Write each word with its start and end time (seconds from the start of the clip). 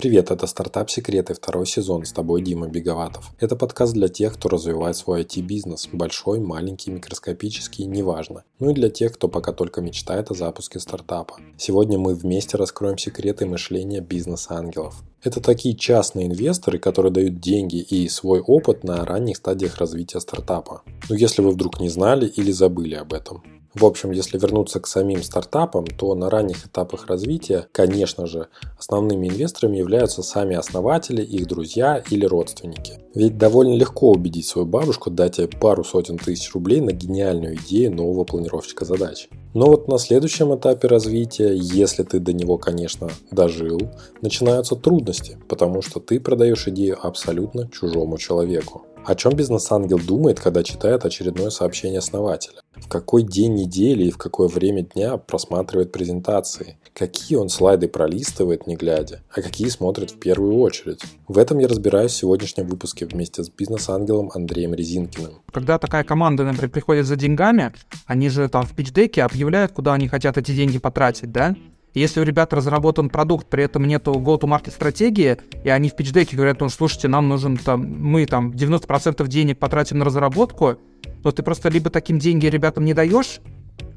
Привет, 0.00 0.30
это 0.30 0.46
«Стартап 0.46 0.88
Секреты», 0.88 1.34
второй 1.34 1.66
сезон, 1.66 2.06
с 2.06 2.12
тобой 2.12 2.40
Дима 2.40 2.68
Беговатов. 2.68 3.32
Это 3.38 3.54
подкаст 3.54 3.92
для 3.92 4.08
тех, 4.08 4.32
кто 4.32 4.48
развивает 4.48 4.96
свой 4.96 5.24
IT-бизнес, 5.24 5.90
большой, 5.92 6.40
маленький, 6.40 6.90
микроскопический, 6.90 7.84
неважно. 7.84 8.44
Ну 8.60 8.70
и 8.70 8.72
для 8.72 8.88
тех, 8.88 9.12
кто 9.12 9.28
пока 9.28 9.52
только 9.52 9.82
мечтает 9.82 10.30
о 10.30 10.34
запуске 10.34 10.80
стартапа. 10.80 11.36
Сегодня 11.58 11.98
мы 11.98 12.14
вместе 12.14 12.56
раскроем 12.56 12.96
секреты 12.96 13.44
мышления 13.44 14.00
бизнес-ангелов. 14.00 15.02
Это 15.22 15.42
такие 15.42 15.76
частные 15.76 16.28
инвесторы, 16.28 16.78
которые 16.78 17.12
дают 17.12 17.38
деньги 17.38 17.76
и 17.76 18.08
свой 18.08 18.40
опыт 18.40 18.84
на 18.84 19.04
ранних 19.04 19.36
стадиях 19.36 19.76
развития 19.76 20.20
стартапа. 20.20 20.80
Ну 21.10 21.14
если 21.14 21.42
вы 21.42 21.50
вдруг 21.50 21.78
не 21.78 21.90
знали 21.90 22.26
или 22.26 22.52
забыли 22.52 22.94
об 22.94 23.12
этом. 23.12 23.42
В 23.72 23.84
общем, 23.84 24.10
если 24.10 24.36
вернуться 24.36 24.80
к 24.80 24.88
самим 24.88 25.22
стартапам, 25.22 25.86
то 25.86 26.14
на 26.16 26.28
ранних 26.28 26.66
этапах 26.66 27.06
развития, 27.06 27.68
конечно 27.70 28.26
же, 28.26 28.48
основными 28.76 29.28
инвесторами 29.28 29.76
являются 29.76 30.24
сами 30.24 30.56
основатели, 30.56 31.22
их 31.22 31.46
друзья 31.46 32.02
или 32.10 32.26
родственники. 32.26 32.98
Ведь 33.14 33.38
довольно 33.38 33.74
легко 33.74 34.10
убедить 34.10 34.46
свою 34.46 34.66
бабушку 34.66 35.10
дать 35.10 35.38
ей 35.38 35.46
пару 35.46 35.84
сотен 35.84 36.18
тысяч 36.18 36.52
рублей 36.52 36.80
на 36.80 36.90
гениальную 36.90 37.56
идею 37.56 37.94
нового 37.94 38.24
планировщика 38.24 38.84
задач. 38.84 39.28
Но 39.54 39.66
вот 39.66 39.86
на 39.86 39.98
следующем 39.98 40.54
этапе 40.54 40.88
развития, 40.88 41.52
если 41.54 42.02
ты 42.02 42.18
до 42.18 42.32
него, 42.32 42.58
конечно, 42.58 43.08
дожил, 43.30 43.80
начинаются 44.20 44.74
трудности, 44.74 45.38
потому 45.48 45.82
что 45.82 46.00
ты 46.00 46.18
продаешь 46.18 46.66
идею 46.66 46.98
абсолютно 47.00 47.68
чужому 47.68 48.18
человеку. 48.18 48.82
О 49.06 49.14
чем 49.14 49.32
бизнес-ангел 49.32 49.98
думает, 49.98 50.38
когда 50.38 50.62
читает 50.62 51.04
очередное 51.04 51.50
сообщение 51.50 51.98
основателя? 51.98 52.60
В 52.76 52.86
какой 52.88 53.22
день 53.22 53.54
недели 53.54 54.04
и 54.04 54.10
в 54.10 54.18
какое 54.18 54.46
время 54.46 54.82
дня 54.82 55.16
просматривает 55.16 55.90
презентации? 55.90 56.76
Какие 56.92 57.38
он 57.38 57.48
слайды 57.48 57.88
пролистывает, 57.88 58.66
не 58.66 58.76
глядя? 58.76 59.22
А 59.34 59.40
какие 59.40 59.68
смотрит 59.68 60.10
в 60.10 60.18
первую 60.18 60.58
очередь? 60.58 61.00
В 61.28 61.38
этом 61.38 61.58
я 61.58 61.68
разбираюсь 61.68 62.12
в 62.12 62.16
сегодняшнем 62.16 62.66
выпуске 62.66 63.06
вместе 63.06 63.42
с 63.42 63.48
бизнес-ангелом 63.48 64.30
Андреем 64.34 64.74
Резинкиным. 64.74 65.40
Когда 65.50 65.78
такая 65.78 66.04
команда, 66.04 66.44
например, 66.44 66.70
приходит 66.70 67.06
за 67.06 67.16
деньгами, 67.16 67.72
они 68.06 68.28
же 68.28 68.48
там 68.48 68.66
в 68.66 68.74
пичдеке 68.74 69.22
объявляют, 69.22 69.72
куда 69.72 69.94
они 69.94 70.08
хотят 70.08 70.36
эти 70.36 70.52
деньги 70.52 70.78
потратить, 70.78 71.32
да? 71.32 71.56
Если 71.94 72.20
у 72.20 72.22
ребят 72.22 72.52
разработан 72.52 73.08
продукт, 73.08 73.48
при 73.48 73.64
этом 73.64 73.84
нету 73.84 74.12
go-to-market 74.12 74.70
стратегии, 74.70 75.38
и 75.64 75.68
они 75.70 75.88
в 75.88 75.96
пичдеке 75.96 76.36
говорят, 76.36 76.60
ну, 76.60 76.68
слушайте, 76.68 77.08
нам 77.08 77.28
нужен 77.28 77.56
там, 77.56 77.80
мы 77.80 78.26
там 78.26 78.50
90% 78.50 79.26
денег 79.26 79.58
потратим 79.58 79.98
на 79.98 80.04
разработку, 80.04 80.76
то 81.22 81.32
ты 81.32 81.42
просто 81.42 81.68
либо 81.68 81.90
таким 81.90 82.18
деньги 82.18 82.46
ребятам 82.46 82.84
не 82.84 82.94
даешь, 82.94 83.40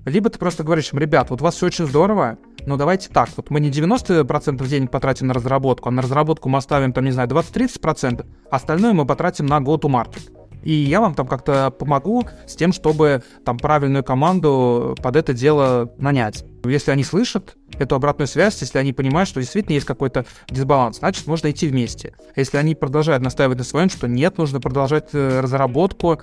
либо 0.05 0.29
ты 0.29 0.39
просто 0.39 0.63
говоришь 0.63 0.91
им, 0.91 0.99
ребят, 0.99 1.29
вот 1.29 1.41
у 1.41 1.43
вас 1.43 1.55
все 1.55 1.67
очень 1.67 1.85
здорово, 1.85 2.37
но 2.65 2.77
давайте 2.77 3.09
так, 3.09 3.29
вот 3.37 3.49
мы 3.49 3.59
не 3.59 3.69
90% 3.69 4.67
денег 4.67 4.91
потратим 4.91 5.27
на 5.27 5.33
разработку, 5.33 5.89
а 5.89 5.91
на 5.91 6.01
разработку 6.01 6.49
мы 6.49 6.57
оставим, 6.57 6.93
там, 6.93 7.05
не 7.05 7.11
знаю, 7.11 7.29
20-30%, 7.29 8.25
остальное 8.49 8.93
мы 8.93 9.05
потратим 9.05 9.45
на 9.45 9.59
go-to-market. 9.59 10.31
И 10.63 10.73
я 10.73 11.01
вам 11.01 11.13
там 11.13 11.27
как-то 11.27 11.71
помогу 11.71 12.25
с 12.47 12.55
тем, 12.55 12.73
чтобы 12.73 13.23
там 13.45 13.57
правильную 13.57 14.03
команду 14.03 14.95
под 15.01 15.15
это 15.15 15.33
дело 15.33 15.93
нанять. 15.97 16.45
Если 16.65 16.91
они 16.91 17.03
слышат 17.03 17.57
эту 17.77 17.95
обратную 17.95 18.27
связь, 18.27 18.61
если 18.61 18.77
они 18.77 18.93
понимают, 18.93 19.27
что 19.27 19.41
действительно 19.41 19.73
есть 19.73 19.85
какой-то 19.85 20.25
дисбаланс, 20.49 20.99
значит, 20.99 21.27
можно 21.27 21.51
идти 21.51 21.67
вместе. 21.67 22.15
Если 22.35 22.57
они 22.57 22.75
продолжают 22.75 23.23
настаивать 23.23 23.57
на 23.57 23.63
своем, 23.63 23.89
что 23.89 24.07
нет, 24.07 24.37
нужно 24.37 24.61
продолжать 24.61 25.09
э, 25.13 25.41
разработку, 25.41 26.21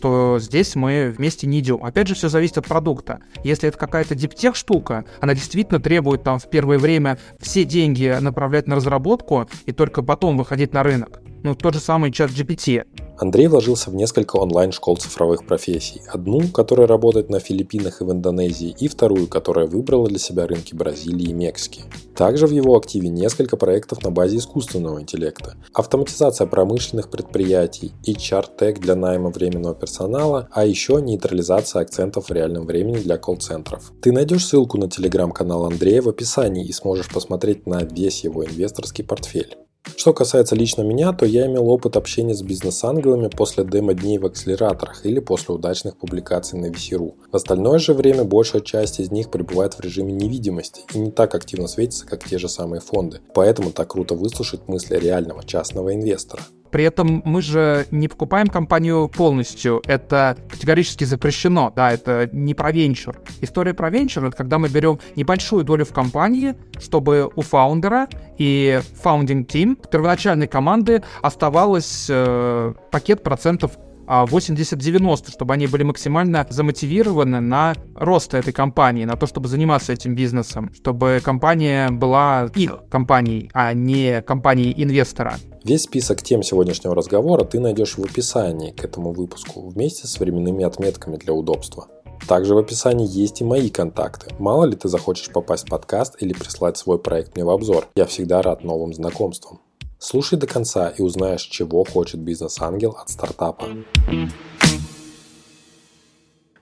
то 0.00 0.38
здесь 0.40 0.74
мы 0.74 1.14
вместе 1.16 1.46
не 1.46 1.60
идем. 1.60 1.84
Опять 1.84 2.08
же, 2.08 2.14
все 2.14 2.28
зависит 2.28 2.58
от 2.58 2.66
продукта. 2.66 3.20
Если 3.42 3.68
это 3.68 3.78
какая-то 3.78 4.14
диптех 4.14 4.56
штука, 4.56 5.04
она 5.20 5.34
действительно 5.34 5.80
требует 5.80 6.22
там 6.22 6.38
в 6.38 6.48
первое 6.48 6.78
время 6.78 7.18
все 7.40 7.64
деньги 7.64 8.16
направлять 8.20 8.66
на 8.66 8.76
разработку 8.76 9.48
и 9.66 9.72
только 9.72 10.02
потом 10.02 10.38
выходить 10.38 10.72
на 10.72 10.82
рынок. 10.82 11.20
Ну, 11.42 11.54
тот 11.54 11.74
же 11.74 11.80
самый 11.80 12.10
чат 12.10 12.30
GPT. 12.30 12.84
Андрей 13.16 13.46
вложился 13.46 13.90
в 13.90 13.94
несколько 13.94 14.36
онлайн-школ 14.36 14.96
цифровых 14.96 15.46
профессий. 15.46 16.02
Одну, 16.08 16.48
которая 16.48 16.86
работает 16.86 17.30
на 17.30 17.38
Филиппинах 17.38 18.00
и 18.00 18.04
в 18.04 18.10
Индонезии, 18.10 18.74
и 18.78 18.88
вторую, 18.88 19.28
которая 19.28 19.66
выбрала 19.66 20.08
для 20.08 20.18
себя 20.18 20.46
рынки 20.46 20.74
Бразилии 20.74 21.30
и 21.30 21.32
Мексики. 21.32 21.84
Также 22.16 22.46
в 22.46 22.50
его 22.50 22.76
активе 22.76 23.08
несколько 23.08 23.56
проектов 23.56 24.02
на 24.02 24.10
базе 24.10 24.38
искусственного 24.38 25.00
интеллекта. 25.00 25.54
Автоматизация 25.72 26.46
промышленных 26.46 27.10
предприятий, 27.10 27.92
HR-тег 28.06 28.80
для 28.80 28.96
найма 28.96 29.30
временного 29.30 29.74
персонала, 29.74 30.48
а 30.52 30.64
еще 30.64 31.00
нейтрализация 31.00 31.82
акцентов 31.82 32.28
в 32.28 32.32
реальном 32.32 32.66
времени 32.66 32.98
для 32.98 33.16
колл-центров. 33.16 33.92
Ты 34.00 34.12
найдешь 34.12 34.46
ссылку 34.46 34.78
на 34.78 34.90
телеграм-канал 34.90 35.66
Андрея 35.66 36.02
в 36.02 36.08
описании 36.08 36.66
и 36.66 36.72
сможешь 36.72 37.08
посмотреть 37.08 37.66
на 37.66 37.82
весь 37.84 38.24
его 38.24 38.44
инвесторский 38.44 39.04
портфель. 39.04 39.56
Что 39.96 40.12
касается 40.12 40.54
лично 40.54 40.82
меня, 40.82 41.12
то 41.12 41.24
я 41.24 41.46
имел 41.46 41.68
опыт 41.68 41.96
общения 41.96 42.34
с 42.34 42.42
бизнес-ангелами 42.42 43.28
после 43.28 43.64
демо-дней 43.64 44.18
в 44.18 44.26
акселераторах 44.26 45.06
или 45.06 45.20
после 45.20 45.54
удачных 45.54 45.96
публикаций 45.96 46.58
на 46.58 46.66
VC.ru. 46.66 47.14
В 47.30 47.36
остальное 47.36 47.78
же 47.78 47.94
время 47.94 48.24
большая 48.24 48.62
часть 48.62 49.00
из 49.00 49.10
них 49.10 49.30
пребывает 49.30 49.74
в 49.74 49.80
режиме 49.80 50.12
невидимости 50.12 50.82
и 50.92 50.98
не 50.98 51.10
так 51.10 51.34
активно 51.34 51.68
светится, 51.68 52.06
как 52.06 52.24
те 52.24 52.38
же 52.38 52.48
самые 52.48 52.80
фонды. 52.80 53.20
Поэтому 53.34 53.70
так 53.70 53.88
круто 53.88 54.14
выслушать 54.14 54.68
мысли 54.68 54.96
реального 54.96 55.44
частного 55.44 55.94
инвестора. 55.94 56.42
При 56.74 56.82
этом 56.82 57.22
мы 57.24 57.40
же 57.40 57.86
не 57.92 58.08
покупаем 58.08 58.48
компанию 58.48 59.06
полностью. 59.08 59.80
Это 59.86 60.36
категорически 60.50 61.04
запрещено. 61.04 61.72
Да, 61.76 61.92
это 61.92 62.28
не 62.32 62.52
про 62.52 62.72
венчур. 62.72 63.14
История 63.40 63.74
про 63.74 63.90
венчур— 63.90 64.24
это 64.26 64.36
когда 64.36 64.58
мы 64.58 64.68
берем 64.68 64.98
небольшую 65.14 65.62
долю 65.62 65.84
в 65.84 65.92
компании, 65.92 66.56
чтобы 66.80 67.30
у 67.36 67.42
фаундера 67.42 68.08
и 68.38 68.80
founding 69.04 69.46
team 69.46 69.78
первоначальной 69.88 70.48
команды 70.48 71.04
оставалось 71.22 72.08
э, 72.10 72.74
пакет 72.90 73.22
процентов 73.22 73.78
80-90, 74.06 75.30
чтобы 75.30 75.54
они 75.54 75.68
были 75.68 75.84
максимально 75.84 76.44
замотивированы 76.50 77.38
на 77.38 77.74
рост 77.94 78.34
этой 78.34 78.52
компании, 78.52 79.04
на 79.04 79.16
то, 79.16 79.26
чтобы 79.26 79.46
заниматься 79.46 79.92
этим 79.92 80.16
бизнесом, 80.16 80.72
чтобы 80.74 81.20
компания 81.24 81.88
была 81.90 82.50
их 82.56 82.80
компанией, 82.90 83.48
а 83.54 83.72
не 83.72 84.22
компанией 84.22 84.74
инвестора. 84.82 85.36
Весь 85.64 85.84
список 85.84 86.20
тем 86.20 86.42
сегодняшнего 86.42 86.94
разговора 86.94 87.44
ты 87.44 87.58
найдешь 87.58 87.96
в 87.96 88.04
описании 88.04 88.70
к 88.70 88.84
этому 88.84 89.12
выпуску 89.12 89.66
вместе 89.66 90.06
с 90.06 90.20
временными 90.20 90.62
отметками 90.62 91.16
для 91.16 91.32
удобства. 91.32 91.88
Также 92.28 92.54
в 92.54 92.58
описании 92.58 93.08
есть 93.08 93.40
и 93.40 93.44
мои 93.44 93.70
контакты. 93.70 94.34
Мало 94.38 94.66
ли 94.66 94.76
ты 94.76 94.90
захочешь 94.90 95.32
попасть 95.32 95.66
в 95.66 95.70
подкаст 95.70 96.16
или 96.20 96.34
прислать 96.34 96.76
свой 96.76 96.98
проект 96.98 97.34
мне 97.34 97.46
в 97.46 97.48
обзор. 97.50 97.88
Я 97.96 98.04
всегда 98.04 98.42
рад 98.42 98.62
новым 98.62 98.92
знакомствам. 98.92 99.62
Слушай 99.98 100.38
до 100.38 100.46
конца 100.46 100.90
и 100.90 101.00
узнаешь, 101.00 101.40
чего 101.40 101.82
хочет 101.84 102.20
бизнес-ангел 102.20 102.94
от 103.00 103.08
стартапа. 103.08 103.64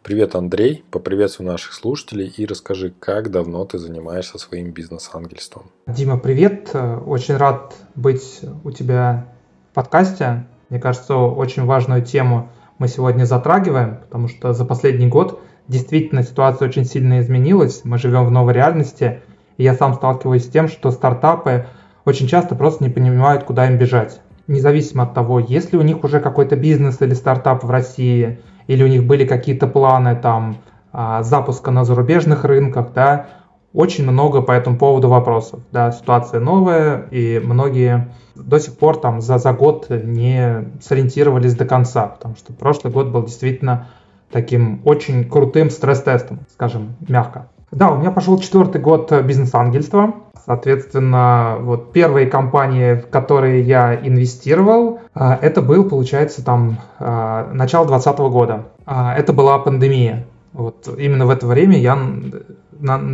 Привет, 0.02 0.34
Андрей. 0.34 0.84
Поприветствуй 0.90 1.46
наших 1.46 1.72
слушателей 1.72 2.26
и 2.36 2.44
расскажи, 2.44 2.92
как 2.98 3.30
давно 3.30 3.64
ты 3.64 3.78
занимаешься 3.78 4.38
своим 4.38 4.72
бизнес-ангельством. 4.72 5.70
Дима, 5.86 6.18
привет. 6.18 6.74
Очень 6.74 7.36
рад 7.36 7.76
быть 7.94 8.40
у 8.64 8.70
тебя 8.70 9.28
в 9.70 9.74
подкасте. 9.74 10.46
Мне 10.70 10.80
кажется, 10.80 11.16
очень 11.16 11.64
важную 11.64 12.02
тему 12.04 12.50
мы 12.78 12.88
сегодня 12.88 13.24
затрагиваем, 13.24 13.98
потому 13.98 14.28
что 14.28 14.52
за 14.52 14.64
последний 14.64 15.06
год 15.06 15.40
действительно 15.68 16.22
ситуация 16.22 16.69
очень 16.69 16.84
сильно 16.84 17.20
изменилась. 17.20 17.82
Мы 17.84 17.98
живем 17.98 18.26
в 18.26 18.30
новой 18.30 18.54
реальности. 18.54 19.22
И 19.56 19.62
я 19.64 19.74
сам 19.74 19.94
сталкиваюсь 19.94 20.46
с 20.46 20.48
тем, 20.48 20.69
что 20.69 20.90
стартапы– 20.90 21.66
очень 22.04 22.26
часто 22.26 22.54
просто 22.54 22.84
не 22.84 22.90
понимают, 22.90 23.44
куда 23.44 23.69
им 23.69 23.78
бежать. 23.78 24.20
Независимо 24.48 25.04
от 25.04 25.14
того, 25.14 25.38
есть 25.38 25.72
ли 25.72 25.78
у 25.78 25.82
них 25.82 26.02
уже 26.02 26.20
какой-то 26.20 26.56
бизнес 26.56 27.00
или 27.00 27.14
стартап 27.14 27.62
в 27.62 27.70
России, 27.70 28.40
или 28.66 28.82
у 28.84 28.86
них 28.86 29.04
были 29.04 29.26
какие-то 29.26 29.66
планы 29.66 30.16
там 30.16 30.56
а, 30.92 31.22
запуска 31.22 31.70
на 31.70 31.84
зарубежных 31.84 32.44
рынках, 32.44 32.92
да, 32.94 33.26
очень 33.72 34.10
много 34.10 34.42
по 34.42 34.52
этому 34.52 34.76
поводу 34.76 35.08
вопросов. 35.08 35.60
Да, 35.72 35.92
ситуация 35.92 36.40
новая, 36.40 37.06
и 37.10 37.40
многие 37.42 38.12
до 38.34 38.58
сих 38.58 38.76
пор 38.76 38.98
там 38.98 39.20
за, 39.20 39.38
за 39.38 39.52
год 39.52 39.87
не 39.88 40.72
сориентировались 40.81 41.54
до 41.54 41.64
конца, 41.64 42.06
потому 42.06 42.37
что 42.37 42.52
прошлый 42.52 42.92
год 42.92 43.08
был 43.08 43.25
действительно 43.25 43.88
таким 44.31 44.81
очень 44.84 45.28
крутым 45.28 45.70
стресс-тестом, 45.70 46.40
скажем, 46.52 46.96
мягко. 47.06 47.48
Да, 47.70 47.90
у 47.90 47.98
меня 47.98 48.10
пошел 48.10 48.38
четвертый 48.38 48.81
год 48.81 49.10
бизнес-ангельства. 49.22 50.14
Соответственно, 50.44 51.56
вот 51.60 51.92
первые 51.92 52.26
компании, 52.26 52.94
в 52.94 53.08
которые 53.08 53.62
я 53.62 53.94
инвестировал, 53.94 55.00
а, 55.14 55.38
это 55.40 55.62
был, 55.62 55.88
получается, 55.88 56.44
там 56.44 56.78
а, 56.98 57.48
начало 57.52 57.86
2020 57.86 58.18
года. 58.32 58.64
А, 58.84 59.14
это 59.14 59.32
была 59.32 59.58
пандемия. 59.58 60.26
Вот 60.52 60.88
именно 60.98 61.26
в 61.26 61.30
это 61.30 61.46
время 61.46 61.78
я 61.78 61.96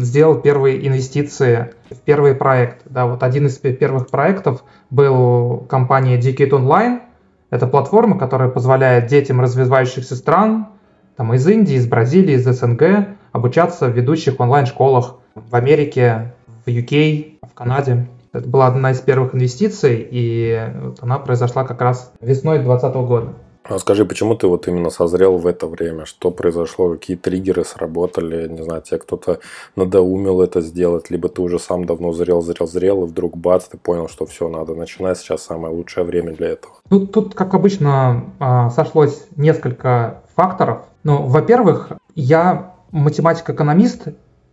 сделал 0.01 0.37
первые 0.37 0.87
инвестиции 0.89 1.73
в 1.91 1.97
первый 1.97 2.35
проект. 2.35 2.81
Да, 2.87 3.07
вот 3.07 3.23
один 3.23 3.47
из 3.47 3.59
первых 3.59 4.09
проектов 4.09 4.65
был 4.91 5.67
компания 5.69 6.19
Decade 6.19 6.51
Online. 6.51 7.01
Это 7.51 7.67
платформа, 7.67 8.19
которая 8.19 8.49
позволяет 8.49 9.07
детям 9.07 9.41
развивающихся 9.41 10.17
стран, 10.17 10.69
там 11.17 11.33
из 11.35 11.47
Индии, 11.47 11.75
из 11.75 11.87
Бразилии, 11.87 12.35
из 12.35 12.45
СНГ, 12.45 13.09
обучаться 13.33 13.87
в 13.87 13.93
ведущих 13.97 14.41
онлайн-школах 14.41 15.17
в 15.35 15.55
Америке, 15.55 16.35
в 16.65 16.69
UK, 16.69 17.39
в 17.43 17.55
Канаде. 17.55 18.09
Это 18.33 18.47
была 18.49 18.67
одна 18.67 18.91
из 18.91 19.01
первых 19.01 19.35
инвестиций, 19.35 20.07
и 20.11 20.71
вот 20.81 20.99
она 21.03 21.19
произошла 21.19 21.65
как 21.65 21.81
раз 21.81 22.13
весной 22.21 22.59
2020 22.59 22.95
года. 23.09 23.35
А 23.69 23.79
скажи, 23.79 24.07
почему 24.07 24.35
ты 24.35 24.47
вот 24.47 24.67
именно 24.67 24.89
созрел 24.89 25.37
в 25.37 25.47
это 25.47 25.67
время? 25.67 26.07
Что 26.07 26.31
произошло? 26.31 26.91
Какие 26.91 27.19
триггеры 27.19 27.65
сработали? 27.65 28.49
Не 28.49 28.63
знаю, 28.63 28.81
тебе 28.81 28.99
кто-то 28.99 29.41
надоумил 29.77 30.41
это 30.41 30.63
сделать, 30.63 31.11
либо 31.11 31.29
ты 31.29 31.43
уже 31.43 31.59
сам 31.59 31.85
давно 31.85 32.13
зрел, 32.13 32.41
зрел, 32.41 32.67
зрел, 32.67 33.05
и 33.05 33.09
вдруг 33.09 33.37
бац, 33.37 33.65
ты 33.65 33.77
понял, 33.77 34.09
что 34.09 34.25
все, 34.25 34.49
надо 34.49 34.75
начинать, 34.75 35.19
сейчас 35.19 35.43
самое 35.43 35.75
лучшее 35.75 36.05
время 36.05 36.33
для 36.33 36.49
этого. 36.49 36.75
Ну, 36.89 37.07
тут, 37.07 37.35
как 37.35 37.53
обычно, 37.53 38.33
а, 38.39 38.71
сошлось 38.71 39.27
несколько 39.37 40.23
факторов. 40.35 40.87
Ну, 41.05 41.27
во-первых, 41.27 41.93
я 42.15 42.75
математик-экономист, 42.91 44.09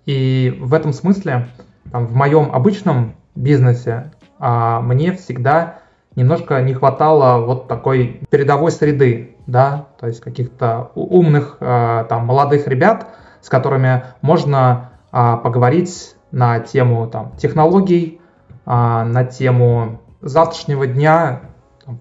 и 0.06 0.58
в 0.60 0.74
этом 0.74 0.92
смысле 0.92 1.48
там, 1.96 2.08
в 2.08 2.14
моем 2.14 2.52
обычном 2.52 3.16
бизнесе 3.36 4.12
а, 4.38 4.82
мне 4.82 5.14
всегда 5.14 5.80
немножко 6.18 6.62
не 6.62 6.74
хватало 6.74 7.46
вот 7.46 7.70
такой 7.70 8.20
передовой 8.30 8.72
среды, 8.74 9.38
да, 9.48 9.86
то 9.98 10.08
есть 10.08 10.20
каких-то 10.20 10.92
умных 10.96 11.56
а, 11.62 12.04
там 12.04 12.26
молодых 12.26 12.68
ребят, 12.68 13.08
с 13.40 13.48
которыми 13.48 14.04
можно 14.22 14.92
а, 15.14 15.38
поговорить 15.38 16.18
на 16.32 16.60
тему 16.60 17.08
там 17.08 17.32
технологий, 17.38 18.20
а, 18.66 19.06
на 19.06 19.24
тему 19.24 20.02
завтрашнего 20.20 20.88
дня, 20.88 21.44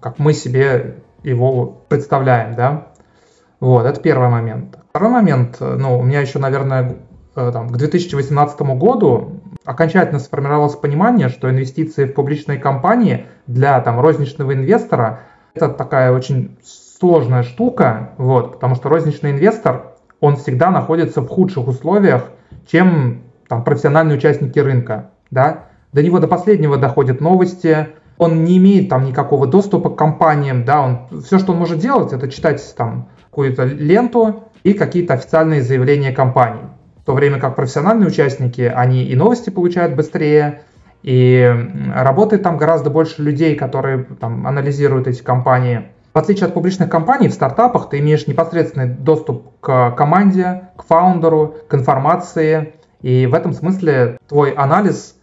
как 0.01 0.19
мы 0.19 0.33
себе 0.33 1.03
его 1.23 1.67
представляем, 1.87 2.53
да. 2.53 2.87
Вот, 3.61 3.85
это 3.85 4.01
первый 4.01 4.27
момент. 4.27 4.77
Второй 4.89 5.11
момент, 5.11 5.55
ну, 5.61 5.97
у 5.97 6.03
меня 6.03 6.19
еще, 6.19 6.39
наверное, 6.39 6.97
э, 7.37 7.51
там, 7.53 7.69
к 7.69 7.77
2018 7.77 8.59
году 8.77 9.34
окончательно 9.65 10.19
сформировалось 10.19 10.75
понимание, 10.75 11.29
что 11.29 11.49
инвестиции 11.49 12.05
в 12.05 12.13
публичные 12.13 12.59
компании 12.59 13.25
для 13.47 13.79
там, 13.81 13.99
розничного 13.99 14.53
инвестора 14.53 15.21
это 15.53 15.69
такая 15.69 16.11
очень 16.11 16.57
сложная 16.63 17.43
штука, 17.43 18.11
вот, 18.17 18.53
потому 18.53 18.75
что 18.75 18.89
розничный 18.89 19.31
инвестор, 19.31 19.93
он 20.19 20.37
всегда 20.37 20.69
находится 20.71 21.21
в 21.21 21.27
худших 21.27 21.67
условиях, 21.67 22.29
чем 22.67 23.23
там, 23.47 23.63
профессиональные 23.63 24.17
участники 24.17 24.59
рынка. 24.59 25.11
Да? 25.31 25.65
До 25.93 26.01
него 26.03 26.19
до 26.19 26.27
последнего 26.27 26.77
доходят 26.77 27.19
новости, 27.21 27.89
он 28.17 28.43
не 28.43 28.57
имеет 28.57 28.89
там 28.89 29.05
никакого 29.05 29.47
доступа 29.47 29.89
к 29.89 29.97
компаниям, 29.97 30.63
да, 30.63 30.81
он, 30.81 31.21
все, 31.21 31.37
что 31.37 31.51
он 31.51 31.59
может 31.59 31.79
делать, 31.79 32.13
это 32.13 32.29
читать 32.29 32.61
там 32.77 33.09
какую-то 33.29 33.65
ленту 33.65 34.45
и 34.63 34.73
какие-то 34.73 35.15
официальные 35.15 35.61
заявления 35.61 36.13
компаний 36.13 36.61
то 37.05 37.13
время 37.13 37.39
как 37.39 37.55
профессиональные 37.55 38.07
участники, 38.07 38.61
они 38.61 39.05
и 39.05 39.15
новости 39.15 39.49
получают 39.49 39.95
быстрее, 39.95 40.61
и 41.03 41.53
работает 41.93 42.41
там 42.41 42.57
гораздо 42.57 42.89
больше 42.89 43.21
людей, 43.21 43.55
которые 43.55 44.05
там, 44.19 44.47
анализируют 44.47 45.07
эти 45.07 45.21
компании. 45.21 45.89
В 46.15 46.17
отличие 46.17 46.47
от 46.47 46.53
публичных 46.55 46.89
компаний, 46.89 47.27
в 47.27 47.33
стартапах 47.33 47.89
ты 47.89 47.99
имеешь 47.99 48.25
непосредственный 48.25 48.87
доступ 48.87 49.59
к 49.59 49.91
команде, 49.91 50.69
к 50.75 50.83
фаундеру, 50.83 51.57
к 51.67 51.75
информации, 51.75 52.73
и 53.01 53.27
в 53.27 53.35
этом 53.35 53.53
смысле 53.53 54.17
твой 54.27 54.51
анализ 54.51 55.15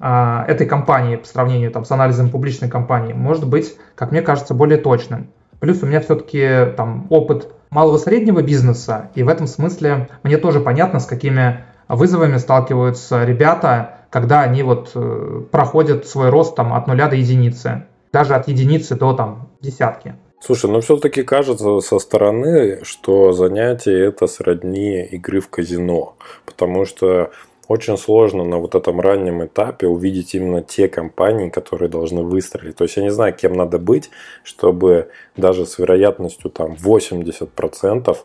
а, 0.00 0.44
этой 0.48 0.66
компании 0.66 1.16
по 1.16 1.26
сравнению 1.26 1.70
там, 1.70 1.84
с 1.84 1.90
анализом 1.92 2.30
публичной 2.30 2.68
компании 2.68 3.12
может 3.12 3.46
быть, 3.46 3.76
как 3.94 4.10
мне 4.10 4.22
кажется, 4.22 4.54
более 4.54 4.78
точным. 4.78 5.28
Плюс 5.60 5.82
у 5.82 5.86
меня 5.86 6.00
все-таки 6.00 6.72
там 6.76 7.06
опыт 7.10 7.48
малого 7.70 7.98
среднего 7.98 8.42
бизнеса, 8.42 9.10
и 9.14 9.22
в 9.22 9.28
этом 9.28 9.46
смысле 9.46 10.08
мне 10.22 10.38
тоже 10.38 10.60
понятно, 10.60 11.00
с 11.00 11.06
какими 11.06 11.64
вызовами 11.88 12.38
сталкиваются 12.38 13.24
ребята, 13.24 13.98
когда 14.10 14.40
они 14.40 14.62
вот 14.62 14.92
э, 14.94 15.42
проходят 15.50 16.06
свой 16.06 16.30
рост 16.30 16.56
там 16.56 16.72
от 16.72 16.86
нуля 16.86 17.08
до 17.08 17.16
единицы, 17.16 17.84
даже 18.12 18.34
от 18.34 18.48
единицы 18.48 18.96
до 18.96 19.12
там 19.12 19.50
десятки. 19.60 20.14
Слушай, 20.42 20.70
ну 20.70 20.80
все-таки 20.80 21.22
кажется 21.22 21.80
со 21.80 21.98
стороны, 21.98 22.80
что 22.82 23.32
занятие 23.32 24.06
это 24.06 24.26
сродни 24.26 25.04
игры 25.04 25.40
в 25.40 25.50
казино, 25.50 26.16
потому 26.46 26.86
что 26.86 27.30
очень 27.70 27.96
сложно 27.96 28.42
на 28.42 28.58
вот 28.58 28.74
этом 28.74 29.00
раннем 29.00 29.44
этапе 29.44 29.86
увидеть 29.86 30.34
именно 30.34 30.60
те 30.60 30.88
компании, 30.88 31.50
которые 31.50 31.88
должны 31.88 32.24
выстрелить. 32.24 32.74
То 32.74 32.82
есть 32.82 32.96
я 32.96 33.04
не 33.04 33.12
знаю, 33.12 33.32
кем 33.32 33.52
надо 33.52 33.78
быть, 33.78 34.10
чтобы 34.42 35.10
даже 35.36 35.66
с 35.66 35.78
вероятностью 35.78 36.50
там 36.50 36.72
80% 36.72 38.16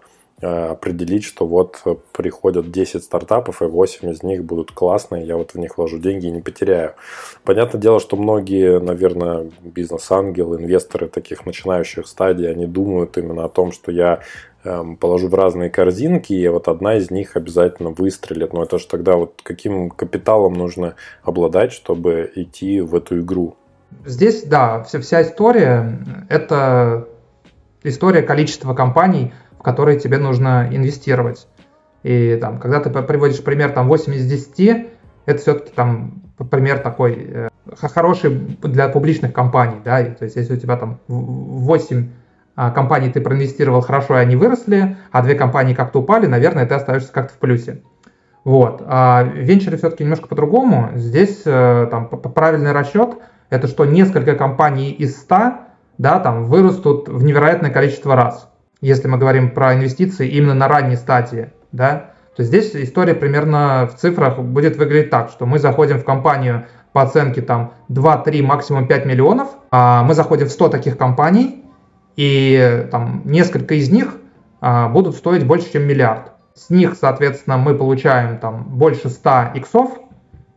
э, 0.41 0.47
определить, 0.47 1.25
что 1.25 1.45
вот 1.45 1.77
приходят 2.11 2.71
10 2.71 3.03
стартапов, 3.03 3.61
и 3.61 3.65
8 3.65 4.09
из 4.09 4.23
них 4.23 4.43
будут 4.43 4.71
классные, 4.71 5.27
я 5.27 5.37
вот 5.37 5.51
в 5.51 5.59
них 5.59 5.77
вложу 5.77 5.99
деньги 5.99 6.25
и 6.25 6.31
не 6.31 6.41
потеряю. 6.41 6.95
Понятное 7.43 7.79
дело, 7.79 7.99
что 7.99 8.17
многие, 8.17 8.79
наверное, 8.79 9.51
бизнес-ангелы, 9.61 10.57
инвесторы 10.57 11.07
таких 11.07 11.45
начинающих 11.45 12.07
стадий, 12.07 12.49
они 12.49 12.65
думают 12.65 13.15
именно 13.19 13.45
о 13.45 13.49
том, 13.49 13.71
что 13.71 13.91
я 13.91 14.21
положу 14.99 15.27
в 15.27 15.33
разные 15.33 15.69
корзинки, 15.69 16.33
и 16.33 16.47
вот 16.47 16.67
одна 16.67 16.95
из 16.95 17.11
них 17.11 17.35
обязательно 17.35 17.91
выстрелит. 17.91 18.53
Но 18.53 18.63
это 18.63 18.79
же 18.79 18.87
тогда 18.87 19.15
вот 19.15 19.41
каким 19.43 19.89
капиталом 19.89 20.53
нужно 20.53 20.95
обладать, 21.23 21.71
чтобы 21.71 22.31
идти 22.35 22.81
в 22.81 22.95
эту 22.95 23.19
игру? 23.19 23.55
Здесь, 24.05 24.43
да, 24.43 24.83
вся, 24.83 24.99
вся 24.99 25.21
история– 25.21 25.99
это 26.29 27.07
история 27.83 28.21
количества 28.21 28.73
компаний, 28.73 29.33
в 29.57 29.63
которые 29.63 29.99
тебе 29.99 30.17
нужно 30.17 30.67
инвестировать. 30.71 31.47
И 32.03 32.37
там, 32.39 32.59
когда 32.59 32.79
ты 32.79 32.89
приводишь 32.89 33.43
пример 33.43 33.71
там 33.71 33.87
8 33.87 34.13
из 34.13 34.27
10, 34.27 34.87
это 35.25 35.39
все-таки 35.39 35.71
там 35.73 36.21
пример 36.51 36.79
такой 36.79 37.27
э, 37.27 37.49
хороший 37.73 38.31
для 38.61 38.89
публичных 38.89 39.33
компаний, 39.33 39.77
да, 39.83 40.03
то 40.03 40.25
есть 40.25 40.35
если 40.35 40.55
у 40.55 40.57
тебя 40.57 40.77
там 40.77 40.99
8 41.07 41.97
а, 41.97 42.09
компании 42.55 43.09
ты 43.09 43.21
проинвестировал 43.21 43.81
хорошо, 43.81 44.17
и 44.17 44.21
они 44.21 44.35
выросли, 44.35 44.97
а 45.11 45.21
две 45.21 45.35
компании 45.35 45.73
как-то 45.73 45.99
упали, 45.99 46.25
наверное, 46.25 46.65
ты 46.65 46.75
остаешься 46.75 47.11
как-то 47.11 47.33
в 47.33 47.37
плюсе. 47.37 47.81
Вот. 48.43 48.83
А 48.85 49.23
венчуры 49.23 49.77
все-таки 49.77 50.03
немножко 50.03 50.27
по-другому. 50.27 50.91
Здесь 50.95 51.41
э, 51.45 51.87
там, 51.89 52.07
правильный 52.07 52.71
расчет– 52.71 53.15
это 53.49 53.67
что 53.67 53.85
несколько 53.85 54.35
компаний 54.35 54.91
из 54.91 55.17
100 55.17 55.35
да, 55.97 56.19
там, 56.19 56.45
вырастут 56.45 57.07
в 57.07 57.23
невероятное 57.23 57.71
количество 57.71 58.15
раз. 58.15 58.49
Если 58.81 59.07
мы 59.07 59.17
говорим 59.17 59.51
про 59.51 59.73
инвестиции 59.73 60.27
именно 60.27 60.53
на 60.53 60.67
ранней 60.67 60.95
стадии, 60.95 61.51
да, 61.71 62.11
то 62.35 62.43
здесь 62.43 62.75
история 62.75 63.15
примерно 63.15 63.89
в 63.91 63.99
цифрах 63.99 64.37
будет 64.39 64.75
выглядеть 64.75 65.09
так, 65.09 65.29
что 65.29 65.45
мы 65.45 65.57
заходим 65.57 65.99
в 65.99 66.03
компанию 66.03 66.65
по 66.91 67.01
оценке 67.01 67.41
там 67.41 67.73
2-3, 67.89 68.41
максимум 68.41 68.87
5 68.87 69.05
миллионов, 69.05 69.49
а 69.71 70.03
мы 70.03 70.13
заходим 70.13 70.47
в 70.47 70.51
100 70.51 70.69
таких 70.69 70.97
компаний, 70.97 71.64
и 72.15 72.87
там 72.91 73.21
несколько 73.25 73.75
из 73.75 73.89
них 73.89 74.17
а, 74.61 74.89
будут 74.89 75.15
стоить 75.15 75.45
больше, 75.45 75.71
чем 75.71 75.83
миллиард. 75.83 76.31
С 76.53 76.69
них, 76.69 76.95
соответственно, 76.99 77.57
мы 77.57 77.75
получаем 77.75 78.39
там 78.39 78.63
больше 78.63 79.09
100 79.09 79.51
иксов, 79.55 79.91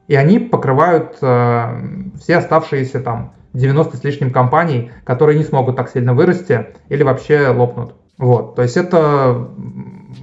и 0.06 0.14
они 0.14 0.38
покрывают 0.38 1.18
э, 1.20 1.82
все 2.20 2.36
оставшиеся 2.36 3.00
там 3.00 3.34
90 3.52 3.96
с 3.96 4.04
лишним 4.04 4.30
компаний, 4.30 4.92
которые 5.04 5.36
не 5.36 5.44
смогут 5.44 5.76
так 5.76 5.90
сильно 5.90 6.14
вырасти 6.14 6.68
или 6.88 7.02
вообще 7.02 7.48
лопнут. 7.48 7.94
Вот, 8.16 8.54
то 8.54 8.62
есть 8.62 8.76
это 8.76 9.48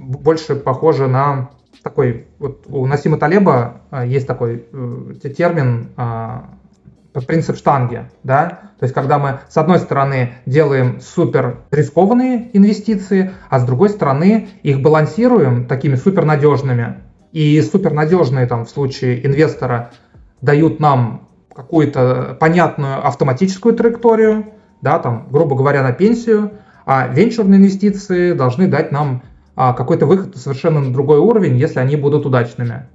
больше 0.00 0.56
похоже 0.56 1.08
на 1.08 1.50
такой, 1.82 2.26
вот 2.38 2.64
у 2.66 2.84
Насима 2.86 3.16
Талеба 3.16 3.82
э, 3.90 4.08
есть 4.08 4.26
такой 4.26 4.66
э, 4.72 5.28
термин 5.36 5.90
э, 5.96 6.40
принцип 7.24 7.56
штанги, 7.56 8.10
да, 8.22 8.60
то 8.78 8.84
есть 8.84 8.94
когда 8.94 9.18
мы 9.18 9.40
с 9.48 9.56
одной 9.56 9.78
стороны 9.78 10.34
делаем 10.44 11.00
супер 11.00 11.60
рискованные 11.70 12.50
инвестиции, 12.52 13.32
а 13.48 13.58
с 13.58 13.64
другой 13.64 13.88
стороны 13.88 14.48
их 14.62 14.82
балансируем 14.82 15.66
такими 15.66 15.94
супер 15.94 16.24
надежными. 16.24 16.96
И 17.32 17.60
супер 17.62 17.92
надежные 17.92 18.46
там 18.46 18.66
в 18.66 18.70
случае 18.70 19.26
инвестора 19.26 19.90
дают 20.40 20.80
нам 20.80 21.28
какую-то 21.54 22.36
понятную 22.38 23.06
автоматическую 23.06 23.74
траекторию, 23.74 24.46
да, 24.82 24.98
там, 24.98 25.28
грубо 25.30 25.56
говоря, 25.56 25.82
на 25.82 25.92
пенсию, 25.92 26.52
а 26.84 27.08
венчурные 27.08 27.58
инвестиции 27.58 28.32
должны 28.32 28.68
дать 28.68 28.92
нам 28.92 29.22
а, 29.54 29.72
какой-то 29.72 30.04
выход 30.06 30.36
совершенно 30.36 30.80
на 30.80 30.92
другой 30.92 31.18
уровень, 31.18 31.56
если 31.56 31.80
они 31.80 31.96
будут 31.96 32.26
удачными. 32.26 32.86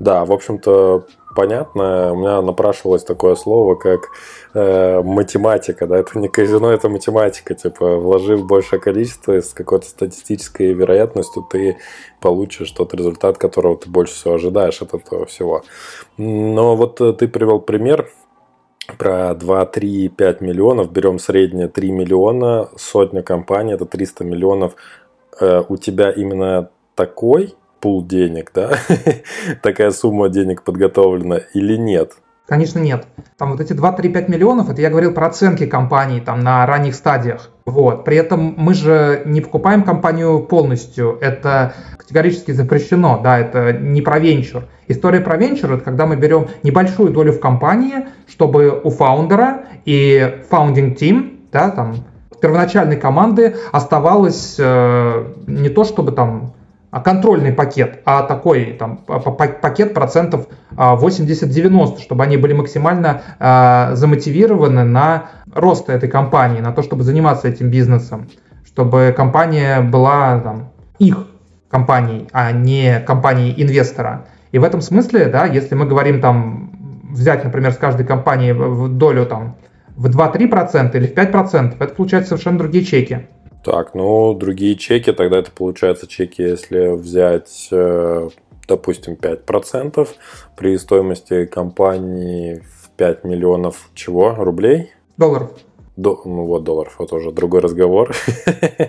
Да, 0.00 0.24
в 0.24 0.32
общем-то, 0.32 1.06
понятно. 1.38 2.12
У 2.12 2.16
меня 2.16 2.42
напрашивалось 2.42 3.04
такое 3.04 3.36
слово, 3.36 3.76
как 3.76 4.08
э, 4.54 5.00
математика. 5.02 5.86
Да? 5.86 5.96
Это 5.98 6.18
не 6.18 6.26
казино, 6.26 6.72
это 6.72 6.88
математика. 6.88 7.54
Типа, 7.54 7.96
вложив 7.96 8.44
большее 8.44 8.80
количество, 8.80 9.40
с 9.40 9.54
какой-то 9.54 9.86
статистической 9.86 10.72
вероятностью 10.72 11.46
ты 11.48 11.76
получишь 12.20 12.72
тот 12.72 12.92
результат, 12.92 13.38
которого 13.38 13.76
ты 13.76 13.88
больше 13.88 14.14
всего 14.14 14.34
ожидаешь 14.34 14.82
от 14.82 14.94
этого 14.94 15.26
всего. 15.26 15.62
Но 16.16 16.74
вот 16.74 17.00
э, 17.00 17.12
ты 17.12 17.28
привел 17.28 17.60
пример 17.60 18.10
про 18.98 19.32
2, 19.32 19.66
3, 19.66 20.08
5 20.08 20.40
миллионов. 20.40 20.90
Берем 20.90 21.20
среднее 21.20 21.68
3 21.68 21.92
миллиона, 21.92 22.68
сотня 22.76 23.22
компаний, 23.22 23.74
это 23.74 23.84
300 23.84 24.24
миллионов. 24.24 24.72
Э, 25.40 25.62
у 25.68 25.76
тебя 25.76 26.10
именно 26.10 26.70
такой 26.96 27.54
пул 27.80 28.04
денег, 28.04 28.50
да, 28.54 28.78
такая 29.62 29.90
сумма 29.90 30.28
денег 30.28 30.62
подготовлена 30.62 31.40
или 31.54 31.76
нет? 31.76 32.12
Конечно, 32.48 32.78
нет. 32.78 33.06
Там 33.36 33.50
вот 33.50 33.60
эти 33.60 33.74
2-3-5 33.74 34.30
миллионов, 34.30 34.70
это 34.70 34.80
я 34.80 34.88
говорил 34.88 35.12
про 35.12 35.26
оценки 35.26 35.66
компаний 35.66 36.20
там 36.20 36.40
на 36.40 36.64
ранних 36.64 36.94
стадиях. 36.94 37.50
Вот. 37.66 38.06
При 38.06 38.16
этом 38.16 38.54
мы 38.56 38.72
же 38.72 39.20
не 39.26 39.42
покупаем 39.42 39.82
компанию 39.82 40.40
полностью. 40.40 41.18
Это 41.20 41.74
категорически 41.98 42.52
запрещено, 42.52 43.20
да, 43.22 43.38
это 43.38 43.74
не 43.74 44.00
про 44.00 44.18
венчур. 44.18 44.64
История 44.86 45.20
про 45.20 45.36
венчур– 45.36 45.72
это 45.74 45.84
когда 45.84 46.06
мы 46.06 46.16
берем 46.16 46.46
небольшую 46.62 47.12
долю 47.12 47.32
в 47.32 47.40
компании, 47.40 48.06
чтобы 48.26 48.80
у 48.82 48.88
фаундера 48.88 49.64
и 49.84 50.40
founding 50.50 50.96
team, 50.96 51.40
да, 51.52 51.70
там, 51.70 51.96
первоначальной 52.40 52.96
команды 52.96 53.56
оставалось 53.72 54.56
э, 54.58 55.34
не 55.46 55.68
то, 55.68 55.84
чтобы 55.84 56.12
там 56.12 56.54
контрольный 56.90 57.52
пакет, 57.52 58.00
а 58.04 58.22
такой 58.22 58.76
там, 58.78 58.98
пакет 58.98 59.94
процентов 59.94 60.46
80-90, 60.72 61.94
а, 61.96 62.00
чтобы 62.00 62.24
они 62.24 62.36
были 62.36 62.54
максимально 62.54 63.22
э, 63.38 63.94
замотивированы 63.94 64.84
на 64.84 65.30
рост 65.54 65.90
этой 65.90 66.08
компании, 66.08 66.60
на 66.60 66.72
то, 66.72 66.82
чтобы 66.82 67.04
заниматься 67.04 67.48
этим 67.48 67.70
бизнесом, 67.70 68.28
чтобы 68.64 69.14
компания 69.16 69.80
была 69.80 70.40
там, 70.40 70.72
их 70.98 71.26
компанией, 71.70 72.28
а 72.32 72.52
не 72.52 73.00
компанией 73.00 73.54
инвестора. 73.62 74.24
И 74.52 74.58
в 74.58 74.64
этом 74.64 74.80
смысле, 74.80 75.26
да, 75.26 75.44
если 75.44 75.74
мы 75.74 75.84
говорим 75.84 76.20
там, 76.20 76.70
взять, 77.10 77.44
например, 77.44 77.72
с 77.72 77.76
каждой 77.76 78.06
компании 78.06 78.52
долю 78.88 79.26
там, 79.26 79.56
в 79.96 80.06
2-3% 80.06 80.96
или 80.96 81.06
в 81.06 81.14
5%, 81.14 81.76
это 81.78 81.94
получается 81.94 82.30
совершенно 82.30 82.58
другие 82.58 82.84
чеки. 82.84 83.26
Так, 83.64 83.94
ну, 83.94 84.34
другие 84.34 84.76
чеки, 84.76 85.12
тогда 85.12 85.38
это 85.38 85.50
получается 85.50 86.06
чеки, 86.06 86.42
если 86.42 86.88
взять, 86.96 87.68
э, 87.72 88.28
допустим, 88.68 89.14
5% 89.14 90.08
при 90.56 90.78
стоимости 90.78 91.44
компании 91.44 92.62
в 92.82 92.90
5 92.96 93.24
миллионов 93.24 93.90
чего? 93.94 94.34
Рублей? 94.36 94.92
Долларов. 95.16 95.50
До, 95.96 96.20
ну 96.24 96.44
вот 96.44 96.62
долларов, 96.62 96.94
вот 96.98 97.12
уже 97.12 97.32
другой 97.32 97.60
разговор. 97.60 98.14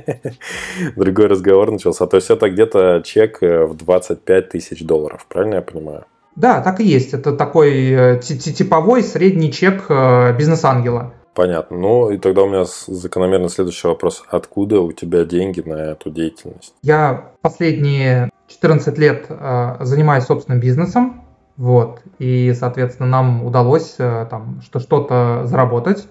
другой 0.96 1.26
разговор 1.26 1.72
начался. 1.72 2.06
То 2.06 2.18
есть 2.18 2.30
это 2.30 2.50
где-то 2.50 3.02
чек 3.04 3.42
э, 3.42 3.66
в 3.66 3.76
25 3.76 4.50
тысяч 4.50 4.84
долларов, 4.84 5.26
правильно 5.28 5.56
я 5.56 5.62
понимаю? 5.64 6.06
Да, 6.36 6.62
так 6.62 6.80
и 6.80 6.84
есть. 6.84 7.14
Это 7.16 7.34
такой 7.34 7.90
э, 7.90 8.20
типовой 8.20 9.02
средний 9.02 9.52
чек 9.52 9.90
бизнес-ангела. 10.38 11.16
Понятно. 11.40 11.78
Ну 11.78 12.10
и 12.10 12.18
тогда 12.18 12.44
у 12.44 12.50
меня 12.50 12.66
закономерно 12.66 13.48
следующий 13.48 13.88
вопрос. 13.88 14.26
Откуда 14.30 14.82
у 14.82 14.92
тебя 14.92 15.24
деньги 15.24 15.62
на 15.62 15.92
эту 15.92 16.10
деятельность? 16.10 16.74
Я 16.82 17.30
последние 17.40 18.30
14 18.50 18.98
лет 18.98 19.28
э, 19.30 19.78
занимаюсь 19.80 20.26
собственным 20.26 20.60
бизнесом. 20.60 21.24
Вот. 21.56 22.02
И, 22.18 22.54
соответственно, 22.60 23.08
нам 23.08 23.46
удалось 23.46 23.96
э, 24.00 24.28
там 24.30 24.60
что- 24.62 24.82
что-то 24.82 25.44
заработать. 25.46 26.10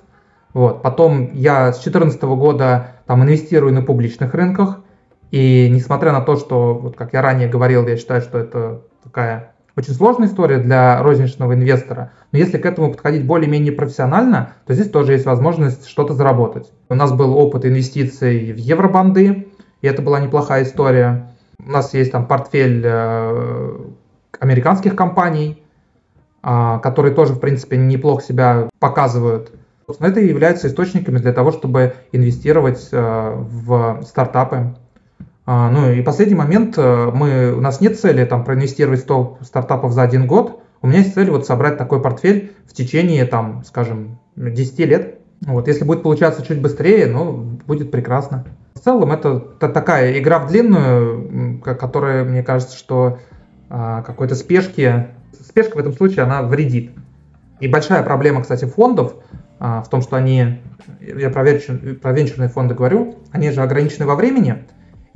Вот. 0.54 0.80
Потом 0.80 1.34
я 1.34 1.74
с 1.74 1.82
2014 1.82 2.22
года 2.22 2.92
там 3.06 3.22
инвестирую 3.22 3.74
на 3.74 3.82
публичных 3.82 4.32
рынках. 4.32 4.80
И 5.30 5.68
несмотря 5.70 6.12
на 6.12 6.22
то, 6.22 6.36
что, 6.36 6.72
вот 6.72 6.96
как 6.96 7.12
я 7.12 7.20
ранее 7.20 7.50
говорил, 7.50 7.86
я 7.86 7.98
считаю, 7.98 8.22
что 8.22 8.38
это 8.38 8.80
такая 9.04 9.52
очень 9.78 9.94
сложная 9.94 10.26
история 10.26 10.58
для 10.58 11.00
розничного 11.04 11.54
инвестора, 11.54 12.10
но 12.32 12.38
если 12.38 12.58
к 12.58 12.66
этому 12.66 12.90
подходить 12.90 13.24
более-менее 13.24 13.72
профессионально, 13.72 14.54
то 14.66 14.74
здесь 14.74 14.90
тоже 14.90 15.12
есть 15.12 15.24
возможность 15.24 15.86
что-то 15.86 16.14
заработать. 16.14 16.72
У 16.88 16.96
нас 16.96 17.12
был 17.12 17.36
опыт 17.36 17.64
инвестиций 17.64 18.52
в 18.52 18.56
евробанды, 18.56 19.46
и 19.80 19.86
это 19.86 20.02
была 20.02 20.18
неплохая 20.18 20.64
история. 20.64 21.32
У 21.64 21.70
нас 21.70 21.94
есть 21.94 22.10
там 22.10 22.26
портфель 22.26 22.82
э, 22.84 23.76
американских 24.40 24.96
компаний, 24.96 25.62
э, 26.42 26.78
которые 26.82 27.14
тоже, 27.14 27.34
в 27.34 27.38
принципе, 27.38 27.76
неплохо 27.76 28.24
себя 28.24 28.68
показывают. 28.80 29.52
Это 30.00 30.18
является 30.18 30.66
источниками 30.66 31.18
для 31.18 31.32
того, 31.32 31.52
чтобы 31.52 31.94
инвестировать 32.10 32.88
э, 32.90 33.34
в 33.36 34.02
стартапы. 34.02 34.74
А, 35.50 35.70
ну 35.70 35.90
и 35.90 36.02
последний 36.02 36.34
момент, 36.34 36.74
э, 36.76 37.10
мы, 37.10 37.54
у 37.56 37.62
нас 37.62 37.80
нет 37.80 37.98
цели 37.98 38.22
там 38.26 38.44
проинвестировать 38.44 39.00
100 39.00 39.38
стартапов 39.40 39.92
за 39.92 40.02
один 40.02 40.26
год, 40.26 40.60
у 40.82 40.86
меня 40.86 40.98
есть 40.98 41.14
цель 41.14 41.30
вот 41.30 41.46
собрать 41.46 41.78
такой 41.78 42.02
портфель 42.02 42.52
в 42.66 42.74
течение 42.74 43.24
там, 43.24 43.64
скажем, 43.64 44.18
10 44.36 44.78
лет. 44.80 45.20
Вот, 45.40 45.66
если 45.66 45.84
будет 45.84 46.02
получаться 46.02 46.44
чуть 46.44 46.60
быстрее, 46.60 47.06
ну, 47.06 47.32
будет 47.66 47.90
прекрасно. 47.90 48.44
В 48.74 48.80
целом 48.80 49.10
это 49.10 49.40
такая 49.40 50.18
игра 50.18 50.38
в 50.38 50.48
длинную, 50.48 51.62
которая, 51.62 52.24
мне 52.24 52.42
кажется, 52.42 52.76
что 52.76 53.18
а, 53.70 54.02
какой-то 54.02 54.34
спешки, 54.34 55.06
спешка 55.32 55.76
в 55.76 55.80
этом 55.80 55.94
случае, 55.94 56.24
она 56.24 56.42
вредит. 56.42 56.90
И 57.58 57.68
большая 57.68 58.02
проблема, 58.02 58.42
кстати, 58.42 58.66
фондов 58.66 59.14
а, 59.58 59.80
в 59.80 59.88
том, 59.88 60.02
что 60.02 60.16
они, 60.16 60.60
я 61.00 61.30
про 61.30 61.42
венчурные 61.42 62.50
фонды 62.50 62.74
говорю, 62.74 63.16
они 63.32 63.50
же 63.50 63.62
ограничены 63.62 64.04
во 64.04 64.14
времени, 64.14 64.66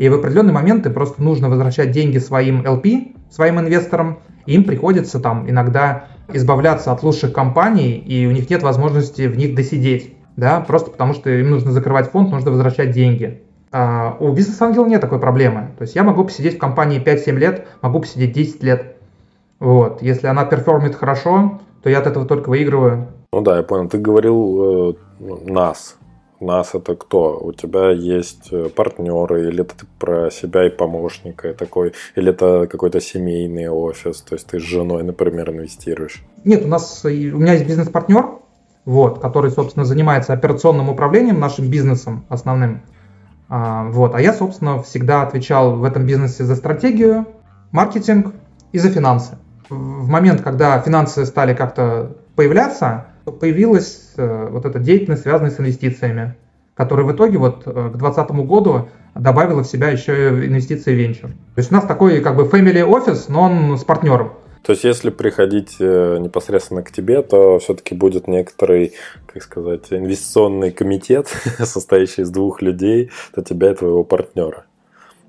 и 0.02 0.08
в 0.08 0.14
определенный 0.14 0.52
момент 0.52 0.92
просто 0.92 1.22
нужно 1.22 1.48
возвращать 1.48 1.92
деньги 1.92 2.18
своим 2.18 2.62
LP, 2.62 3.14
своим 3.30 3.60
инвесторам, 3.60 4.18
им 4.46 4.64
приходится 4.64 5.20
там 5.20 5.48
иногда 5.48 6.06
избавляться 6.32 6.90
от 6.90 7.04
лучших 7.04 7.32
компаний, 7.32 7.98
и 7.98 8.26
у 8.26 8.32
них 8.32 8.50
нет 8.50 8.64
возможности 8.64 9.28
в 9.28 9.36
них 9.36 9.54
досидеть, 9.54 10.16
да, 10.34 10.58
просто 10.58 10.90
потому 10.90 11.14
что 11.14 11.30
им 11.30 11.50
нужно 11.50 11.70
закрывать 11.70 12.10
фонд, 12.10 12.32
нужно 12.32 12.50
возвращать 12.50 12.90
деньги. 12.90 13.42
А 13.70 14.16
у 14.18 14.32
бизнес-ангела 14.32 14.86
нет 14.86 15.00
такой 15.00 15.20
проблемы. 15.20 15.70
То 15.78 15.82
есть 15.82 15.94
я 15.94 16.02
могу 16.02 16.24
посидеть 16.24 16.56
в 16.56 16.58
компании 16.58 17.00
5-7 17.00 17.32
лет, 17.38 17.68
могу 17.80 18.00
посидеть 18.00 18.32
10 18.32 18.64
лет. 18.64 18.96
Вот. 19.60 20.02
Если 20.02 20.26
она 20.26 20.44
перформит 20.44 20.96
хорошо, 20.96 21.60
то 21.80 21.88
я 21.88 22.00
от 22.00 22.08
этого 22.08 22.26
только 22.26 22.48
выигрываю. 22.48 23.06
Ну 23.32 23.40
да, 23.40 23.58
я 23.58 23.62
понял. 23.62 23.88
Ты 23.88 23.98
говорил 23.98 24.94
э, 25.20 25.32
нас, 25.46 25.96
нас 26.42 26.74
это 26.74 26.94
кто? 26.96 27.38
У 27.40 27.52
тебя 27.52 27.90
есть 27.90 28.48
э, 28.52 28.68
партнеры, 28.68 29.48
или 29.48 29.62
ты 29.62 29.86
про 29.98 30.30
себя 30.30 30.66
и 30.66 30.70
помощника 30.70 31.50
и 31.50 31.54
такой, 31.54 31.92
или 32.16 32.30
это 32.30 32.66
какой-то 32.66 33.00
семейный 33.00 33.68
офис, 33.68 34.20
то 34.22 34.34
есть 34.34 34.46
ты 34.46 34.60
с 34.60 34.62
женой, 34.62 35.02
например, 35.02 35.50
инвестируешь? 35.50 36.22
Нет, 36.44 36.64
у 36.64 36.68
нас, 36.68 37.04
у 37.04 37.08
меня 37.08 37.54
есть 37.54 37.66
бизнес-партнер, 37.66 38.26
вот, 38.84 39.20
который, 39.20 39.50
собственно, 39.50 39.84
занимается 39.84 40.32
операционным 40.32 40.88
управлением 40.88 41.38
нашим 41.38 41.68
бизнесом 41.70 42.24
основным. 42.28 42.82
А, 43.48 43.84
вот, 43.90 44.14
а 44.14 44.20
я, 44.20 44.32
собственно, 44.32 44.82
всегда 44.82 45.22
отвечал 45.22 45.76
в 45.76 45.84
этом 45.84 46.06
бизнесе 46.06 46.44
за 46.44 46.56
стратегию, 46.56 47.26
маркетинг 47.70 48.34
и 48.72 48.78
за 48.78 48.90
финансы. 48.90 49.38
В 49.68 50.08
момент, 50.08 50.42
когда 50.42 50.80
финансы 50.80 51.24
стали 51.26 51.54
как-то 51.54 52.16
появляться, 52.34 53.06
появилась 53.24 54.12
э, 54.16 54.48
вот 54.50 54.64
эта 54.64 54.78
деятельность, 54.78 55.22
связанная 55.22 55.50
с 55.50 55.60
инвестициями, 55.60 56.34
которая 56.74 57.06
в 57.06 57.12
итоге 57.12 57.38
вот 57.38 57.62
э, 57.66 57.70
к 57.70 57.96
2020 57.96 58.30
году 58.46 58.88
добавила 59.14 59.62
в 59.62 59.66
себя 59.66 59.90
еще 59.90 60.12
и 60.12 60.46
инвестиции 60.46 60.94
венчур. 60.94 61.30
То 61.30 61.58
есть 61.58 61.70
у 61.70 61.74
нас 61.74 61.84
такой 61.84 62.20
как 62.20 62.36
бы 62.36 62.44
family 62.44 62.82
офис, 62.82 63.28
но 63.28 63.42
он 63.42 63.78
с 63.78 63.84
партнером. 63.84 64.32
То 64.62 64.72
есть, 64.72 64.84
если 64.84 65.10
приходить 65.10 65.76
э, 65.80 66.18
непосредственно 66.20 66.82
к 66.82 66.92
тебе, 66.92 67.22
то 67.22 67.58
все-таки 67.58 67.96
будет 67.96 68.28
некоторый, 68.28 68.92
как 69.26 69.42
сказать, 69.42 69.86
инвестиционный 69.90 70.70
комитет, 70.70 71.26
состоящий 71.58 72.22
из 72.22 72.30
двух 72.30 72.62
людей, 72.62 73.10
то 73.34 73.42
тебя 73.42 73.72
и 73.72 73.74
твоего 73.74 74.04
партнера 74.04 74.64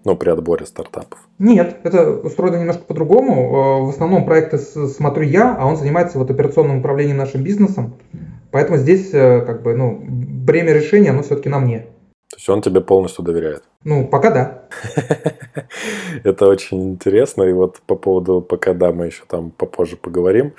ну, 0.05 0.15
при 0.15 0.29
отборе 0.29 0.65
стартапов? 0.65 1.19
Нет, 1.39 1.77
это 1.83 2.12
устроено 2.12 2.57
немножко 2.57 2.83
по-другому. 2.83 3.33
Э, 3.33 3.86
в 3.86 3.89
основном 3.89 4.25
проекты 4.25 4.57
смотрю 4.57 5.24
я, 5.24 5.55
а 5.55 5.65
он 5.65 5.77
занимается 5.77 6.17
вот 6.17 6.29
операционным 6.29 6.79
управлением 6.79 7.17
нашим 7.17 7.43
бизнесом. 7.43 7.95
Поэтому 8.51 8.77
здесь 8.77 9.10
э, 9.13 9.41
как 9.41 9.63
бы, 9.63 9.75
ну, 9.75 10.00
бремя 10.07 10.74
решения, 10.74 11.10
оно 11.10 11.24
все-таки 11.24 11.50
на 11.50 11.60
мне. 11.60 11.88
То 12.34 12.38
есть 12.38 12.50
он 12.50 12.63
тебе 12.63 12.82
полностью 12.82 13.24
доверяет? 13.24 13.63
Ну, 13.86 14.08
пока 14.08 14.32
да. 14.32 14.63
Это 16.24 16.48
очень 16.48 16.94
интересно. 16.94 17.44
И 17.44 17.52
вот 17.52 17.82
по 17.86 17.96
поводу 17.96 18.40
пока 18.42 18.74
да, 18.74 18.94
мы 18.94 19.08
еще 19.08 19.24
там 19.28 19.52
попозже 19.52 19.98
поговорим, 19.98 20.54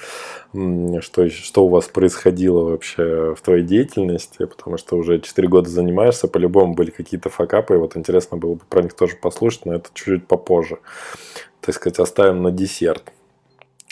что, 1.00 1.30
что 1.30 1.64
у 1.64 1.68
вас 1.68 1.86
происходило 1.86 2.68
вообще 2.68 3.34
в 3.34 3.40
твоей 3.40 3.64
деятельности, 3.64 4.44
потому 4.44 4.76
что 4.76 4.96
уже 4.96 5.20
4 5.20 5.48
года 5.48 5.70
занимаешься, 5.70 6.28
по-любому 6.28 6.74
были 6.74 6.90
какие-то 6.90 7.30
факапы, 7.30 7.74
и 7.74 7.78
вот 7.78 7.96
интересно 7.96 8.36
было 8.36 8.56
бы 8.56 8.60
про 8.68 8.82
них 8.82 8.92
тоже 8.92 9.16
послушать, 9.16 9.64
но 9.64 9.74
это 9.74 9.88
чуть-чуть 9.94 10.28
попозже. 10.28 10.76
Так 11.62 11.74
сказать, 11.74 11.98
оставим 11.98 12.42
на 12.42 12.50
десерт. 12.50 13.10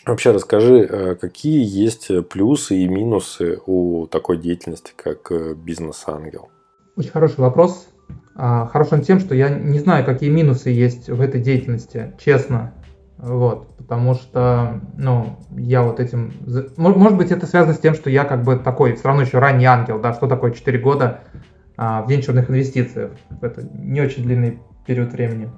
Вообще 0.04 0.32
расскажи, 0.32 0.80
э, 0.80 1.14
какие 1.14 1.64
есть 1.64 2.10
плюсы 2.28 2.76
и 2.76 2.86
минусы 2.86 3.60
у 3.64 4.06
такой 4.08 4.36
деятельности, 4.36 4.92
как 4.94 5.32
э, 5.32 5.54
бизнес-ангел? 5.54 6.51
Очень 6.96 7.10
хороший 7.10 7.40
вопрос. 7.40 7.88
А, 8.34 8.66
хорош 8.66 8.88
он 8.90 9.00
тем, 9.00 9.18
что 9.18 9.34
я 9.34 9.48
не 9.48 9.78
знаю, 9.78 10.04
какие 10.04 10.30
минусы 10.30 10.70
есть 10.70 11.08
в 11.08 11.20
этой 11.20 11.40
деятельности, 11.40 12.14
честно. 12.18 12.74
Вот, 13.16 13.76
потому 13.76 14.14
что, 14.14 14.80
ну, 14.96 15.38
я 15.56 15.82
вот 15.82 16.00
этим... 16.00 16.32
Может 16.76 17.16
быть, 17.16 17.30
это 17.30 17.46
связано 17.46 17.74
с 17.74 17.78
тем, 17.78 17.94
что 17.94 18.10
я 18.10 18.24
как 18.24 18.42
бы 18.42 18.56
такой, 18.56 18.94
все 18.94 19.04
равно 19.04 19.22
еще 19.22 19.38
ранний 19.38 19.64
ангел, 19.64 20.00
да, 20.00 20.12
что 20.12 20.26
такое 20.26 20.50
4 20.50 20.78
года 20.80 21.20
а, 21.76 22.02
в 22.02 22.10
венчурных 22.10 22.50
инвестициях. 22.50 23.12
Это 23.40 23.62
не 23.74 24.00
очень 24.00 24.24
длинный 24.24 24.58
период 24.86 25.12
времени. 25.12 25.50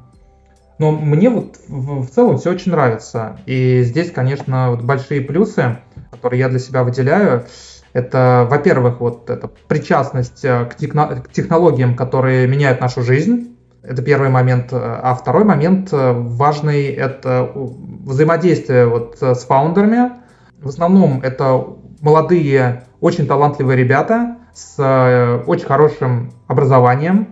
Но 0.78 0.92
мне 0.92 1.30
вот 1.30 1.56
в, 1.68 2.02
в 2.02 2.10
целом 2.10 2.36
все 2.38 2.50
очень 2.50 2.72
нравится. 2.72 3.38
И 3.46 3.82
здесь, 3.82 4.10
конечно, 4.10 4.70
вот 4.70 4.82
большие 4.82 5.20
плюсы, 5.20 5.78
которые 6.10 6.40
я 6.40 6.48
для 6.48 6.58
себя 6.58 6.84
выделяю, 6.84 7.44
это, 7.94 8.46
во-первых, 8.50 9.00
вот 9.00 9.30
эта 9.30 9.48
причастность 9.68 10.44
э, 10.44 10.64
к, 10.66 10.74
техно- 10.76 11.22
к 11.22 11.30
технологиям, 11.30 11.94
которые 11.94 12.46
меняют 12.48 12.80
нашу 12.80 13.02
жизнь. 13.02 13.56
Это 13.84 14.02
первый 14.02 14.30
момент. 14.30 14.70
А 14.72 15.14
второй 15.14 15.44
момент 15.44 15.92
э, 15.92 16.12
важный– 16.12 16.86
это 16.88 17.52
взаимодействие 17.54 18.86
вот 18.86 19.18
с 19.20 19.44
фаундерами. 19.44 20.10
В 20.58 20.68
основном 20.68 21.20
это 21.22 21.66
молодые, 22.00 22.82
очень 23.00 23.28
талантливые 23.28 23.78
ребята 23.78 24.38
с 24.52 24.74
э, 24.78 25.44
очень 25.46 25.66
хорошим 25.66 26.32
образованием, 26.48 27.28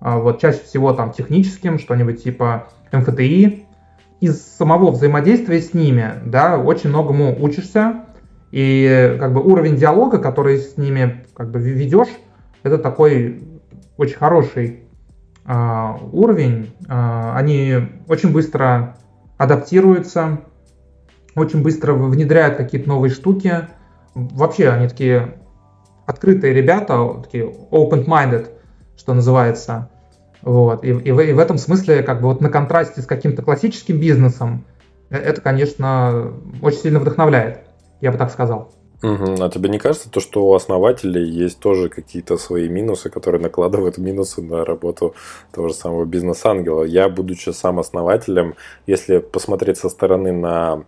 вот 0.00 0.40
чаще 0.40 0.60
всего 0.60 0.92
там 0.92 1.10
техническим, 1.10 1.78
что-нибудь 1.78 2.22
типа 2.22 2.68
МФТИ. 2.92 3.64
Из 4.20 4.40
самого 4.56 4.92
взаимодействия 4.92 5.60
с 5.60 5.74
ними, 5.74 6.12
да, 6.24 6.58
очень 6.58 6.90
многому 6.90 7.36
учишься, 7.42 8.05
и 8.50 9.16
как 9.18 9.32
бы 9.32 9.40
уровень 9.40 9.76
диалога, 9.76 10.18
который 10.18 10.58
с 10.58 10.76
ними 10.76 11.24
как 11.34 11.50
бы 11.50 11.60
ведешь, 11.60 12.08
это 12.62 12.78
такой 12.78 13.42
очень 13.96 14.16
хороший 14.16 14.84
э, 15.44 15.92
уровень. 16.12 16.74
Э, 16.88 17.32
они 17.34 17.74
очень 18.08 18.32
быстро 18.32 18.96
адаптируются, 19.36 20.40
очень 21.34 21.62
быстро 21.62 21.94
внедряют 21.94 22.56
какие-то 22.56 22.88
новые 22.88 23.10
штуки. 23.10 23.68
Вообще 24.14 24.70
они 24.70 24.88
такие 24.88 25.34
открытые 26.06 26.54
ребята, 26.54 27.22
такие 27.22 27.44
open-minded, 27.44 28.48
что 28.96 29.12
называется. 29.12 29.90
Вот. 30.42 30.84
И, 30.84 30.90
и, 30.90 31.08
и 31.08 31.32
в 31.32 31.38
этом 31.38 31.58
смысле, 31.58 32.02
как 32.02 32.20
бы 32.20 32.28
вот 32.28 32.40
на 32.40 32.48
контрасте 32.48 33.02
с 33.02 33.06
каким-то 33.06 33.42
классическим 33.42 33.98
бизнесом, 33.98 34.64
э, 35.10 35.16
это, 35.16 35.40
конечно, 35.40 36.32
очень 36.62 36.78
сильно 36.78 37.00
вдохновляет, 37.00 37.65
я 38.00 38.12
бы 38.12 38.18
так 38.18 38.30
сказал. 38.30 38.72
Угу. 39.02 39.42
А 39.42 39.50
тебе 39.50 39.68
не 39.68 39.78
кажется 39.78 40.10
то, 40.10 40.20
что 40.20 40.46
у 40.46 40.54
основателей 40.54 41.28
есть 41.28 41.58
тоже 41.60 41.88
какие-то 41.88 42.38
свои 42.38 42.68
минусы, 42.68 43.10
которые 43.10 43.42
накладывают 43.42 43.98
минусы 43.98 44.40
на 44.40 44.64
работу 44.64 45.14
того 45.52 45.68
же 45.68 45.74
самого 45.74 46.06
бизнес-ангела? 46.06 46.82
Я, 46.84 47.08
будучи 47.08 47.50
сам 47.50 47.78
основателем, 47.78 48.54
если 48.86 49.18
посмотреть 49.18 49.78
со 49.78 49.90
стороны 49.90 50.32
на 50.32 50.84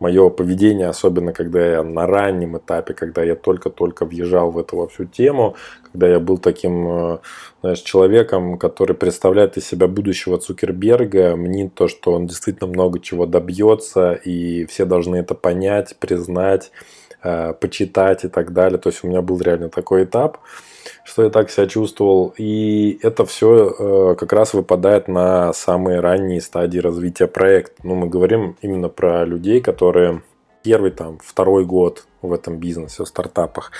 мое 0.00 0.30
поведение, 0.30 0.88
особенно 0.88 1.32
когда 1.32 1.64
я 1.64 1.82
на 1.82 2.06
раннем 2.06 2.56
этапе, 2.56 2.94
когда 2.94 3.22
я 3.22 3.34
только-только 3.34 4.04
въезжал 4.04 4.50
в 4.50 4.58
эту 4.58 4.76
во 4.76 4.88
всю 4.88 5.04
тему, 5.04 5.56
когда 5.92 6.08
я 6.08 6.20
был 6.20 6.38
таким 6.38 6.88
э, 6.88 7.18
знаешь, 7.62 7.80
человеком, 7.80 8.58
который 8.58 8.94
представляет 8.94 9.56
из 9.56 9.66
себя 9.66 9.88
будущего 9.88 10.38
Цукерберга, 10.38 11.36
мне 11.36 11.68
то, 11.68 11.88
что 11.88 12.12
он 12.12 12.26
действительно 12.26 12.68
много 12.68 13.00
чего 13.00 13.26
добьется, 13.26 14.12
и 14.12 14.66
все 14.66 14.84
должны 14.84 15.16
это 15.16 15.34
понять, 15.34 15.96
признать, 15.98 16.70
э, 17.22 17.52
почитать 17.54 18.24
и 18.24 18.28
так 18.28 18.52
далее. 18.52 18.78
То 18.78 18.90
есть 18.90 19.04
у 19.04 19.08
меня 19.08 19.22
был 19.22 19.40
реально 19.40 19.68
такой 19.68 20.04
этап 20.04 20.38
что 21.04 21.24
я 21.24 21.30
так 21.30 21.50
себя 21.50 21.66
чувствовал. 21.66 22.34
И 22.36 22.98
это 23.02 23.24
все 23.24 23.74
э, 23.78 24.14
как 24.18 24.32
раз 24.32 24.54
выпадает 24.54 25.08
на 25.08 25.52
самые 25.52 26.00
ранние 26.00 26.40
стадии 26.40 26.78
развития 26.78 27.26
проекта. 27.26 27.74
Ну, 27.82 27.94
мы 27.94 28.08
говорим 28.08 28.56
именно 28.60 28.88
про 28.88 29.24
людей, 29.24 29.60
которые 29.60 30.22
первый, 30.62 30.90
там, 30.90 31.18
второй 31.22 31.64
год 31.64 32.04
в 32.20 32.32
этом 32.32 32.58
бизнесе, 32.58 33.04
в 33.04 33.08
стартапах. 33.08 33.70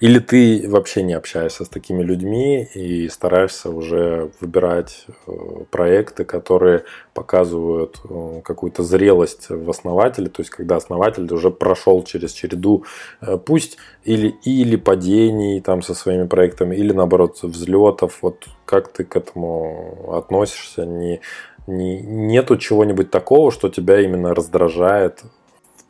Или 0.00 0.18
ты 0.18 0.64
вообще 0.68 1.02
не 1.02 1.12
общаешься 1.12 1.64
с 1.64 1.68
такими 1.68 2.02
людьми 2.02 2.64
и 2.74 3.08
стараешься 3.08 3.70
уже 3.70 4.30
выбирать 4.40 5.06
э, 5.26 5.32
проекты, 5.70 6.24
которые 6.24 6.84
показывают 7.12 8.00
э, 8.08 8.40
какую-то 8.44 8.82
зрелость 8.82 9.50
в 9.50 9.68
основателе, 9.68 10.28
то 10.28 10.40
есть 10.40 10.50
когда 10.50 10.76
основатель 10.76 11.30
уже 11.32 11.50
прошел 11.50 12.02
через 12.02 12.32
череду, 12.32 12.84
э, 13.20 13.36
пусть 13.36 13.76
или, 14.04 14.28
или 14.44 14.76
падений 14.76 15.60
там 15.60 15.82
со 15.82 15.94
своими 15.94 16.26
проектами, 16.26 16.74
или 16.74 16.92
наоборот 16.92 17.42
взлетов. 17.42 18.18
Вот 18.22 18.46
как 18.64 18.90
ты 18.92 19.04
к 19.04 19.16
этому 19.16 20.14
относишься? 20.16 20.86
Не, 20.86 21.20
не, 21.66 22.00
нету 22.00 22.56
чего-нибудь 22.56 23.10
такого, 23.10 23.52
что 23.52 23.68
тебя 23.68 24.00
именно 24.00 24.34
раздражает 24.34 25.22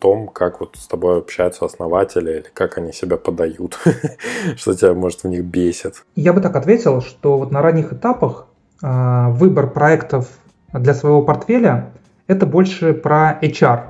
том, 0.03 0.27
как 0.27 0.59
вот 0.59 0.77
с 0.77 0.89
тобой 0.89 1.19
общаются 1.19 1.65
основатели 1.65 2.31
или 2.33 2.47
как 2.53 2.77
они 2.77 2.93
себя 2.93 3.17
подают, 3.17 3.79
что 4.57 4.75
тебя, 4.75 4.95
может, 4.95 5.23
в 5.23 5.29
них 5.29 5.45
бесит? 5.45 6.05
Я 6.17 6.33
бы 6.33 6.41
так 6.41 6.57
ответил, 6.57 7.01
что 7.03 7.39
вот 7.39 7.53
на 7.53 7.63
ранних 7.63 7.93
этапах 7.93 8.49
э, 8.83 9.29
выбор 9.31 9.71
проектов 9.71 10.29
для 10.73 10.95
своего 10.95 11.23
портфеля 11.23 11.93
это 12.27 12.47
больше 12.47 12.95
про 12.95 13.39
HR, 13.41 13.83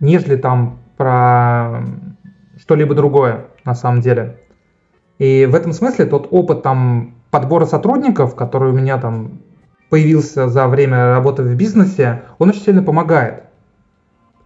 нежели 0.00 0.36
там 0.36 0.80
про 0.98 1.82
что-либо 2.58 2.94
другое 2.94 3.46
на 3.64 3.74
самом 3.74 4.02
деле. 4.02 4.38
И 5.18 5.46
в 5.46 5.54
этом 5.54 5.72
смысле 5.72 6.04
тот 6.04 6.28
опыт 6.30 6.62
там 6.62 7.14
подбора 7.30 7.64
сотрудников, 7.64 8.34
который 8.34 8.70
у 8.70 8.74
меня 8.74 8.98
там 8.98 9.40
появился 9.88 10.48
за 10.48 10.68
время 10.68 11.14
работы 11.14 11.42
в 11.42 11.54
бизнесе, 11.54 12.24
он 12.38 12.50
очень 12.50 12.60
сильно 12.60 12.82
помогает. 12.82 13.44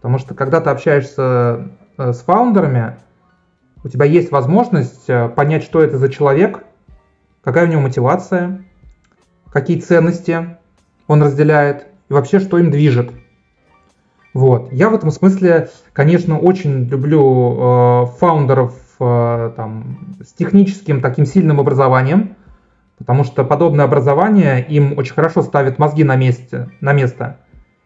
Потому 0.00 0.18
что 0.18 0.34
когда 0.34 0.60
ты 0.60 0.70
общаешься 0.70 1.68
э, 1.98 2.12
с 2.12 2.20
фаундерами, 2.20 2.96
у 3.84 3.88
тебя 3.88 4.06
есть 4.06 4.30
возможность 4.30 5.08
э, 5.08 5.28
понять, 5.28 5.62
что 5.62 5.82
это 5.82 5.98
за 5.98 6.08
человек, 6.08 6.64
какая 7.42 7.66
у 7.66 7.70
него 7.70 7.82
мотивация, 7.82 8.64
какие 9.52 9.78
ценности 9.78 10.56
он 11.06 11.22
разделяет 11.22 11.86
и 12.08 12.14
вообще, 12.14 12.40
что 12.40 12.58
им 12.58 12.70
движет. 12.70 13.12
Вот. 14.32 14.72
Я 14.72 14.88
в 14.88 14.94
этом 14.94 15.10
смысле, 15.10 15.68
конечно, 15.92 16.38
очень 16.38 16.84
люблю 16.84 18.04
э, 18.04 18.06
фаундеров 18.18 18.74
э, 19.00 19.52
там, 19.54 20.16
с 20.24 20.32
техническим 20.32 21.02
таким 21.02 21.26
сильным 21.26 21.60
образованием, 21.60 22.36
потому 22.96 23.24
что 23.24 23.44
подобное 23.44 23.84
образование 23.84 24.64
им 24.64 24.96
очень 24.96 25.14
хорошо 25.14 25.42
ставит 25.42 25.78
мозги 25.78 26.04
на, 26.04 26.16
месте, 26.16 26.70
на 26.80 26.92
место. 26.94 27.40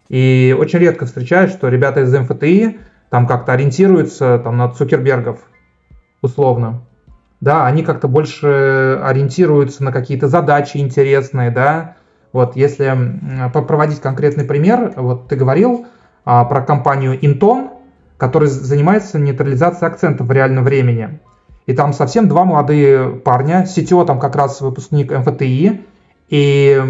И 0.09 0.55
очень 0.59 0.79
редко 0.81 1.07
встречаешь, 1.07 1.51
что 1.51 1.69
ребята 1.69 2.01
из 2.03 2.13
МФТИ 2.13 2.79
там 3.11 3.27
как-то 3.27 3.53
ориентируются 3.53 4.41
там, 4.43 4.57
на 4.57 4.69
Цукербергов, 4.69 5.41
условно. 6.21 6.83
Да, 7.41 7.67
они 7.67 7.83
как-то 7.83 8.09
больше 8.09 9.01
ориентируются 9.03 9.85
на 9.85 9.93
какие-то 9.93 10.29
задачи 10.29 10.79
интересные, 10.79 11.51
да. 11.51 11.97
Вот 12.33 12.57
если 12.57 13.21
проводить 13.53 14.01
конкретный 14.01 14.45
пример, 14.45 14.93
вот 14.97 15.29
ты 15.29 15.37
говорил 15.37 15.87
а, 16.25 16.45
про 16.45 16.63
компанию 16.63 17.19
Inton, 17.21 17.71
которая 18.17 18.49
занимается 18.49 19.19
нейтрализацией 19.19 19.91
акцентов 19.91 20.27
в 20.27 20.33
реальном 20.33 20.65
времени. 20.65 21.21
И 21.67 21.75
там 21.75 21.93
совсем 21.93 22.29
два 22.29 22.45
молодые 22.45 23.11
парня, 23.11 23.65
CTO 23.65 24.05
там 24.05 24.19
как 24.19 24.37
раз 24.37 24.61
выпускник 24.61 25.17
МФТИ, 25.17 25.83
и 26.29 26.83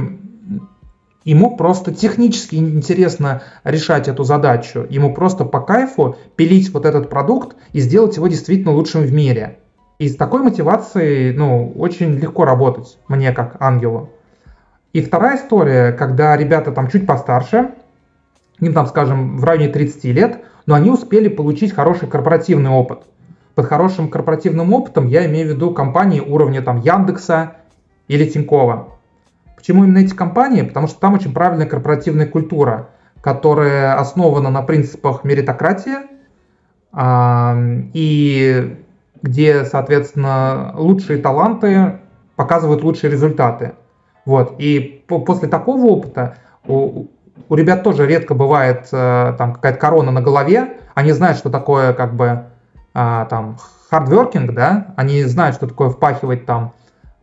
Ему 1.24 1.56
просто 1.56 1.92
технически 1.94 2.56
интересно 2.56 3.42
решать 3.64 4.08
эту 4.08 4.24
задачу. 4.24 4.86
Ему 4.90 5.14
просто 5.14 5.44
по 5.44 5.60
кайфу 5.60 6.16
пилить 6.36 6.72
вот 6.72 6.84
этот 6.84 7.08
продукт 7.08 7.56
и 7.72 7.80
сделать 7.80 8.16
его 8.16 8.28
действительно 8.28 8.72
лучшим 8.72 9.02
в 9.02 9.12
мире. 9.12 9.58
И 9.98 10.08
с 10.08 10.16
такой 10.16 10.42
мотивацией, 10.42 11.32
ну, 11.32 11.72
очень 11.76 12.12
легко 12.16 12.44
работать 12.44 12.98
мне 13.08 13.32
как 13.32 13.56
ангелу. 13.60 14.10
И 14.92 15.00
вторая 15.00 15.36
история, 15.36 15.92
когда 15.92 16.36
ребята 16.36 16.72
там 16.72 16.88
чуть 16.88 17.06
постарше, 17.06 17.70
им 18.60 18.74
там, 18.74 18.86
скажем, 18.86 19.38
в 19.38 19.44
районе 19.44 19.68
30 19.68 20.04
лет, 20.04 20.44
но 20.66 20.74
они 20.74 20.90
успели 20.90 21.28
получить 21.28 21.72
хороший 21.72 22.08
корпоративный 22.08 22.70
опыт. 22.70 23.00
Под 23.54 23.66
хорошим 23.66 24.08
корпоративным 24.08 24.72
опытом 24.72 25.06
я 25.06 25.26
имею 25.26 25.48
в 25.48 25.50
виду 25.50 25.72
компании 25.72 26.20
уровня 26.20 26.60
там 26.60 26.80
Яндекса 26.80 27.56
или 28.08 28.28
Тинькова. 28.28 28.93
Почему 29.64 29.84
именно 29.84 29.96
эти 29.96 30.12
компании? 30.12 30.60
Потому 30.60 30.88
что 30.88 31.00
там 31.00 31.14
очень 31.14 31.32
правильная 31.32 31.64
корпоративная 31.64 32.26
культура, 32.26 32.90
которая 33.22 33.98
основана 33.98 34.50
на 34.50 34.60
принципах 34.60 35.24
меритократии, 35.24 35.94
и 37.94 38.84
где, 39.22 39.64
соответственно, 39.64 40.74
лучшие 40.76 41.18
таланты 41.18 41.98
показывают 42.36 42.82
лучшие 42.82 43.10
результаты. 43.10 43.72
Вот. 44.26 44.56
И 44.58 45.02
после 45.08 45.48
такого 45.48 45.86
опыта 45.86 46.36
у, 46.66 47.06
у 47.48 47.54
ребят 47.54 47.82
тоже 47.84 48.06
редко 48.06 48.34
бывает 48.34 48.88
э, 48.92 49.34
там 49.38 49.54
какая-то 49.54 49.78
корона 49.78 50.10
на 50.10 50.20
голове. 50.20 50.76
Они 50.94 51.12
знают, 51.12 51.38
что 51.38 51.48
такое 51.48 51.94
как 51.94 52.14
бы 52.14 52.44
а, 52.92 53.24
там 53.24 53.56
hardworking, 53.90 54.52
да, 54.52 54.88
они 54.96 55.22
знают, 55.22 55.56
что 55.56 55.66
такое 55.66 55.88
впахивать 55.88 56.44
там 56.44 56.74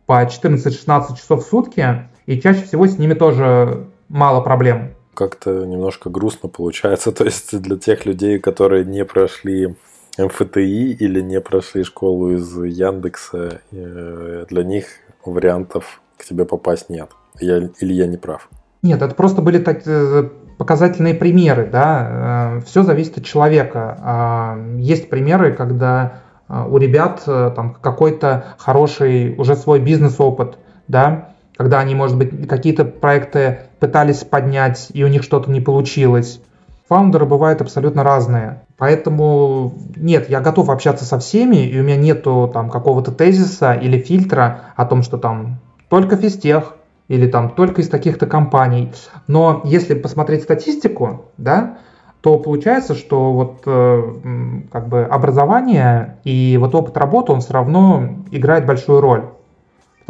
по 0.06 0.24
14-16 0.24 1.16
часов 1.16 1.44
в 1.44 1.48
сутки, 1.48 2.08
и 2.26 2.40
чаще 2.40 2.62
всего 2.62 2.86
с 2.86 2.98
ними 2.98 3.14
тоже 3.14 3.86
мало 4.08 4.40
проблем. 4.40 4.94
Как-то 5.14 5.66
немножко 5.66 6.10
грустно 6.10 6.48
получается, 6.48 7.12
то 7.12 7.24
есть 7.24 7.58
для 7.60 7.76
тех 7.76 8.06
людей, 8.06 8.38
которые 8.38 8.84
не 8.84 9.04
прошли 9.04 9.74
МФТИ 10.18 10.92
или 10.92 11.20
не 11.20 11.40
прошли 11.40 11.84
школу 11.84 12.32
из 12.32 12.54
Яндекса, 12.56 13.60
э, 13.72 14.44
для 14.48 14.62
них 14.62 14.86
вариантов 15.24 16.02
к 16.16 16.24
тебе 16.24 16.44
попасть 16.44 16.90
нет. 16.90 17.10
Я, 17.40 17.70
или 17.80 17.92
я 17.94 18.06
не 18.06 18.18
прав? 18.18 18.48
Нет, 18.82 19.00
это 19.00 19.14
просто 19.14 19.40
были 19.40 19.58
так, 19.58 19.82
э, 19.86 20.28
показательные 20.58 21.14
примеры, 21.14 21.68
да. 21.70 22.58
Э, 22.58 22.60
Все 22.66 22.82
зависит 22.82 23.18
от 23.18 23.24
человека. 23.24 23.98
А, 24.02 24.58
есть 24.76 25.08
примеры, 25.08 25.54
когда 25.54 26.20
у 26.48 26.76
ребят 26.76 27.22
там 27.24 27.74
какой-то 27.80 28.56
хороший 28.58 29.34
уже 29.36 29.56
свой 29.56 29.80
бизнес-опыт, 29.80 30.58
да, 30.86 31.31
когда 31.56 31.80
они, 31.80 31.94
может 31.94 32.16
быть, 32.16 32.48
какие-то 32.48 32.84
проекты 32.84 33.60
пытались 33.78 34.18
поднять, 34.18 34.88
и 34.92 35.04
у 35.04 35.08
них 35.08 35.22
что-то 35.22 35.50
не 35.50 35.60
получилось. 35.60 36.40
Фаундеры 36.88 37.26
бывают 37.26 37.60
абсолютно 37.60 38.02
разные. 38.02 38.62
Поэтому 38.76 39.72
нет, 39.96 40.28
я 40.28 40.40
готов 40.40 40.68
общаться 40.68 41.04
со 41.04 41.18
всеми, 41.18 41.66
и 41.66 41.78
у 41.78 41.82
меня 41.82 41.96
нету 41.96 42.50
там 42.52 42.68
какого-то 42.68 43.12
тезиса 43.12 43.74
или 43.74 43.98
фильтра 43.98 44.60
о 44.76 44.84
том, 44.86 45.02
что 45.02 45.18
там 45.18 45.60
только 45.88 46.16
физтех 46.16 46.74
или 47.08 47.26
там 47.28 47.50
только 47.50 47.80
из 47.80 47.88
таких-то 47.88 48.26
компаний. 48.26 48.92
Но 49.26 49.60
если 49.64 49.94
посмотреть 49.94 50.42
статистику, 50.42 51.26
да, 51.36 51.78
то 52.22 52.38
получается, 52.38 52.94
что 52.94 53.32
вот 53.32 53.62
э, 53.66 54.64
как 54.70 54.88
бы 54.88 55.02
образование 55.02 56.18
и 56.24 56.56
вот 56.58 56.74
опыт 56.74 56.96
работы, 56.96 57.32
он 57.32 57.40
все 57.40 57.52
равно 57.52 58.08
играет 58.30 58.64
большую 58.64 59.00
роль. 59.00 59.24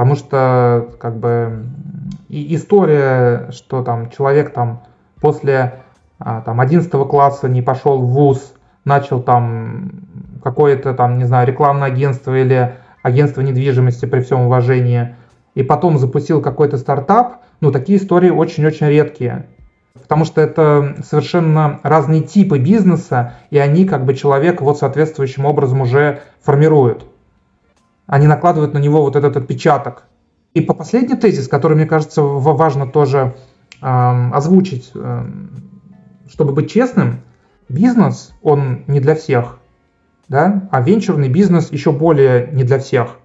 Потому 0.02 0.16
что 0.16 0.88
как 0.98 1.16
бы 1.20 1.64
и 2.28 2.56
история, 2.56 3.52
что 3.52 3.84
там 3.84 4.10
человек 4.10 4.52
там 4.52 4.82
после 5.20 5.74
а, 6.18 6.40
там 6.40 6.60
11 6.60 6.90
класса 6.90 7.48
не 7.48 7.62
пошел 7.62 8.02
в 8.02 8.10
ВУЗ, 8.10 8.52
начал 8.84 9.22
там 9.22 9.92
какое-то 10.42 10.94
там, 10.94 11.18
не 11.18 11.24
знаю, 11.24 11.46
рекламное 11.46 11.86
агентство 11.86 12.36
или 12.36 12.74
агентство 13.04 13.42
недвижимости 13.42 14.06
при 14.06 14.22
всем 14.22 14.40
уважении, 14.40 15.14
и 15.54 15.62
потом 15.62 15.98
запустил 15.98 16.42
какой-то 16.42 16.78
стартап, 16.78 17.36
ну, 17.60 17.70
такие 17.70 18.00
истории 18.00 18.30
очень-очень 18.30 18.88
редкие. 18.88 19.46
Потому 19.94 20.24
что 20.24 20.40
это 20.40 20.96
совершенно 21.04 21.78
разные 21.84 22.22
типы 22.22 22.58
бизнеса, 22.58 23.34
и 23.50 23.58
они 23.58 23.84
как 23.84 24.04
бы 24.04 24.14
человек 24.14 24.62
вот 24.62 24.78
соответствующим 24.78 25.44
образом 25.44 25.82
уже 25.82 26.22
формируют 26.42 27.06
они 28.06 28.26
накладывают 28.26 28.74
на 28.74 28.78
него 28.78 29.02
вот 29.02 29.16
этот 29.16 29.36
отпечаток. 29.36 30.04
И 30.54 30.60
по 30.60 30.74
последний 30.74 31.16
тезис, 31.16 31.48
который, 31.48 31.76
мне 31.76 31.86
кажется, 31.86 32.22
важно 32.22 32.86
тоже 32.86 33.34
э, 33.80 33.86
озвучить, 33.86 34.90
э, 34.94 35.24
чтобы 36.28 36.52
быть 36.52 36.70
честным, 36.70 37.22
бизнес, 37.68 38.34
он 38.42 38.84
не 38.86 39.00
для 39.00 39.14
всех, 39.14 39.58
да, 40.28 40.68
а 40.70 40.82
венчурный 40.82 41.28
бизнес 41.28 41.72
еще 41.72 41.92
более 41.92 42.48
не 42.52 42.64
для 42.64 42.78
всех. 42.78 43.18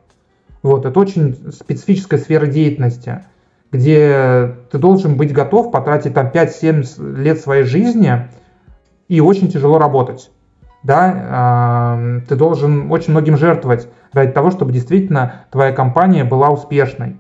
Вот, 0.63 0.85
это 0.85 0.99
очень 0.99 1.51
специфическая 1.51 2.19
сфера 2.19 2.47
деятельности, 2.47 3.23
где 3.71 4.55
ты 4.71 4.77
должен 4.77 5.15
быть 5.17 5.33
готов 5.33 5.71
потратить 5.71 6.13
там 6.13 6.27
5-7 6.27 7.17
лет 7.17 7.39
своей 7.39 7.63
жизни 7.63 8.29
и 9.07 9.19
очень 9.19 9.49
тяжело 9.49 9.77
работать. 9.77 10.31
Да, 10.87 11.91
э, 11.97 12.21
ты 12.29 12.37
должен 12.37 12.89
очень 12.89 13.11
многим 13.11 13.35
жертвовать 13.35 13.89
ради 14.13 14.31
того, 14.31 14.51
чтобы 14.51 14.71
действительно 14.71 15.43
твоя 15.51 15.73
компания 15.73 16.23
была 16.23 16.49
успешной. 16.49 17.17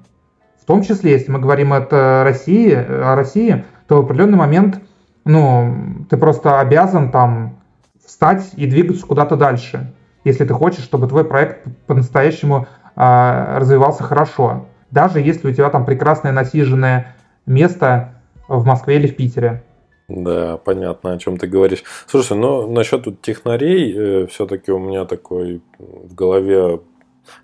В 0.61 0.65
том 0.65 0.83
числе, 0.83 1.11
если 1.11 1.31
мы 1.31 1.39
говорим 1.39 1.73
о 1.73 2.23
России, 2.23 2.73
о 2.73 3.15
России, 3.15 3.65
то 3.89 3.97
в 3.97 4.05
определенный 4.05 4.37
момент 4.37 4.81
ну, 5.25 6.05
ты 6.09 6.15
просто 6.15 6.61
обязан 6.61 7.11
там 7.11 7.57
встать 8.05 8.51
и 8.55 8.67
двигаться 8.67 9.05
куда-то 9.05 9.35
дальше, 9.35 9.93
если 10.23 10.45
ты 10.45 10.53
хочешь, 10.53 10.85
чтобы 10.85 11.07
твой 11.07 11.25
проект 11.25 11.67
по-настоящему 11.87 12.67
э, 12.95 13.57
развивался 13.57 14.03
хорошо. 14.03 14.67
Даже 14.91 15.19
если 15.19 15.49
у 15.49 15.53
тебя 15.53 15.69
там 15.69 15.83
прекрасное 15.83 16.31
насиженное 16.31 17.17
место 17.45 18.13
в 18.47 18.65
Москве 18.65 18.95
или 18.95 19.07
в 19.07 19.17
Питере. 19.17 19.61
Да, 20.09 20.57
понятно, 20.57 21.13
о 21.13 21.17
чем 21.17 21.37
ты 21.37 21.47
говоришь. 21.47 21.83
Слушай, 22.07 22.37
ну 22.37 22.71
насчет 22.71 23.03
тут 23.03 23.21
технарей, 23.21 23.93
э, 24.23 24.27
все-таки 24.27 24.71
у 24.71 24.79
меня 24.79 25.03
такой 25.03 25.61
в 25.79 26.15
голове 26.15 26.79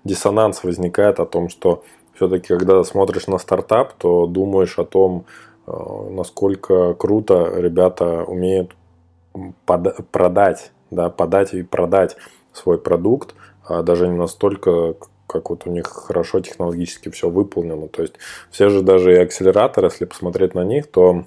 диссонанс 0.04 0.64
возникает 0.64 1.20
о 1.20 1.26
том, 1.26 1.50
что 1.50 1.84
все-таки, 2.14 2.48
когда 2.48 2.82
смотришь 2.84 3.26
на 3.26 3.36
стартап, 3.38 3.92
то 3.94 4.26
думаешь 4.26 4.78
о 4.78 4.84
том, 4.84 5.26
э, 5.66 5.72
насколько 6.10 6.94
круто 6.94 7.52
ребята 7.54 8.24
умеют 8.24 8.74
под, 9.66 10.08
продать, 10.10 10.72
да, 10.90 11.10
подать 11.10 11.52
и 11.54 11.62
продать 11.62 12.16
свой 12.52 12.78
продукт, 12.78 13.34
а 13.66 13.82
даже 13.82 14.08
не 14.08 14.16
настолько, 14.16 14.94
как 15.26 15.50
вот 15.50 15.66
у 15.66 15.70
них 15.70 15.86
хорошо 15.86 16.40
технологически 16.40 17.10
все 17.10 17.28
выполнено. 17.28 17.88
То 17.88 18.02
есть 18.02 18.14
все 18.50 18.70
же 18.70 18.82
даже 18.82 19.12
и 19.14 19.18
акселераторы, 19.18 19.88
если 19.88 20.04
посмотреть 20.06 20.54
на 20.54 20.64
них, 20.64 20.86
то 20.86 21.24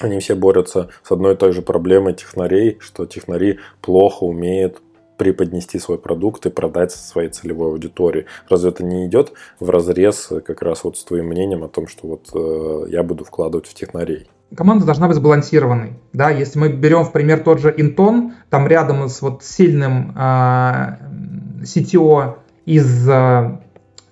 они 0.00 0.18
все 0.18 0.34
борются 0.34 0.88
с 1.02 1.12
одной 1.12 1.34
и 1.34 1.36
той 1.36 1.52
же 1.52 1.62
проблемой 1.62 2.14
технарей, 2.14 2.78
что 2.80 3.06
технари 3.06 3.58
плохо 3.80 4.24
умеют 4.24 4.80
преподнести 5.16 5.78
свой 5.78 5.98
продукт 5.98 6.44
и 6.46 6.50
продать 6.50 6.92
своей 6.92 7.28
целевой 7.28 7.68
аудитории. 7.68 8.26
Разве 8.48 8.70
это 8.70 8.84
не 8.84 9.06
идет 9.06 9.32
в 9.60 9.70
разрез 9.70 10.30
как 10.44 10.62
раз 10.62 10.84
вот 10.84 10.98
с 10.98 11.04
твоим 11.04 11.26
мнением 11.26 11.64
о 11.64 11.68
том, 11.68 11.86
что 11.86 12.08
вот 12.08 12.30
э, 12.34 12.90
я 12.90 13.02
буду 13.02 13.24
вкладывать 13.24 13.66
в 13.66 13.74
технарей? 13.74 14.28
Команда 14.56 14.84
должна 14.84 15.08
быть 15.08 15.16
сбалансированной. 15.16 15.94
Да? 16.12 16.30
Если 16.30 16.58
мы 16.58 16.68
берем 16.68 17.04
в 17.04 17.12
пример 17.12 17.40
тот 17.40 17.60
же 17.60 17.72
Интон, 17.76 18.34
там 18.50 18.66
рядом 18.66 19.08
с 19.08 19.22
вот 19.22 19.42
сильным 19.42 20.12
э, 20.16 20.98
CTO 21.62 22.36
из 22.66 23.08
э, 23.08 23.58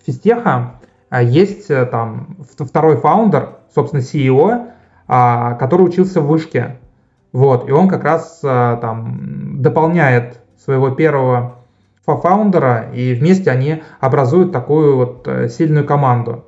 физтеха 0.07 0.81
э, 1.11 1.25
есть 1.25 1.71
э, 1.71 1.87
там 1.87 2.37
второй 2.59 2.97
фаундер, 2.97 3.59
собственно, 3.75 4.01
CEO, 4.01 4.72
который 5.13 5.83
учился 5.83 6.21
в 6.21 6.27
вышке. 6.27 6.79
Вот, 7.33 7.69
и 7.69 7.73
он 7.73 7.89
как 7.89 8.05
раз 8.05 8.41
а, 8.45 8.77
там 8.77 9.63
дополняет 9.63 10.41
своего 10.63 10.91
первого 10.91 11.57
фаундера, 12.05 12.91
и 12.93 13.15
вместе 13.15 13.51
они 13.51 13.83
образуют 14.01 14.53
такую 14.53 14.97
вот 14.97 15.27
э, 15.27 15.49
сильную 15.49 15.87
команду. 15.87 16.47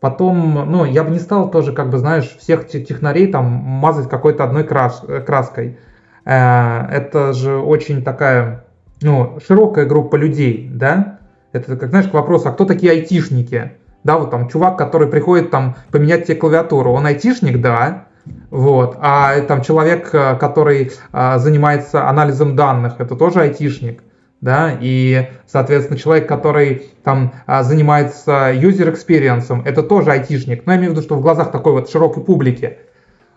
Потом, 0.00 0.70
ну, 0.70 0.84
я 0.84 1.04
бы 1.04 1.10
не 1.10 1.18
стал 1.18 1.50
тоже, 1.50 1.72
как 1.72 1.90
бы, 1.90 1.98
знаешь, 1.98 2.36
всех 2.38 2.66
технарей 2.68 3.28
там 3.30 3.44
мазать 3.44 4.08
какой-то 4.08 4.44
одной 4.44 4.64
крас 4.64 5.02
краской. 5.26 5.78
Э, 6.24 6.86
это 6.90 7.32
же 7.32 7.56
очень 7.56 8.02
такая, 8.02 8.64
ну, 9.00 9.38
широкая 9.46 9.86
группа 9.86 10.16
людей, 10.16 10.68
да? 10.72 11.20
Это, 11.52 11.76
как 11.76 11.90
знаешь, 11.90 12.08
к 12.08 12.14
вопросу, 12.14 12.48
а 12.48 12.52
кто 12.52 12.64
такие 12.64 12.92
айтишники? 12.92 13.72
Да, 14.06 14.18
вот 14.18 14.30
там 14.30 14.48
чувак, 14.48 14.78
который 14.78 15.08
приходит 15.08 15.50
там 15.50 15.74
поменять 15.90 16.26
тебе 16.26 16.36
клавиатуру, 16.36 16.92
он 16.92 17.04
айтишник, 17.06 17.60
да, 17.60 18.04
вот. 18.50 18.96
А 19.00 19.40
там 19.40 19.62
человек, 19.62 20.10
э, 20.14 20.36
который 20.36 20.92
а, 21.12 21.38
занимается 21.38 22.08
анализом 22.08 22.54
данных, 22.54 22.94
это 22.98 23.16
тоже 23.16 23.40
айтишник. 23.40 24.04
Да, 24.40 24.70
и, 24.80 25.30
соответственно, 25.46 25.98
человек, 25.98 26.28
который 26.28 26.92
там 27.02 27.32
а, 27.46 27.64
занимается 27.64 28.52
user 28.52 28.94
experience, 28.94 29.62
это 29.64 29.82
тоже 29.82 30.12
айтишник. 30.12 30.66
Но 30.66 30.72
я 30.72 30.78
имею 30.78 30.92
в 30.92 30.94
виду, 30.94 31.02
что 31.02 31.16
в 31.16 31.20
глазах 31.20 31.50
такой 31.50 31.72
вот 31.72 31.90
широкой 31.90 32.22
публики. 32.22 32.78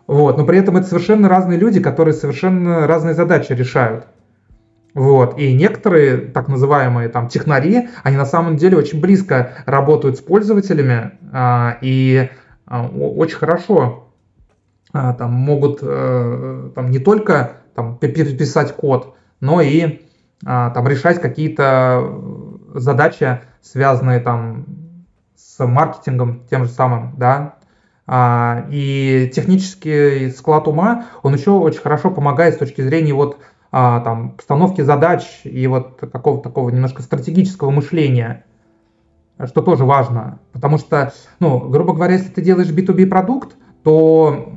Вот. 0.05 0.37
Но 0.37 0.45
при 0.45 0.59
этом 0.59 0.77
это 0.77 0.87
совершенно 0.87 1.29
разные 1.29 1.57
люди, 1.57 1.79
которые 1.79 2.13
совершенно 2.13 2.85
разные 2.85 3.15
задачи 3.15 3.53
решают. 3.53 4.05
Вот. 4.93 5.37
И 5.37 5.53
некоторые 5.53 6.17
так 6.17 6.47
называемые 6.47 7.09
там 7.09 7.27
технари, 7.27 7.89
они 8.03 8.17
на 8.17 8.25
самом 8.25 8.57
деле 8.57 8.77
очень 8.77 8.99
близко 8.99 9.53
работают 9.65 10.17
с 10.17 10.21
пользователями 10.21 11.11
а, 11.31 11.77
и 11.81 12.29
а, 12.65 12.87
очень 12.87 13.37
хорошо 13.37 14.09
а, 14.91 15.13
там 15.13 15.31
могут 15.31 15.79
а, 15.81 16.71
там 16.73 16.89
не 16.89 16.99
только 16.99 17.57
там 17.75 17.97
писать 17.97 18.75
код, 18.75 19.15
но 19.39 19.61
и 19.61 20.01
а, 20.45 20.71
там 20.71 20.87
решать 20.87 21.21
какие-то 21.21 22.19
задачи, 22.73 23.41
связанные 23.61 24.19
там 24.19 24.65
с 25.35 25.65
маркетингом 25.65 26.45
тем 26.49 26.65
же 26.65 26.71
самым, 26.71 27.15
да, 27.17 27.55
а, 28.07 28.65
и 28.71 29.29
технический 29.33 30.31
склад 30.31 30.67
ума, 30.67 31.05
он 31.21 31.35
еще 31.35 31.51
очень 31.51 31.79
хорошо 31.79 32.09
помогает 32.09 32.55
с 32.55 32.57
точки 32.57 32.81
зрения 32.81 33.13
вот 33.13 33.37
а, 33.71 33.99
там, 34.01 34.31
постановки 34.31 34.81
задач 34.81 35.41
и 35.43 35.67
вот 35.67 35.99
какого-то 35.99 36.43
такого 36.43 36.69
немножко 36.69 37.01
стратегического 37.01 37.69
мышления, 37.69 38.45
что 39.45 39.61
тоже 39.61 39.85
важно. 39.85 40.39
Потому 40.51 40.77
что, 40.77 41.13
ну, 41.39 41.59
грубо 41.59 41.93
говоря, 41.93 42.13
если 42.13 42.29
ты 42.29 42.41
делаешь 42.41 42.71
B2B 42.71 43.05
продукт, 43.05 43.55
то 43.83 44.51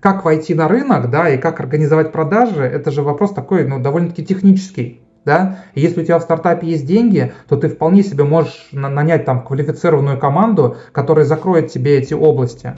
как 0.00 0.24
войти 0.24 0.54
на 0.54 0.68
рынок, 0.68 1.10
да, 1.10 1.30
и 1.30 1.38
как 1.38 1.60
организовать 1.60 2.12
продажи, 2.12 2.62
это 2.62 2.90
же 2.90 3.00
вопрос 3.00 3.32
такой, 3.32 3.66
ну, 3.66 3.80
довольно-таки 3.80 4.24
технический. 4.24 5.00
Да? 5.24 5.64
И 5.72 5.80
если 5.80 6.02
у 6.02 6.04
тебя 6.04 6.18
в 6.18 6.22
стартапе 6.22 6.66
есть 6.66 6.84
деньги, 6.84 7.32
то 7.48 7.56
ты 7.56 7.70
вполне 7.70 8.02
себе 8.02 8.24
можешь 8.24 8.68
нанять 8.72 9.24
там 9.24 9.42
квалифицированную 9.42 10.18
команду, 10.18 10.76
которая 10.92 11.24
закроет 11.24 11.72
тебе 11.72 11.96
эти 11.96 12.12
области. 12.12 12.76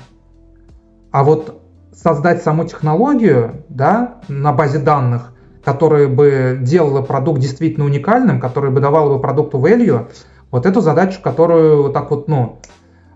А 1.11 1.25
вот 1.25 1.61
создать 1.97 2.43
саму 2.43 2.65
технологию 2.65 3.65
да, 3.69 4.21
на 4.29 4.53
базе 4.53 4.79
данных, 4.79 5.33
которая 5.65 6.09
бы 6.09 6.59
делала 6.61 7.03
продукт 7.03 7.41
действительно 7.41 7.87
уникальным, 7.87 8.39
которая 8.39 8.71
бы 8.71 8.81
давала 8.81 9.15
бы 9.15 9.21
продукту 9.21 9.59
value, 9.59 10.09
вот 10.51 10.67
эту 10.67 10.81
задачу, 10.81 11.21
которую 11.23 11.85
вот 11.85 11.93
так 11.95 12.11
вот, 12.11 12.29
ну, 12.29 12.61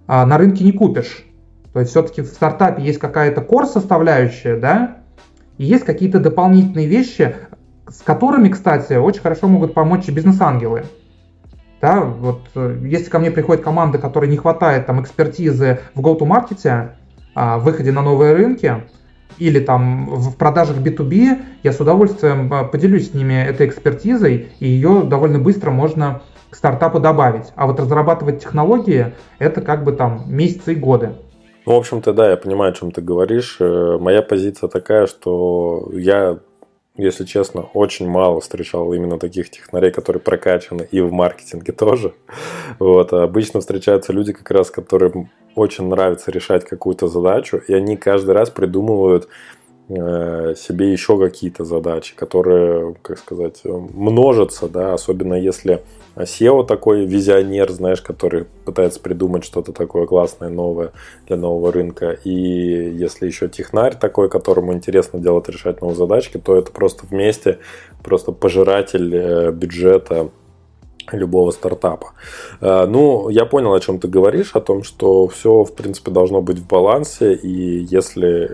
а, 0.07 0.27
на 0.27 0.39
рынке 0.39 0.65
не 0.65 0.73
купишь. 0.73 1.25
То 1.73 1.81
есть 1.81 1.93
все-таки 1.93 2.23
в 2.23 2.27
стартапе 2.27 2.83
есть 2.83 2.99
какая-то 2.99 3.43
core 3.43 3.67
составляющая, 3.67 4.57
да, 4.57 4.97
и 5.57 5.65
есть 5.65 5.85
какие-то 5.85 6.19
дополнительные 6.19 6.87
вещи, 6.87 7.37
с 7.89 8.03
которыми, 8.03 8.49
кстати, 8.49 8.95
очень 8.95 9.21
хорошо 9.21 9.47
могут 9.47 9.75
помочь 9.75 10.09
бизнес-ангелы. 10.09 10.85
Да, 11.81 12.01
вот 12.01 12.43
э, 12.55 12.79
если 12.85 13.09
ко 13.09 13.19
мне 13.19 13.31
приходит 13.31 13.63
команда, 13.63 13.99
которой 13.99 14.29
не 14.29 14.37
хватает 14.37 14.87
там 14.87 15.01
экспертизы 15.01 15.81
в 15.95 16.01
go-to-маркете, 16.01 16.91
выходе 17.35 17.93
на 17.93 18.03
новые 18.03 18.35
рынки, 18.35 18.83
или 19.39 19.59
там 19.59 20.07
в 20.07 20.37
продажах 20.37 20.79
B2B, 20.79 21.39
я 21.63 21.73
с 21.73 21.81
удовольствием 21.81 22.53
а, 22.53 22.65
поделюсь 22.65 23.11
с 23.11 23.15
ними 23.15 23.35
этой 23.35 23.67
экспертизой, 23.67 24.51
и 24.61 24.69
ее 24.69 25.03
довольно 25.05 25.39
быстро 25.39 25.71
можно 25.71 26.23
к 26.51 26.57
стартапу 26.57 27.01
добавить. 27.01 27.47
А 27.57 27.67
вот 27.67 27.81
разрабатывать 27.81 28.41
технологии, 28.41 29.15
это 29.39 29.63
как 29.63 29.85
бы 29.85 29.93
там 29.93 30.25
месяцы 30.27 30.73
и 30.73 30.77
годы. 30.77 31.15
Ну, 31.67 31.75
в 31.75 31.79
общем-то, 31.79 32.13
да, 32.13 32.31
я 32.31 32.37
понимаю, 32.37 32.73
о 32.73 32.75
чем 32.75 32.91
ты 32.91 33.01
говоришь. 33.01 33.57
Э, 33.61 33.99
моя 33.99 34.23
позиция 34.23 34.69
такая, 34.69 35.07
что 35.07 35.91
я 35.93 36.39
если 36.97 37.25
честно, 37.25 37.63
очень 37.75 38.09
мало 38.09 38.41
встречал 38.41 38.93
именно 38.93 39.19
таких 39.19 39.51
технарей, 39.51 39.91
которые 39.91 40.21
прокачаны 40.21 40.87
и 40.91 41.01
в 41.01 41.13
маркетинге 41.13 41.73
тоже. 41.73 42.15
Вот. 42.79 43.13
А 43.13 43.23
обычно 43.23 43.61
встречаются 43.61 44.13
люди, 44.13 44.33
как 44.33 44.51
раз, 44.51 44.71
которым 44.71 45.31
очень 45.55 45.89
нравится 45.89 46.31
решать 46.31 46.65
какую-то 46.65 47.09
задачу, 47.09 47.61
и 47.67 47.73
они 47.75 47.97
каждый 47.97 48.33
раз 48.33 48.51
придумывают 48.51 49.29
э, 49.89 50.55
себе 50.57 50.93
еще 50.93 51.19
какие-то 51.19 51.65
задачи, 51.65 52.15
которые, 52.15 52.95
как 53.03 53.19
сказать, 53.19 53.61
множатся, 53.65 54.69
да, 54.69 54.95
особенно 54.95 55.35
если 55.35 55.83
SEO 56.17 56.67
такой 56.67 57.07
визионер, 57.07 57.71
знаешь, 57.71 58.01
который 58.01 58.47
пытается 58.65 59.01
придумать 59.01 59.45
что-то 59.45 59.73
такое 59.73 60.07
классное, 60.07 60.49
новое 60.49 60.93
для 61.27 61.37
нового 61.37 61.73
рынка. 61.73 62.19
И 62.25 62.31
если 62.31 63.27
еще 63.27 63.49
технарь 63.49 63.97
такой, 63.97 64.29
которому 64.29 64.73
интересно 64.73 65.19
делать, 65.19 65.49
решать 65.49 65.81
новые 65.81 65.97
задачки, 65.97 66.39
то 66.39 66.57
это 66.57 66.73
просто 66.73 67.07
вместе, 67.07 67.59
просто 68.03 68.33
пожиратель 68.33 69.15
э, 69.15 69.53
бюджета 69.53 70.31
любого 71.13 71.51
стартапа. 71.51 72.13
Э, 72.61 72.87
ну, 72.87 73.29
я 73.29 73.45
понял, 73.47 73.73
о 73.73 73.81
чем 73.81 73.99
ты 73.99 74.09
говоришь, 74.09 74.53
о 74.55 74.61
том, 74.61 74.83
что 74.83 75.29
все, 75.29 75.65
в 75.65 75.75
принципе, 75.75 76.11
должно 76.11 76.43
быть 76.43 76.59
в 76.59 76.67
балансе, 76.67 77.35
и 77.35 77.85
если 77.91 78.51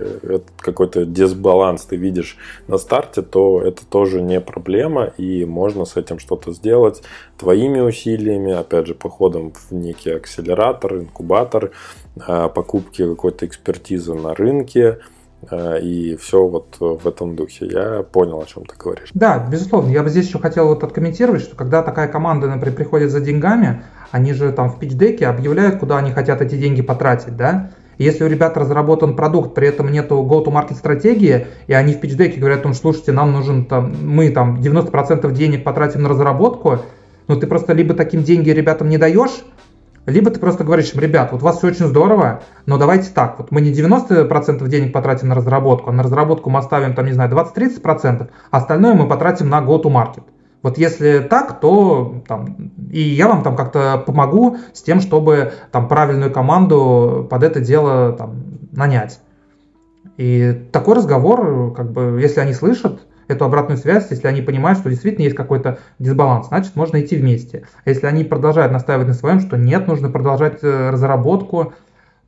какой-то 0.58 1.04
дисбаланс 1.04 1.84
ты 1.84 1.96
видишь 1.96 2.36
на 2.68 2.78
старте, 2.78 3.22
то 3.22 3.60
это 3.60 3.84
тоже 3.86 4.22
не 4.22 4.40
проблема, 4.40 5.12
и 5.18 5.44
можно 5.44 5.84
с 5.84 5.96
этим 5.96 6.18
что-то 6.18 6.52
сделать 6.52 7.02
твоими 7.38 7.80
усилиями, 7.80 8.52
опять 8.52 8.86
же, 8.86 8.94
походом 8.94 9.52
в 9.52 9.72
некий 9.74 10.10
акселератор, 10.10 10.96
инкубатор, 10.96 11.72
э, 12.16 12.48
покупки 12.54 13.06
какой-то 13.06 13.46
экспертизы 13.46 14.14
на 14.14 14.34
рынке– 14.34 14.98
и 15.82 16.16
все 16.20 16.46
вот 16.46 16.76
в 16.78 17.06
этом 17.06 17.36
духе. 17.36 17.66
Я 17.66 18.02
понял, 18.02 18.40
о 18.40 18.46
чем 18.46 18.64
ты 18.64 18.74
говоришь. 18.76 19.10
Да, 19.14 19.38
безусловно. 19.38 19.90
Я 19.90 20.02
бы 20.02 20.08
здесь 20.08 20.26
еще 20.26 20.38
хотел 20.38 20.66
вот 20.68 20.82
откомментировать, 20.82 21.42
что 21.42 21.56
когда 21.56 21.82
такая 21.82 22.08
команда, 22.08 22.48
например, 22.48 22.74
приходит 22.74 23.10
за 23.10 23.20
деньгами, 23.20 23.82
они 24.10 24.32
же 24.32 24.52
там 24.52 24.70
в 24.70 24.78
пичдеке 24.78 25.26
объявляют, 25.26 25.78
куда 25.78 25.98
они 25.98 26.12
хотят 26.12 26.40
эти 26.40 26.56
деньги 26.56 26.82
потратить, 26.82 27.36
да? 27.36 27.70
Если 27.98 28.24
у 28.24 28.28
ребят 28.28 28.56
разработан 28.56 29.16
продукт, 29.16 29.54
при 29.54 29.68
этом 29.68 29.90
нету 29.90 30.16
go-to-market 30.16 30.74
стратегии, 30.74 31.46
и 31.66 31.72
они 31.72 31.94
в 31.94 32.00
пичдеке 32.00 32.38
говорят, 32.38 32.64
ну, 32.64 32.74
слушайте, 32.74 33.12
нам 33.12 33.32
нужен 33.32 33.64
там, 33.64 33.94
мы 34.02 34.30
там 34.30 34.60
90% 34.60 35.32
денег 35.32 35.64
потратим 35.64 36.02
на 36.02 36.10
разработку, 36.10 36.80
ну, 37.26 37.36
ты 37.36 37.46
просто 37.46 37.72
либо 37.72 37.94
таким 37.94 38.22
деньги 38.22 38.50
ребятам 38.50 38.88
не 38.90 38.98
даешь, 38.98 39.44
либо 40.06 40.30
ты 40.30 40.40
просто 40.40 40.64
говоришь 40.64 40.92
им, 40.94 41.00
ребят, 41.00 41.32
вот 41.32 41.42
у 41.42 41.44
вас 41.44 41.58
все 41.58 41.66
очень 41.66 41.86
здорово, 41.86 42.42
но 42.64 42.78
давайте 42.78 43.10
так, 43.10 43.38
вот 43.38 43.50
мы 43.50 43.60
не 43.60 43.72
90% 43.72 44.66
денег 44.68 44.92
потратим 44.92 45.28
на 45.28 45.34
разработку, 45.34 45.90
а 45.90 45.92
на 45.92 46.02
разработку 46.02 46.48
мы 46.48 46.60
оставим, 46.60 46.94
там, 46.94 47.06
не 47.06 47.12
знаю, 47.12 47.30
20-30%, 47.30 48.28
а 48.50 48.56
остальное 48.56 48.94
мы 48.94 49.08
потратим 49.08 49.48
на 49.48 49.60
go-to-market. 49.60 50.22
Вот 50.62 50.78
если 50.78 51.20
так, 51.20 51.60
то 51.60 52.22
там, 52.26 52.72
и 52.90 53.00
я 53.00 53.28
вам 53.28 53.42
там 53.42 53.54
как-то 53.56 54.02
помогу 54.04 54.58
с 54.72 54.82
тем, 54.82 55.00
чтобы 55.00 55.52
там 55.70 55.86
правильную 55.86 56.32
команду 56.32 57.26
под 57.30 57.42
это 57.42 57.60
дело 57.60 58.12
там, 58.12 58.42
нанять. 58.72 59.20
И 60.16 60.52
такой 60.72 60.96
разговор, 60.96 61.72
как 61.74 61.92
бы, 61.92 62.18
если 62.20 62.40
они 62.40 62.52
слышат, 62.52 63.00
эту 63.28 63.44
обратную 63.44 63.78
связь, 63.78 64.06
если 64.10 64.26
они 64.26 64.42
понимают, 64.42 64.78
что 64.78 64.90
действительно 64.90 65.24
есть 65.24 65.36
какой-то 65.36 65.78
дисбаланс, 65.98 66.48
значит, 66.48 66.76
можно 66.76 67.00
идти 67.00 67.16
вместе. 67.16 67.64
А 67.84 67.90
если 67.90 68.06
они 68.06 68.24
продолжают 68.24 68.72
настаивать 68.72 69.08
на 69.08 69.14
своем, 69.14 69.40
что 69.40 69.56
нет, 69.56 69.86
нужно 69.86 70.10
продолжать 70.10 70.58
э, 70.62 70.90
разработку, 70.90 71.74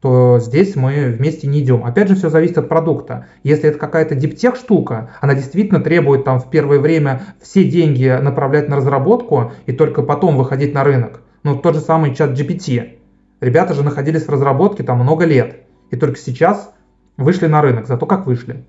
то 0.01 0.39
здесь 0.39 0.77
мы 0.77 1.11
вместе 1.11 1.49
не 1.49 1.61
идем. 1.61 1.85
Опять 1.85 2.09
же, 2.09 2.15
все 2.15 2.29
зависит 2.29 2.59
от 2.59 2.69
продукта. 2.69 3.27
Если 3.43 3.69
это 3.69 3.79
какая-то 3.79 4.15
диптех 4.15 4.55
штука, 4.55 5.11
она 5.21 5.35
действительно 5.35 5.81
требует 5.81 6.25
там 6.25 6.39
в 6.39 6.51
первое 6.51 6.79
время 6.79 7.23
все 7.43 7.65
деньги 7.65 8.07
направлять 8.23 8.69
на 8.69 8.77
разработку 8.77 9.53
и 9.67 9.73
только 9.73 10.03
потом 10.03 10.37
выходить 10.37 10.73
на 10.73 10.85
рынок. 10.85 11.23
Ну, 11.43 11.57
тот 11.57 11.75
же 11.75 11.81
самый 11.81 12.15
чат 12.15 12.31
GPT. 12.31 12.99
Ребята 13.41 13.75
же 13.75 13.83
находились 13.83 14.27
в 14.27 14.31
разработке 14.31 14.83
там 14.85 14.99
много 14.99 15.25
лет. 15.25 15.63
И 15.91 15.97
только 15.97 16.19
сейчас 16.19 16.73
вышли 17.17 17.47
на 17.47 17.61
рынок. 17.61 17.87
Зато 17.87 18.07
как 18.07 18.27
вышли. 18.27 18.65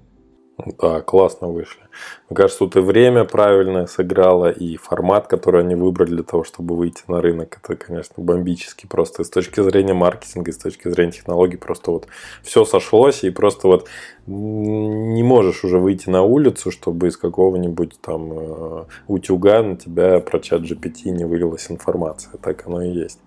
Да, 0.66 1.02
классно 1.02 1.48
вышли. 1.48 1.82
Мне 2.30 2.36
кажется, 2.36 2.60
тут 2.60 2.76
и 2.76 2.80
время 2.80 3.24
правильно 3.24 3.88
сыграло, 3.88 4.50
и 4.50 4.76
формат, 4.76 5.28
который 5.28 5.62
они 5.62 5.76
выбрали 5.76 6.10
для 6.10 6.24
того, 6.24 6.44
чтобы 6.44 6.76
выйти 6.76 7.04
на 7.08 7.22
рынок, 7.22 7.60
это, 7.64 7.76
конечно, 7.76 8.22
бомбический. 8.22 8.88
Просто 8.88 9.24
с 9.24 9.30
точки 9.30 9.62
зрения 9.62 9.94
маркетинга, 9.94 10.52
с 10.52 10.58
точки 10.58 10.90
зрения 10.90 11.14
технологий, 11.14 11.58
просто 11.58 11.92
вот 11.92 12.08
все 12.44 12.66
сошлось, 12.66 13.24
и 13.24 13.30
просто 13.30 13.68
вот 13.68 13.88
не 14.28 15.24
можешь 15.24 15.64
уже 15.64 15.80
выйти 15.80 16.10
на 16.10 16.24
улицу, 16.24 16.72
чтобы 16.72 17.08
из 17.08 17.18
какого-нибудь 17.18 18.00
там 18.02 18.32
э, 18.32 18.86
утюга 19.08 19.64
на 19.64 19.78
тебя 19.78 20.20
про 20.20 20.40
чат 20.40 20.62
GPT 20.62 21.10
не 21.12 21.26
вылилась 21.26 21.72
информация. 21.72 22.38
Так 22.38 22.68
оно 22.68 22.82
и 22.82 22.90
есть. 22.90 23.20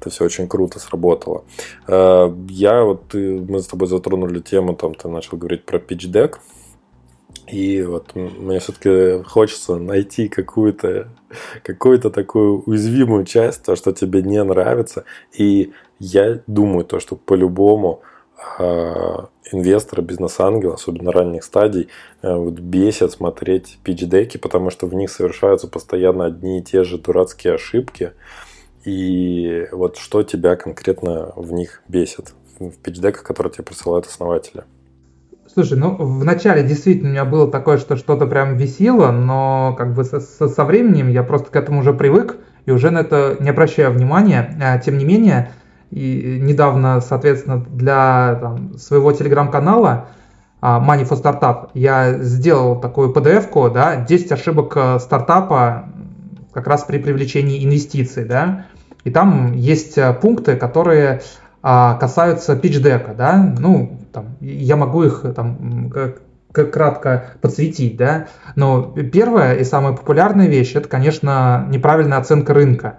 Это 0.00 0.10
все 0.10 0.24
очень 0.24 0.48
круто 0.48 0.78
сработало. 0.78 1.44
Э, 1.86 2.32
я 2.48 2.84
вот, 2.84 3.14
мы 3.14 3.60
с 3.60 3.66
тобой 3.66 3.88
затронули 3.88 4.40
тему, 4.40 4.74
там 4.74 4.94
ты 4.94 5.08
начал 5.08 5.36
говорить 5.36 5.64
про 5.64 5.78
pitch 5.78 6.10
deck. 6.10 6.36
И 7.46 7.82
вот 7.82 8.14
мне 8.14 8.58
все-таки 8.58 9.22
хочется 9.24 9.76
найти 9.76 10.28
какую-то 10.28 11.08
какую-то 11.62 12.10
такую 12.10 12.62
уязвимую 12.66 13.24
часть, 13.24 13.64
то, 13.64 13.76
что 13.76 13.92
тебе 13.92 14.22
не 14.22 14.42
нравится. 14.42 15.04
И 15.32 15.72
я 15.98 16.40
думаю, 16.46 16.84
то, 16.84 17.00
что 17.00 17.16
по-любому 17.16 18.02
э, 18.58 19.14
инвесторы, 19.52 20.02
бизнес-ангелы, 20.02 20.74
особенно 20.74 21.12
ранних 21.12 21.44
стадий, 21.44 21.88
э, 22.22 22.34
вот 22.34 22.54
бесят 22.54 23.12
смотреть 23.12 23.78
пич-деки, 23.82 24.36
потому 24.36 24.70
что 24.70 24.86
в 24.86 24.94
них 24.94 25.10
совершаются 25.10 25.68
постоянно 25.68 26.26
одни 26.26 26.58
и 26.58 26.62
те 26.62 26.84
же 26.84 26.98
дурацкие 26.98 27.54
ошибки. 27.54 28.12
И 28.88 29.66
вот 29.70 29.98
что 29.98 30.22
тебя 30.22 30.56
конкретно 30.56 31.32
в 31.36 31.52
них 31.52 31.82
бесит, 31.88 32.32
в 32.58 32.70
пичдеках, 32.70 33.22
которые 33.22 33.52
тебе 33.52 33.64
присылают 33.64 34.06
основатели? 34.06 34.64
Слушай, 35.52 35.76
ну 35.76 35.94
в 35.94 36.24
начале 36.24 36.62
действительно 36.62 37.10
у 37.10 37.12
меня 37.12 37.24
было 37.26 37.50
такое, 37.50 37.76
что 37.76 37.96
что-то 37.96 38.26
прям 38.26 38.56
висело, 38.56 39.10
но 39.10 39.74
как 39.76 39.92
бы 39.92 40.04
со, 40.04 40.20
со 40.20 40.64
временем 40.64 41.10
я 41.10 41.22
просто 41.22 41.50
к 41.50 41.56
этому 41.56 41.80
уже 41.80 41.92
привык 41.92 42.38
и 42.64 42.70
уже 42.70 42.90
на 42.90 43.00
это 43.00 43.36
не 43.40 43.50
обращаю 43.50 43.92
внимания. 43.92 44.56
А, 44.58 44.78
тем 44.78 44.96
не 44.96 45.04
менее, 45.04 45.52
и 45.90 46.38
недавно, 46.40 47.02
соответственно, 47.02 47.62
для 47.62 48.38
там, 48.40 48.78
своего 48.78 49.12
телеграм-канала 49.12 50.08
а, 50.62 50.80
Money 50.80 51.06
for 51.06 51.22
Startup 51.22 51.68
я 51.74 52.20
сделал 52.20 52.80
такую 52.80 53.12
PDF-ку, 53.12 53.68
да, 53.68 53.96
10 53.96 54.32
ошибок 54.32 54.72
э, 54.76 54.98
стартапа 54.98 55.90
как 56.54 56.66
раз 56.66 56.84
при 56.84 56.96
привлечении 56.96 57.62
инвестиций, 57.62 58.24
да, 58.24 58.64
и 59.08 59.10
там 59.10 59.52
есть 59.54 59.96
э, 59.96 60.12
пункты, 60.12 60.54
которые 60.56 61.22
а, 61.62 61.94
касаются 61.94 62.54
питчдека, 62.56 63.14
да, 63.16 63.54
ну, 63.58 63.98
там, 64.12 64.36
я 64.40 64.76
могу 64.76 65.02
их 65.02 65.24
там 65.34 65.90
кратко 66.52 67.24
подсветить, 67.40 67.96
да, 67.96 68.26
но 68.54 68.82
первая 68.82 69.54
и 69.54 69.64
самая 69.64 69.94
популярная 69.94 70.46
вещь, 70.46 70.74
это, 70.74 70.90
конечно, 70.90 71.66
неправильная 71.70 72.18
оценка 72.18 72.52
рынка. 72.52 72.98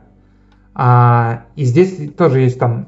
А, 0.73 1.43
и 1.55 1.63
здесь 1.63 2.11
тоже 2.17 2.39
есть 2.39 2.57
там 2.57 2.87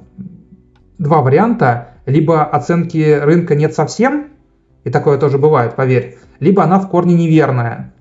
два 0.97 1.21
варианта, 1.21 1.89
либо 2.07 2.43
оценки 2.43 3.19
рынка 3.21 3.53
нет 3.53 3.75
совсем, 3.75 4.29
и 4.83 4.89
такое 4.89 5.19
тоже 5.19 5.37
бывает, 5.37 5.75
поверь, 5.75 6.17
либо 6.39 6.63
она 6.63 6.79
в 6.79 6.89
корне 6.89 7.13
неверная, 7.13 7.93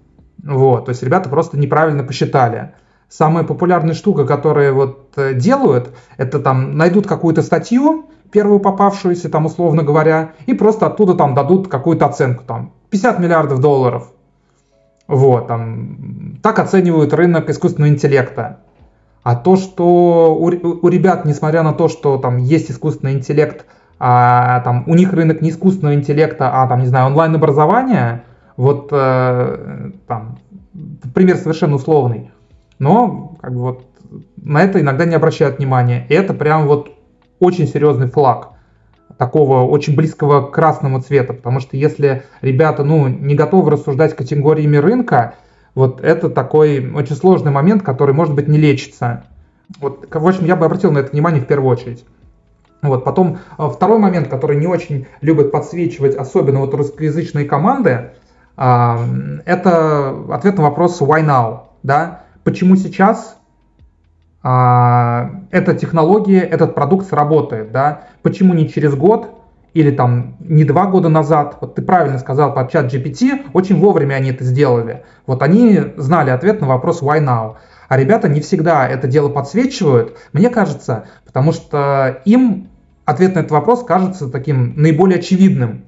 вот, 0.42 0.86
то 0.86 0.90
есть 0.90 1.02
ребята 1.02 1.28
просто 1.28 1.58
неправильно 1.58 2.04
посчитали. 2.04 2.72
Самая 3.10 3.42
популярная 3.42 3.94
штука, 3.94 4.24
которую 4.24 4.72
вот 4.74 5.14
э, 5.16 5.34
делают, 5.34 5.90
это 6.16 6.38
там 6.38 6.76
найдут 6.78 7.08
какую-то 7.08 7.42
статью, 7.42 8.08
первую 8.30 8.60
попавшуюся, 8.60 9.28
там 9.28 9.46
условно 9.46 9.82
говоря, 9.82 10.34
и 10.46 10.54
просто 10.54 10.86
оттуда 10.86 11.14
там 11.14 11.34
дадут 11.34 11.66
какую-то 11.66 12.06
оценку, 12.06 12.44
там 12.44 12.72
50 12.90 13.18
миллиардов 13.18 13.60
долларов. 13.60 14.12
Вот, 15.08 15.48
там, 15.48 16.38
так 16.40 16.60
оценивают 16.60 17.12
рынок 17.12 17.50
искусственного 17.50 17.90
интеллекта. 17.90 18.60
А 19.24 19.34
то, 19.34 19.56
что 19.56 20.32
у, 20.32 20.46
у 20.46 20.88
ребят, 20.88 21.24
несмотря 21.24 21.64
на 21.64 21.72
то, 21.72 21.88
что 21.88 22.16
там 22.16 22.36
есть 22.36 22.70
искусственный 22.70 23.14
интеллект, 23.14 23.66
а 23.98 24.60
там 24.60 24.84
у 24.86 24.94
них 24.94 25.12
рынок 25.12 25.42
не 25.42 25.50
искусственного 25.50 25.96
интеллекта, 25.96 26.62
а 26.62 26.68
там, 26.68 26.78
не 26.78 26.86
знаю, 26.86 27.08
онлайн-образования, 27.08 28.22
вот 28.56 28.90
э, 28.92 29.90
там, 30.06 30.38
пример 31.12 31.38
совершенно 31.38 31.74
условный, 31.74 32.29
но 32.80 33.36
как 33.40 33.54
бы 33.54 33.60
вот 33.60 33.86
на 34.42 34.64
это 34.64 34.80
иногда 34.80 35.04
не 35.04 35.14
обращают 35.14 35.58
внимания. 35.58 36.06
И 36.08 36.14
это 36.14 36.34
прям 36.34 36.66
вот 36.66 36.92
очень 37.38 37.68
серьезный 37.68 38.08
флаг 38.08 38.48
такого 39.16 39.64
очень 39.68 39.94
близкого 39.94 40.46
к 40.46 40.50
красному 40.50 41.00
цвету, 41.00 41.34
потому 41.34 41.60
что 41.60 41.76
если 41.76 42.24
ребята, 42.40 42.84
ну, 42.84 43.06
не 43.06 43.34
готовы 43.34 43.70
рассуждать 43.70 44.16
категориями 44.16 44.78
рынка, 44.78 45.34
вот 45.74 46.00
это 46.00 46.30
такой 46.30 46.90
очень 46.92 47.14
сложный 47.14 47.52
момент, 47.52 47.82
который, 47.82 48.14
может 48.14 48.34
быть, 48.34 48.48
не 48.48 48.56
лечится. 48.58 49.24
Вот, 49.78 50.08
в 50.10 50.26
общем, 50.26 50.46
я 50.46 50.56
бы 50.56 50.64
обратил 50.64 50.90
на 50.90 50.98
это 50.98 51.12
внимание 51.12 51.42
в 51.42 51.46
первую 51.46 51.70
очередь. 51.70 52.04
Вот, 52.82 53.04
потом 53.04 53.38
а, 53.58 53.68
второй 53.68 53.98
момент, 53.98 54.28
который 54.28 54.56
не 54.56 54.66
очень 54.66 55.06
любят 55.20 55.52
подсвечивать, 55.52 56.16
особенно 56.16 56.60
вот 56.60 56.72
русскоязычные 56.72 57.44
команды, 57.44 58.12
а, 58.56 59.00
это 59.44 60.16
ответ 60.30 60.56
на 60.56 60.62
вопрос 60.62 61.00
why 61.02 61.22
now, 61.22 61.64
да? 61.82 62.24
Почему 62.44 62.76
сейчас 62.76 63.38
а, 64.42 65.42
эта 65.50 65.74
технология, 65.74 66.40
этот 66.40 66.74
продукт 66.74 67.06
сработает, 67.06 67.72
да? 67.72 68.08
Почему 68.22 68.54
не 68.54 68.68
через 68.68 68.94
год 68.94 69.38
или 69.74 69.90
там 69.90 70.36
не 70.40 70.64
два 70.64 70.86
года 70.86 71.08
назад? 71.08 71.58
Вот 71.60 71.74
ты 71.74 71.82
правильно 71.82 72.18
сказал 72.18 72.54
по 72.54 72.66
чат 72.66 72.92
GPT, 72.92 73.50
очень 73.52 73.78
вовремя 73.78 74.14
они 74.14 74.30
это 74.30 74.44
сделали. 74.44 75.04
Вот 75.26 75.42
они 75.42 75.80
знали 75.96 76.30
ответ 76.30 76.60
на 76.60 76.66
вопрос 76.66 77.02
why 77.02 77.22
now. 77.22 77.56
А 77.88 77.96
ребята 77.98 78.28
не 78.28 78.40
всегда 78.40 78.88
это 78.88 79.08
дело 79.08 79.28
подсвечивают, 79.28 80.16
мне 80.32 80.48
кажется, 80.48 81.06
потому 81.26 81.52
что 81.52 82.22
им 82.24 82.68
ответ 83.04 83.34
на 83.34 83.40
этот 83.40 83.50
вопрос 83.50 83.84
кажется 83.84 84.30
таким 84.30 84.74
наиболее 84.76 85.18
очевидным. 85.18 85.84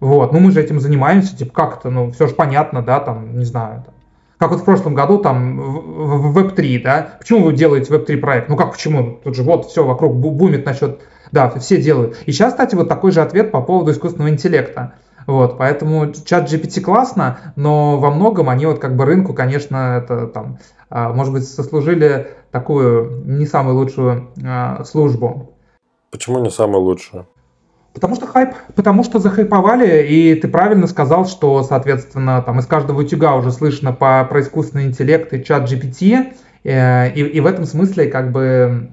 Вот, 0.00 0.32
ну 0.32 0.40
мы 0.40 0.50
же 0.50 0.60
этим 0.60 0.80
занимаемся, 0.80 1.36
типа 1.36 1.52
как 1.52 1.78
это, 1.78 1.90
ну 1.90 2.10
все 2.10 2.26
же 2.26 2.34
понятно, 2.34 2.82
да, 2.82 2.98
там, 2.98 3.38
не 3.38 3.44
знаю, 3.44 3.84
там, 3.84 3.94
как 4.42 4.50
вот 4.50 4.62
в 4.62 4.64
прошлом 4.64 4.94
году 4.94 5.18
там 5.18 5.60
в 5.60 6.36
Web3, 6.36 6.82
да, 6.82 7.16
почему 7.20 7.44
вы 7.44 7.52
делаете 7.52 7.94
Web3 7.94 8.16
проект? 8.16 8.48
Ну 8.48 8.56
как 8.56 8.72
почему? 8.72 9.20
Тут 9.22 9.36
же 9.36 9.44
вот 9.44 9.66
все 9.66 9.84
вокруг 9.84 10.16
бумит 10.16 10.66
насчет, 10.66 11.02
да, 11.30 11.48
все 11.48 11.80
делают. 11.80 12.20
И 12.26 12.32
сейчас, 12.32 12.50
кстати, 12.50 12.74
вот 12.74 12.88
такой 12.88 13.12
же 13.12 13.22
ответ 13.22 13.52
по 13.52 13.62
поводу 13.62 13.92
искусственного 13.92 14.30
интеллекта. 14.30 14.94
Вот, 15.28 15.58
поэтому 15.58 16.12
чат 16.12 16.52
GPT 16.52 16.80
классно, 16.80 17.38
но 17.54 18.00
во 18.00 18.10
многом 18.10 18.48
они 18.48 18.66
вот 18.66 18.80
как 18.80 18.96
бы 18.96 19.04
рынку, 19.04 19.32
конечно, 19.32 20.02
это 20.02 20.26
там, 20.26 20.58
а, 20.90 21.12
может 21.12 21.32
быть, 21.32 21.46
сослужили 21.46 22.32
такую 22.50 23.24
не 23.24 23.46
самую 23.46 23.76
лучшую 23.76 24.30
а, 24.44 24.82
службу. 24.82 25.54
Почему 26.10 26.40
не 26.40 26.50
самую 26.50 26.80
лучшую? 26.80 27.28
Потому 27.94 28.14
что 28.14 28.26
хайп, 28.26 28.54
потому 28.74 29.04
что 29.04 29.18
захайповали, 29.18 30.06
и 30.06 30.34
ты 30.34 30.48
правильно 30.48 30.86
сказал, 30.86 31.26
что, 31.26 31.62
соответственно, 31.62 32.40
там 32.40 32.58
из 32.58 32.66
каждого 32.66 33.00
утюга 33.00 33.34
уже 33.34 33.52
слышно 33.52 33.92
по, 33.92 34.24
про 34.24 34.40
искусственный 34.40 34.86
интеллект 34.86 35.32
и 35.34 35.44
чат 35.44 35.70
GPT, 35.70 36.32
э, 36.64 37.12
и, 37.12 37.20
и 37.20 37.40
в 37.40 37.46
этом 37.46 37.66
смысле 37.66 38.06
как 38.06 38.32
бы 38.32 38.90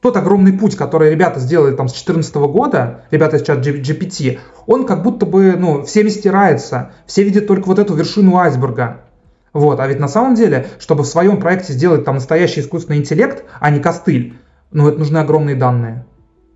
тот 0.00 0.16
огромный 0.16 0.52
путь, 0.52 0.76
который 0.76 1.10
ребята 1.10 1.40
сделали 1.40 1.74
там 1.74 1.88
с 1.88 1.92
2014 1.92 2.34
года, 2.36 3.04
ребята 3.10 3.36
из 3.36 3.42
чат 3.42 3.66
GPT, 3.66 4.38
он 4.66 4.86
как 4.86 5.02
будто 5.02 5.26
бы, 5.26 5.54
ну, 5.56 5.84
всеми 5.84 6.08
стирается, 6.08 6.92
все 7.06 7.24
видят 7.24 7.46
только 7.46 7.66
вот 7.66 7.78
эту 7.78 7.94
вершину 7.94 8.36
айсберга. 8.36 9.02
Вот, 9.52 9.80
а 9.80 9.86
ведь 9.86 10.00
на 10.00 10.08
самом 10.08 10.34
деле, 10.34 10.66
чтобы 10.78 11.02
в 11.02 11.06
своем 11.06 11.38
проекте 11.38 11.72
сделать 11.72 12.04
там 12.04 12.16
настоящий 12.16 12.60
искусственный 12.60 12.98
интеллект, 12.98 13.44
а 13.60 13.70
не 13.70 13.80
костыль, 13.80 14.38
ну, 14.70 14.88
это 14.88 14.98
нужны 14.98 15.18
огромные 15.18 15.56
данные. 15.56 16.06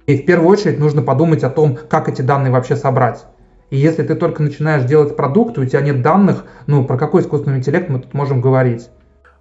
И 0.07 0.17
в 0.17 0.25
первую 0.25 0.49
очередь 0.49 0.79
нужно 0.79 1.03
подумать 1.03 1.43
о 1.43 1.51
том, 1.51 1.77
как 1.89 2.09
эти 2.09 2.23
данные 2.23 2.53
вообще 2.53 2.77
собрать. 2.77 3.27
И 3.71 3.77
если 3.77 4.05
ты 4.05 4.15
только 4.15 4.43
начинаешь 4.43 4.85
делать 4.85 5.17
продукт, 5.17 5.59
у 5.59 5.65
тебя 5.65 5.81
нет 5.81 6.01
данных, 6.01 6.45
ну, 6.69 6.85
про 6.85 6.97
какой 6.97 7.23
искусственный 7.23 7.59
интеллект 7.59 7.89
мы 7.89 7.99
тут 7.99 8.15
можем 8.15 8.41
говорить? 8.41 8.89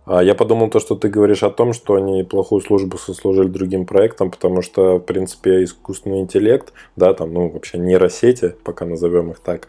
А 0.06 0.24
я 0.24 0.36
подумал 0.36 0.70
то, 0.70 0.80
что 0.80 0.96
ты 0.96 1.10
говоришь 1.10 1.42
о 1.42 1.50
том, 1.50 1.74
что 1.74 1.96
они 1.96 2.24
плохую 2.24 2.62
службу 2.62 2.98
сослужили 2.98 3.48
другим 3.48 3.88
проектам, 3.88 4.30
потому 4.30 4.62
что, 4.62 4.98
в 4.98 5.00
принципе, 5.00 5.64
искусственный 5.64 6.20
интеллект, 6.20 6.74
да, 6.96 7.14
там, 7.14 7.34
ну, 7.34 7.50
вообще 7.50 7.80
нейросети, 7.80 8.56
пока 8.64 8.86
назовем 8.86 9.32
их 9.32 9.40
так, 9.40 9.68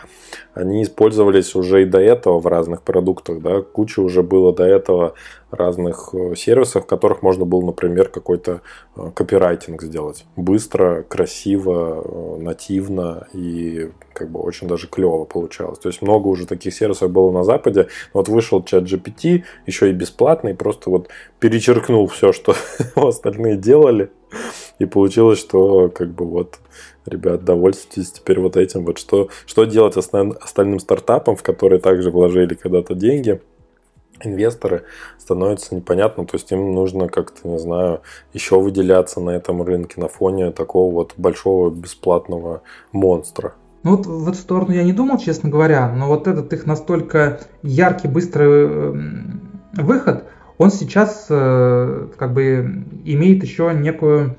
они 0.53 0.83
использовались 0.83 1.55
уже 1.55 1.83
и 1.83 1.87
до 1.87 2.01
этого 2.01 2.39
в 2.39 2.47
разных 2.47 2.83
продуктах, 2.83 3.41
да, 3.41 3.63
куча 3.63 4.01
уже 4.01 4.23
было 4.23 4.55
до 4.55 4.65
этого 4.65 5.15
разных 5.51 6.11
э, 6.13 6.35
сервисов, 6.35 6.85
в 6.85 6.87
которых 6.87 7.23
можно 7.23 7.45
было, 7.45 7.67
например, 7.67 8.09
какой-то 8.09 8.63
э, 8.97 9.11
копирайтинг 9.15 9.83
сделать. 9.83 10.25
Быстро, 10.35 11.03
красиво, 11.03 12.03
э, 12.05 12.43
нативно 12.43 13.29
и 13.33 13.91
как 14.13 14.31
бы 14.31 14.41
очень 14.41 14.67
даже 14.67 14.89
клево 14.89 15.25
получалось. 15.25 15.79
То 15.79 15.89
есть 15.89 16.03
много 16.03 16.27
уже 16.29 16.47
таких 16.47 16.75
сервисов 16.75 17.11
было 17.11 17.31
на 17.31 17.45
Западе. 17.45 17.89
Вот 18.13 18.29
вышел 18.29 18.63
чат 18.65 18.85
GPT, 18.85 19.45
еще 19.67 19.91
и 19.91 19.93
бесплатный, 19.93 20.55
просто 20.55 20.91
вот 20.91 21.09
перечеркнул 21.39 22.07
все, 22.09 22.33
что 22.33 22.55
остальные 22.97 23.57
делали. 23.57 24.11
И 24.79 24.85
получилось, 24.85 25.39
что 25.39 25.89
как 25.89 26.11
бы 26.11 26.27
вот 26.27 26.59
ребят, 27.07 27.45
довольствуйтесь 27.45 28.11
теперь 28.11 28.41
вот 28.41 28.57
этим. 28.57 28.85
Вот 28.85 28.99
что, 28.99 29.29
что 29.47 29.65
делать 29.65 29.97
остальным 29.97 30.81
стартапам, 30.81 31.37
в 31.37 31.43
которые 31.45 31.79
также 31.79 32.11
вложили 32.11 32.55
когда-то 32.55 32.95
деньги– 32.95 33.41
инвесторы 34.23 34.85
становится 35.19 35.75
непонятно, 35.75 36.27
то 36.27 36.37
есть 36.37 36.51
им 36.53 36.75
нужно 36.75 37.09
как-то, 37.09 37.49
не 37.49 37.59
знаю, 37.59 38.01
еще 38.33 38.61
выделяться 38.61 39.21
на 39.21 39.31
этом 39.31 39.63
рынке 39.63 40.01
на 40.01 40.09
фоне 40.09 40.53
такого 40.53 40.93
вот 40.93 41.15
большого 41.17 41.71
бесплатного 41.71 42.63
монстра. 42.93 43.55
Ну 43.83 43.97
вот 43.97 44.07
в 44.07 44.29
эту 44.29 44.39
сторону 44.39 44.73
я 44.73 44.83
не 44.83 44.93
думал, 44.93 45.19
честно 45.19 45.49
говоря, 45.49 45.89
но 45.93 46.09
вот 46.09 46.27
этот 46.27 46.53
их 46.53 46.67
настолько 46.67 47.41
яркий, 47.63 48.09
быстрый 48.09 48.67
эм, 48.67 49.41
выход, 49.75 50.25
он 50.59 50.71
сейчас 50.71 51.27
э, 51.29 52.09
как 52.17 52.33
бы 52.33 52.85
имеет 53.05 53.45
еще 53.45 53.73
некую, 53.75 54.37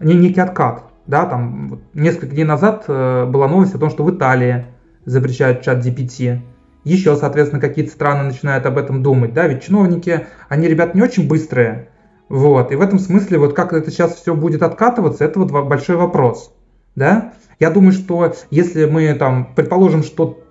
не, 0.00 0.14
некий 0.14 0.40
откат. 0.40 0.84
Да, 1.06 1.26
там 1.26 1.80
несколько 1.92 2.34
дней 2.34 2.44
назад 2.44 2.84
э, 2.88 3.26
была 3.26 3.46
новость 3.46 3.74
о 3.74 3.78
том, 3.78 3.90
что 3.90 4.04
в 4.04 4.14
Италии 4.14 4.66
запрещают 5.04 5.62
чат 5.62 5.84
GPT 5.84 6.40
еще, 6.84 7.16
соответственно, 7.16 7.60
какие-то 7.60 7.90
страны 7.90 8.24
начинают 8.24 8.66
об 8.66 8.78
этом 8.78 9.02
думать, 9.02 9.32
да, 9.32 9.46
ведь 9.46 9.64
чиновники, 9.64 10.26
они, 10.48 10.68
ребят, 10.68 10.94
не 10.94 11.02
очень 11.02 11.26
быстрые, 11.26 11.88
вот, 12.28 12.72
и 12.72 12.76
в 12.76 12.80
этом 12.80 12.98
смысле, 12.98 13.38
вот 13.38 13.54
как 13.54 13.72
это 13.72 13.90
сейчас 13.90 14.14
все 14.14 14.34
будет 14.34 14.62
откатываться, 14.62 15.24
это 15.24 15.40
вот 15.40 15.50
большой 15.50 15.96
вопрос, 15.96 16.54
да. 16.94 17.32
Я 17.60 17.70
думаю, 17.70 17.92
что 17.92 18.32
если 18.50 18.84
мы 18.86 19.14
там, 19.14 19.54
предположим, 19.54 20.02
что 20.02 20.42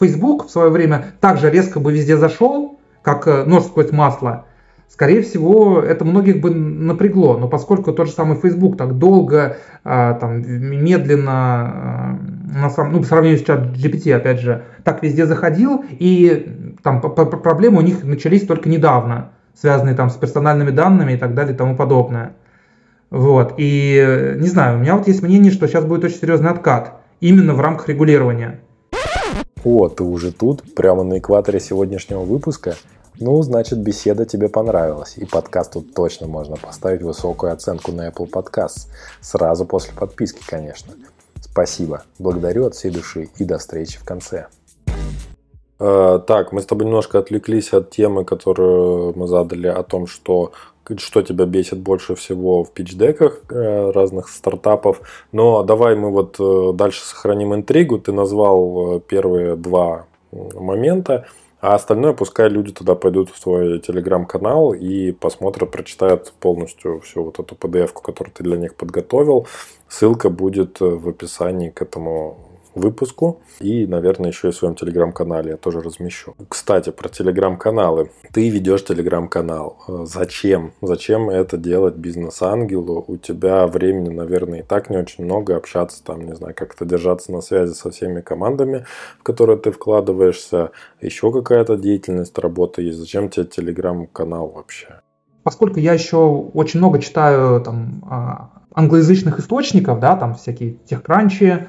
Facebook 0.00 0.46
в 0.46 0.50
свое 0.50 0.70
время 0.70 1.14
также 1.20 1.50
резко 1.50 1.80
бы 1.80 1.92
везде 1.92 2.16
зашел, 2.16 2.78
как 3.02 3.26
э, 3.26 3.44
нож 3.44 3.64
сквозь 3.64 3.92
масло, 3.92 4.46
скорее 4.88 5.22
всего, 5.22 5.80
это 5.80 6.04
многих 6.04 6.40
бы 6.40 6.50
напрягло. 6.50 7.36
Но 7.36 7.48
поскольку 7.48 7.92
тот 7.92 8.06
же 8.06 8.12
самый 8.12 8.36
Facebook 8.36 8.76
так 8.76 8.98
долго, 8.98 9.56
а, 9.82 10.14
там, 10.14 10.40
медленно, 10.40 11.32
а, 11.32 12.18
на 12.54 12.70
самом, 12.70 12.92
ну, 12.92 13.00
по 13.00 13.06
сравнению 13.06 13.38
с 13.38 13.42
чат 13.42 13.76
GPT, 13.76 14.12
опять 14.12 14.40
же, 14.40 14.64
так 14.84 15.02
везде 15.02 15.26
заходил, 15.26 15.84
и 15.90 16.74
там 16.82 17.00
проблемы 17.00 17.78
у 17.78 17.82
них 17.82 18.04
начались 18.04 18.46
только 18.46 18.68
недавно, 18.68 19.32
связанные 19.54 19.94
там 19.94 20.08
с 20.08 20.14
персональными 20.14 20.70
данными 20.70 21.12
и 21.12 21.16
так 21.16 21.34
далее 21.34 21.54
и 21.54 21.56
тому 21.56 21.76
подобное. 21.76 22.34
Вот. 23.10 23.54
И 23.58 24.34
не 24.38 24.48
знаю, 24.48 24.78
у 24.78 24.80
меня 24.80 24.96
вот 24.96 25.06
есть 25.06 25.22
мнение, 25.22 25.52
что 25.52 25.66
сейчас 25.66 25.84
будет 25.84 26.04
очень 26.04 26.16
серьезный 26.16 26.50
откат 26.50 27.00
именно 27.20 27.54
в 27.54 27.60
рамках 27.60 27.88
регулирования. 27.88 28.60
О, 29.64 29.88
ты 29.88 30.02
уже 30.02 30.32
тут, 30.32 30.74
прямо 30.74 31.04
на 31.04 31.18
экваторе 31.18 31.58
сегодняшнего 31.58 32.20
выпуска. 32.20 32.74
Ну, 33.20 33.40
значит, 33.42 33.78
беседа 33.78 34.26
тебе 34.26 34.48
понравилась, 34.48 35.14
и 35.16 35.24
подкасту 35.24 35.82
точно 35.82 36.26
можно 36.26 36.56
поставить 36.56 37.02
высокую 37.02 37.52
оценку 37.52 37.92
на 37.92 38.08
Apple 38.08 38.28
Podcasts. 38.28 38.88
Сразу 39.20 39.64
после 39.64 39.94
подписки, 39.94 40.42
конечно. 40.44 40.94
Спасибо, 41.54 42.02
благодарю 42.18 42.66
от 42.66 42.74
всей 42.74 42.90
души 42.90 43.28
и 43.36 43.44
до 43.44 43.58
встречи 43.58 43.96
в 43.96 44.04
конце. 44.04 44.48
Э, 45.78 46.18
так, 46.26 46.50
мы 46.50 46.60
с 46.60 46.66
тобой 46.66 46.84
немножко 46.84 47.20
отвлеклись 47.20 47.72
от 47.72 47.90
темы, 47.90 48.24
которую 48.24 49.16
мы 49.16 49.28
задали 49.28 49.68
о 49.68 49.84
том, 49.84 50.08
что 50.08 50.50
что 50.96 51.22
тебя 51.22 51.46
бесит 51.46 51.78
больше 51.78 52.16
всего 52.16 52.64
в 52.64 52.72
пичдеках 52.72 53.40
э, 53.50 53.90
разных 53.92 54.30
стартапов. 54.30 55.00
Но 55.30 55.62
давай 55.62 55.94
мы 55.94 56.10
вот 56.10 56.40
э, 56.40 56.72
дальше 56.74 57.04
сохраним 57.04 57.54
интригу. 57.54 58.00
Ты 58.00 58.10
назвал 58.10 58.98
первые 58.98 59.54
два 59.54 60.06
момента. 60.32 61.28
А 61.66 61.76
остальное 61.76 62.12
пускай 62.12 62.50
люди 62.50 62.72
туда 62.72 62.94
пойдут 62.94 63.30
в 63.30 63.38
свой 63.38 63.80
телеграм-канал 63.80 64.74
и 64.74 65.12
посмотрят, 65.12 65.70
прочитают 65.70 66.30
полностью 66.38 67.00
всю 67.00 67.24
вот 67.24 67.38
эту 67.38 67.54
PDF, 67.54 67.90
которую 68.02 68.34
ты 68.34 68.44
для 68.44 68.58
них 68.58 68.74
подготовил. 68.74 69.46
Ссылка 69.88 70.28
будет 70.28 70.80
в 70.80 71.08
описании 71.08 71.70
к 71.70 71.80
этому 71.80 72.36
выпуску. 72.74 73.42
И, 73.60 73.86
наверное, 73.86 74.30
еще 74.30 74.48
и 74.48 74.50
в 74.50 74.56
своем 74.56 74.74
телеграм-канале 74.74 75.50
я 75.50 75.56
тоже 75.56 75.80
размещу. 75.80 76.34
Кстати, 76.48 76.90
про 76.90 77.08
телеграм-каналы. 77.08 78.10
Ты 78.32 78.48
ведешь 78.48 78.84
телеграм-канал. 78.84 79.78
Э, 79.88 80.04
зачем? 80.06 80.72
Зачем 80.82 81.30
это 81.30 81.56
делать 81.56 81.96
бизнес-ангелу? 81.96 83.04
У 83.06 83.16
тебя 83.16 83.66
времени, 83.66 84.08
наверное, 84.08 84.60
и 84.60 84.62
так 84.62 84.90
не 84.90 84.96
очень 84.96 85.24
много 85.24 85.56
общаться 85.56 86.02
там, 86.04 86.26
не 86.26 86.34
знаю, 86.34 86.54
как-то 86.54 86.84
держаться 86.84 87.32
на 87.32 87.40
связи 87.40 87.72
со 87.72 87.90
всеми 87.90 88.20
командами, 88.20 88.84
в 89.18 89.22
которые 89.22 89.58
ты 89.58 89.70
вкладываешься. 89.70 90.70
Еще 91.00 91.32
какая-то 91.32 91.76
деятельность, 91.76 92.38
работа 92.38 92.82
есть. 92.82 92.98
Зачем 92.98 93.28
тебе 93.28 93.46
телеграм-канал 93.46 94.48
вообще? 94.48 95.00
Поскольку 95.42 95.78
я 95.78 95.92
еще 95.92 96.16
очень 96.16 96.80
много 96.80 97.00
читаю 97.00 97.60
там 97.60 98.02
а, 98.08 98.50
англоязычных 98.74 99.38
источников, 99.38 100.00
да, 100.00 100.16
там 100.16 100.34
всякие 100.34 100.72
техкранчи, 100.86 101.68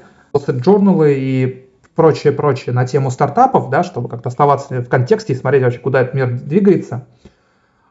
журналы 0.64 1.14
и 1.18 1.68
прочее, 1.94 2.32
прочее 2.32 2.74
на 2.74 2.86
тему 2.86 3.10
стартапов, 3.10 3.70
да, 3.70 3.82
чтобы 3.82 4.08
как-то 4.08 4.28
оставаться 4.28 4.82
в 4.82 4.88
контексте 4.88 5.32
и 5.32 5.36
смотреть 5.36 5.62
вообще, 5.62 5.78
куда 5.78 6.02
этот 6.02 6.14
мир 6.14 6.38
двигается, 6.38 7.06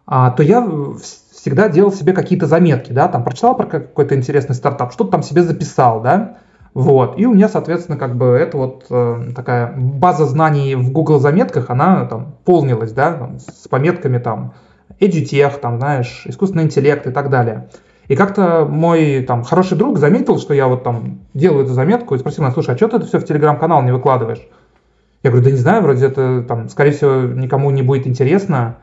а, 0.05 0.31
то 0.31 0.43
я 0.43 0.67
всегда 1.31 1.67
делал 1.69 1.91
себе 1.91 2.13
какие-то 2.13 2.45
заметки, 2.45 2.91
да, 2.91 3.07
там 3.07 3.23
прочитал 3.23 3.57
про 3.57 3.65
какой-то 3.65 4.15
интересный 4.15 4.55
стартап, 4.55 4.93
что-то 4.93 5.11
там 5.11 5.23
себе 5.23 5.41
записал, 5.41 6.01
да, 6.01 6.37
вот, 6.75 7.17
и 7.17 7.25
у 7.25 7.33
меня, 7.33 7.49
соответственно, 7.49 7.97
как 7.97 8.15
бы 8.15 8.25
это 8.25 8.57
вот 8.57 8.85
э, 8.89 9.31
такая 9.33 9.73
база 9.77 10.25
знаний 10.25 10.75
в 10.75 10.91
Google 10.91 11.19
заметках, 11.19 11.69
она 11.69 12.05
там 12.05 12.35
полнилась, 12.43 12.91
да, 12.91 13.13
там, 13.13 13.39
с 13.39 13.67
пометками 13.67 14.17
там 14.17 14.53
edutech, 14.99 15.59
там, 15.59 15.77
знаешь, 15.77 16.23
искусственный 16.25 16.65
интеллект 16.65 17.07
и 17.07 17.11
так 17.11 17.29
далее. 17.29 17.69
И 18.07 18.15
как-то 18.15 18.65
мой 18.65 19.23
там 19.23 19.43
хороший 19.43 19.77
друг 19.77 19.97
заметил, 19.97 20.37
что 20.37 20.53
я 20.53 20.67
вот 20.67 20.83
там 20.83 21.21
делаю 21.33 21.65
эту 21.65 21.73
заметку 21.73 22.15
и 22.15 22.19
спросил 22.19 22.43
меня, 22.43 22.53
слушай, 22.53 22.73
а 22.73 22.77
что 22.77 22.87
ты 22.87 22.97
это 22.97 23.05
все 23.07 23.19
в 23.19 23.25
телеграм-канал 23.25 23.81
не 23.83 23.91
выкладываешь? 23.91 24.41
Я 25.23 25.31
говорю, 25.31 25.45
да 25.45 25.51
не 25.51 25.57
знаю, 25.57 25.81
вроде 25.81 26.05
это 26.05 26.45
там, 26.47 26.69
скорее 26.69 26.91
всего, 26.91 27.21
никому 27.21 27.71
не 27.71 27.81
будет 27.81 28.05
интересно. 28.05 28.77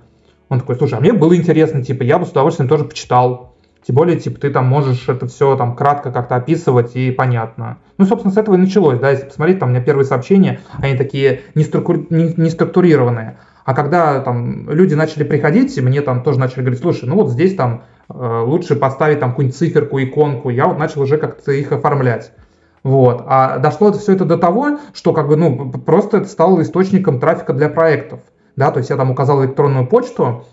Он 0.49 0.59
такой, 0.59 0.75
слушай, 0.75 0.95
а 0.95 1.01
мне 1.01 1.13
было 1.13 1.37
интересно, 1.37 1.85
типа, 1.85 2.03
я 2.03 2.19
бы 2.19 2.27
с 2.27 2.31
удовольствием 2.31 2.69
тоже 2.69 2.85
почитал. 2.85 3.55
Тем 3.87 3.97
более, 3.97 4.19
типа, 4.19 4.41
ты 4.41 4.51
там 4.51 4.67
можешь 4.67 5.09
это 5.09 5.27
все 5.27 5.57
там 5.57 5.75
кратко 5.75 6.13
как-то 6.13 6.37
описывать 6.37 6.95
и 6.95 7.11
понятно. 7.11 7.79
Ну, 7.99 8.07
собственно, 8.07 8.33
с 8.33 8.37
этого 8.37 8.55
и 8.57 8.59
началось, 8.59 8.99
да, 8.99 9.11
если 9.11 9.27
посмотреть, 9.27 9.59
там 9.59 9.71
у 9.71 9.73
меня 9.73 9.83
первые 9.83 10.05
сообщения, 10.05 10.61
они 10.79 10.97
такие 10.97 11.43
не, 11.55 11.65
структур... 11.65 12.07
не, 12.11 12.35
не 12.37 12.51
структурированные. 12.51 13.39
А 13.65 13.75
когда 13.75 14.21
там 14.21 14.69
люди 14.71 14.95
начали 14.95 15.25
приходить, 15.25 15.81
мне 15.81 16.01
там 16.01 16.23
тоже 16.23 16.39
начали 16.39 16.61
говорить, 16.61 16.81
слушай, 16.81 17.09
ну 17.09 17.17
вот 17.17 17.31
здесь 17.31 17.55
там 17.55 17.83
лучше 18.15 18.77
поставить 18.77 19.21
там 19.21 19.31
какую-нибудь 19.31 19.59
циферку, 19.59 20.01
иконку. 20.01 20.51
Я 20.51 20.67
вот 20.67 20.79
начал 20.79 21.03
уже 21.03 21.19
как-то 21.19 21.53
их 21.53 21.73
оформлять. 21.73 22.33
Вот. 22.83 23.25
А 23.27 23.59
дошло 23.59 23.91
это 23.91 23.99
все 23.99 24.13
это 24.13 24.25
до 24.25 24.39
того, 24.39 24.79
что 24.93 25.13
как 25.13 25.29
бы, 25.29 25.37
ну, 25.37 25.71
просто 25.71 26.19
это 26.19 26.29
стало 26.29 26.63
источником 26.63 27.21
трафика 27.21 27.53
для 27.53 27.69
проектов. 27.69 28.21
Да, 28.57 28.71
то 28.71 28.79
есть 28.79 28.91
я 28.91 28.97
там 28.97 29.11
указал 29.11 29.43
электронную 29.43 29.87
почту, 29.87 30.45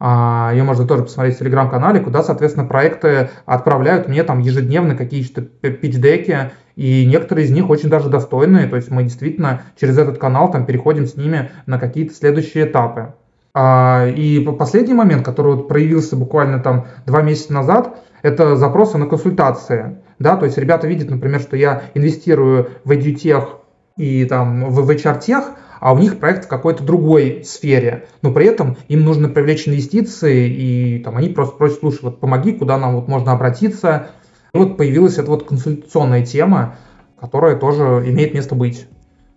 а, 0.00 0.50
ее 0.52 0.62
можно 0.62 0.86
тоже 0.86 1.02
посмотреть 1.04 1.36
в 1.36 1.38
телеграм-канале, 1.38 2.00
куда, 2.00 2.22
соответственно, 2.22 2.66
проекты 2.66 3.30
отправляют 3.46 4.06
мне 4.06 4.22
там 4.22 4.38
ежедневно 4.38 4.94
какие-то 4.94 5.42
пич-деки, 5.42 6.52
и 6.76 7.04
некоторые 7.06 7.46
из 7.46 7.50
них 7.50 7.68
очень 7.68 7.88
даже 7.88 8.08
достойные, 8.08 8.68
то 8.68 8.76
есть 8.76 8.90
мы 8.90 9.02
действительно 9.02 9.62
через 9.80 9.98
этот 9.98 10.18
канал 10.18 10.52
там 10.52 10.66
переходим 10.66 11.06
с 11.06 11.16
ними 11.16 11.50
на 11.66 11.78
какие-то 11.78 12.14
следующие 12.14 12.66
этапы. 12.66 13.14
А, 13.60 14.06
и 14.06 14.38
последний 14.38 14.94
момент, 14.94 15.24
который 15.24 15.56
вот 15.56 15.66
проявился 15.66 16.14
буквально 16.14 16.60
там 16.60 16.86
два 17.06 17.22
месяца 17.22 17.52
назад, 17.52 17.98
это 18.22 18.54
запросы 18.54 18.98
на 18.98 19.06
консультации. 19.06 19.98
Да, 20.20 20.36
то 20.36 20.44
есть 20.44 20.58
ребята 20.58 20.86
видят, 20.86 21.10
например, 21.10 21.40
что 21.40 21.56
я 21.56 21.82
инвестирую 21.94 22.68
в 22.84 22.92
EduTech 22.92 23.48
и 23.96 24.26
там 24.26 24.70
в 24.70 24.88
HR-тех, 24.88 25.50
а 25.80 25.92
у 25.92 25.98
них 25.98 26.20
проект 26.20 26.44
в 26.44 26.48
какой-то 26.48 26.84
другой 26.84 27.42
сфере, 27.44 28.06
но 28.22 28.32
при 28.32 28.46
этом 28.46 28.76
им 28.86 29.04
нужно 29.04 29.28
привлечь 29.28 29.66
инвестиции, 29.66 30.48
и 30.48 31.02
там 31.02 31.16
они 31.16 31.30
просто 31.30 31.56
просят, 31.56 31.80
слушай, 31.80 32.02
вот 32.02 32.20
помоги, 32.20 32.52
куда 32.52 32.78
нам 32.78 32.94
вот 32.94 33.08
можно 33.08 33.32
обратиться. 33.32 34.10
И 34.54 34.58
вот 34.58 34.76
появилась 34.76 35.18
эта 35.18 35.32
вот 35.32 35.48
консультационная 35.48 36.24
тема, 36.24 36.76
которая 37.20 37.56
тоже 37.56 38.04
имеет 38.06 38.34
место 38.34 38.54
быть. 38.54 38.86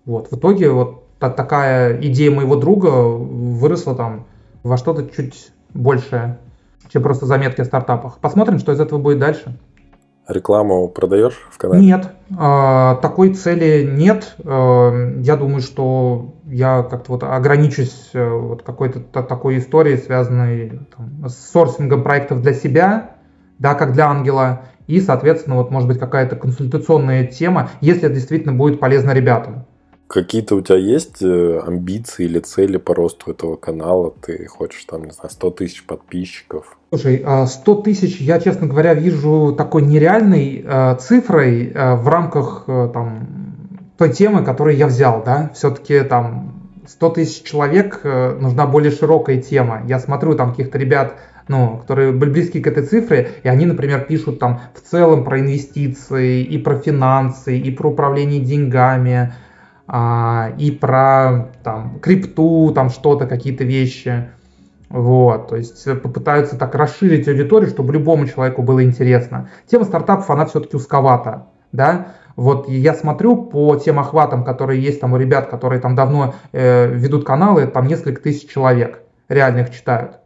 Вот. 0.05 0.29
В 0.29 0.37
итоге 0.37 0.69
вот 0.69 1.00
такая 1.29 1.99
идея 2.01 2.31
моего 2.31 2.55
друга 2.55 2.87
выросла 2.89 3.95
там 3.95 4.25
во 4.63 4.77
что-то 4.77 5.07
чуть 5.15 5.51
большее, 5.73 6.39
чем 6.91 7.03
просто 7.03 7.25
заметки 7.25 7.61
о 7.61 7.65
стартапах. 7.65 8.17
Посмотрим, 8.19 8.59
что 8.59 8.71
из 8.71 8.79
этого 8.79 8.99
будет 8.99 9.19
дальше. 9.19 9.57
Рекламу 10.27 10.87
продаешь 10.87 11.39
в 11.51 11.57
канале? 11.57 11.83
Нет, 11.83 12.09
э, 12.29 12.95
такой 13.01 13.33
цели 13.33 13.89
нет. 13.91 14.35
Э, 14.43 15.15
я 15.19 15.35
думаю, 15.35 15.61
что 15.61 16.35
я 16.45 16.83
как-то 16.83 17.13
вот 17.13 17.23
ограничусь 17.23 18.11
э, 18.13 18.29
вот 18.29 18.63
какой-то 18.63 18.99
такой 18.99 19.57
историей, 19.57 19.97
связанной 19.97 20.79
там, 20.95 21.27
с 21.27 21.51
сорсингом 21.51 22.03
проектов 22.03 22.41
для 22.41 22.53
себя, 22.53 23.15
да, 23.57 23.73
как 23.73 23.93
для 23.93 24.07
ангела, 24.07 24.61
и, 24.87 24.99
соответственно, 24.99 25.55
вот 25.55 25.71
может 25.71 25.87
быть 25.87 25.99
какая-то 25.99 26.35
консультационная 26.35 27.25
тема, 27.25 27.69
если 27.79 28.05
это 28.05 28.15
действительно 28.15 28.53
будет 28.53 28.79
полезно 28.79 29.11
ребятам. 29.11 29.65
Какие-то 30.11 30.57
у 30.57 30.61
тебя 30.61 30.77
есть 30.77 31.21
э, 31.21 31.61
амбиции 31.65 32.25
или 32.25 32.39
цели 32.39 32.75
по 32.75 32.93
росту 32.93 33.31
этого 33.31 33.55
канала? 33.55 34.13
Ты 34.21 34.45
хочешь 34.45 34.83
там, 34.83 35.05
не 35.05 35.11
знаю, 35.11 35.29
100 35.29 35.51
тысяч 35.51 35.85
подписчиков? 35.85 36.77
Слушай, 36.89 37.19
100 37.19 37.71
а 37.71 37.81
тысяч 37.81 38.19
я, 38.19 38.41
честно 38.41 38.67
говоря, 38.67 38.93
вижу 38.93 39.55
такой 39.57 39.83
нереальной 39.83 40.65
э, 40.67 40.97
цифрой 40.99 41.71
э, 41.73 41.95
в 41.95 42.09
рамках 42.09 42.65
там, 42.65 43.55
той 43.97 44.11
темы, 44.11 44.43
которую 44.43 44.75
я 44.75 44.87
взял. 44.87 45.23
Да? 45.23 45.49
Все-таки 45.55 46.01
там 46.01 46.71
100 46.87 47.09
тысяч 47.11 47.43
человек 47.43 48.01
нужна 48.03 48.67
более 48.67 48.91
широкая 48.91 49.41
тема. 49.41 49.83
Я 49.87 49.97
смотрю 49.99 50.35
там 50.35 50.51
каких-то 50.51 50.77
ребят, 50.77 51.15
ну, 51.47 51.77
которые 51.77 52.11
были 52.11 52.31
близки 52.31 52.59
к 52.59 52.67
этой 52.67 52.83
цифре, 52.83 53.29
и 53.43 53.47
они, 53.47 53.65
например, 53.65 54.01
пишут 54.01 54.39
там 54.39 54.59
в 54.73 54.81
целом 54.81 55.23
про 55.23 55.39
инвестиции, 55.39 56.41
и 56.41 56.57
про 56.57 56.75
финансы, 56.75 57.57
и 57.57 57.71
про 57.71 57.91
управление 57.91 58.41
деньгами, 58.41 59.33
а, 59.93 60.53
и 60.57 60.71
про 60.71 61.49
там, 61.63 61.99
крипту, 61.99 62.71
там 62.73 62.89
что-то, 62.89 63.27
какие-то 63.27 63.65
вещи. 63.65 64.29
Вот, 64.87 65.49
то 65.49 65.57
есть 65.57 65.83
попытаются 66.01 66.57
так 66.57 66.75
расширить 66.75 67.27
аудиторию, 67.27 67.69
чтобы 67.69 67.91
любому 67.91 68.25
человеку 68.25 68.61
было 68.61 68.83
интересно. 68.85 69.49
Тема 69.67 69.83
стартапов, 69.83 70.29
она 70.29 70.45
все-таки 70.45 70.77
узковата, 70.77 71.47
да. 71.73 72.13
Вот 72.37 72.69
я 72.69 72.93
смотрю 72.93 73.35
по 73.35 73.75
тем 73.75 73.99
охватам, 73.99 74.45
которые 74.45 74.81
есть 74.81 75.01
там 75.01 75.11
у 75.11 75.17
ребят, 75.17 75.49
которые 75.49 75.81
там 75.81 75.93
давно 75.93 76.35
э, 76.53 76.87
ведут 76.87 77.25
каналы, 77.25 77.67
там 77.67 77.87
несколько 77.87 78.21
тысяч 78.21 78.49
человек 78.49 79.03
реально 79.27 79.59
их 79.59 79.71
читают. 79.71 80.20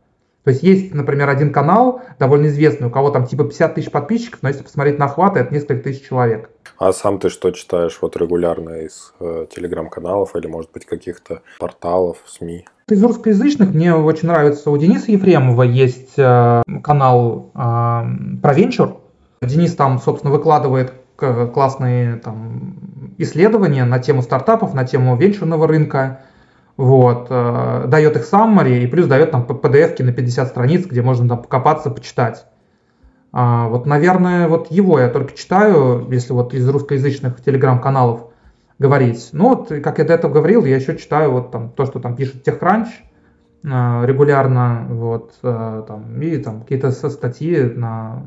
То 0.46 0.52
есть 0.52 0.62
есть, 0.62 0.94
например, 0.94 1.28
один 1.28 1.52
канал, 1.52 2.02
довольно 2.20 2.46
известный, 2.48 2.88
у 2.88 2.92
кого 2.92 3.10
там 3.10 3.26
типа 3.26 3.46
50 3.46 3.74
тысяч 3.74 3.90
подписчиков, 3.90 4.40
но 4.44 4.50
если 4.50 4.62
посмотреть 4.62 5.00
на 5.00 5.06
охваты, 5.06 5.40
это 5.40 5.52
несколько 5.52 5.84
тысяч 5.84 6.08
человек. 6.08 6.52
А 6.78 6.94
сам 6.94 7.18
ты 7.18 7.30
что 7.30 7.50
читаешь 7.50 7.98
вот 8.00 8.16
регулярно 8.16 8.82
из 8.82 9.12
э, 9.20 9.48
телеграм-каналов 9.54 10.36
или, 10.36 10.46
может 10.46 10.72
быть, 10.72 10.86
каких-то 10.86 11.42
порталов, 11.60 12.18
СМИ? 12.28 12.68
Из 12.88 13.04
русскоязычных 13.04 13.74
мне 13.74 13.96
очень 13.96 14.28
нравится, 14.28 14.70
у 14.70 14.78
Дениса 14.78 15.12
Ефремова 15.12 15.64
есть 15.64 16.14
э, 16.18 16.62
канал 16.84 17.50
э, 17.56 17.58
про 17.58 18.54
венчур. 18.54 18.98
Денис 19.42 19.76
там, 19.76 20.00
собственно, 20.00 20.32
выкладывает 20.32 20.94
классные 21.18 22.18
там, 22.18 23.16
исследования 23.18 23.86
на 23.86 23.98
тему 23.98 24.22
стартапов, 24.22 24.76
на 24.76 24.86
тему 24.86 25.16
венчурного 25.18 25.68
рынка 25.68 26.22
вот, 26.78 27.28
э, 27.30 27.86
дает 27.88 28.18
их 28.18 28.24
summary 28.24 28.80
и 28.80 28.88
плюс 28.88 29.08
дает 29.08 29.32
там 29.32 29.44
PDF 29.44 30.04
на 30.04 30.12
50 30.12 30.48
страниц, 30.48 30.86
где 30.86 31.02
можно 31.02 31.28
там 31.30 31.42
покопаться, 31.42 31.90
почитать. 31.90 32.46
А, 33.32 33.68
вот, 33.68 33.86
наверное, 33.86 34.48
вот 34.48 34.72
его 34.72 35.00
я 35.00 35.10
только 35.10 35.38
читаю, 35.38 36.08
если 36.10 36.34
вот 36.34 36.54
из 36.54 36.68
русскоязычных 36.68 37.42
телеграм-каналов 37.42 38.28
говорить. 38.80 39.30
Ну 39.32 39.50
вот, 39.50 39.70
как 39.84 40.00
я 40.00 40.06
до 40.06 40.14
этого 40.14 40.34
говорил, 40.34 40.66
я 40.66 40.76
еще 40.76 40.98
читаю 40.98 41.32
вот 41.32 41.52
там 41.52 41.70
то, 41.70 41.86
что 41.86 42.00
там 42.00 42.16
пишет 42.16 42.48
TechCrunch 42.48 42.88
э, 43.64 44.06
регулярно, 44.06 44.86
вот, 44.90 45.34
э, 45.44 45.84
там, 45.88 46.22
и 46.22 46.38
там 46.38 46.62
какие-то 46.62 46.92
статьи 46.92 47.62
на 47.62 48.26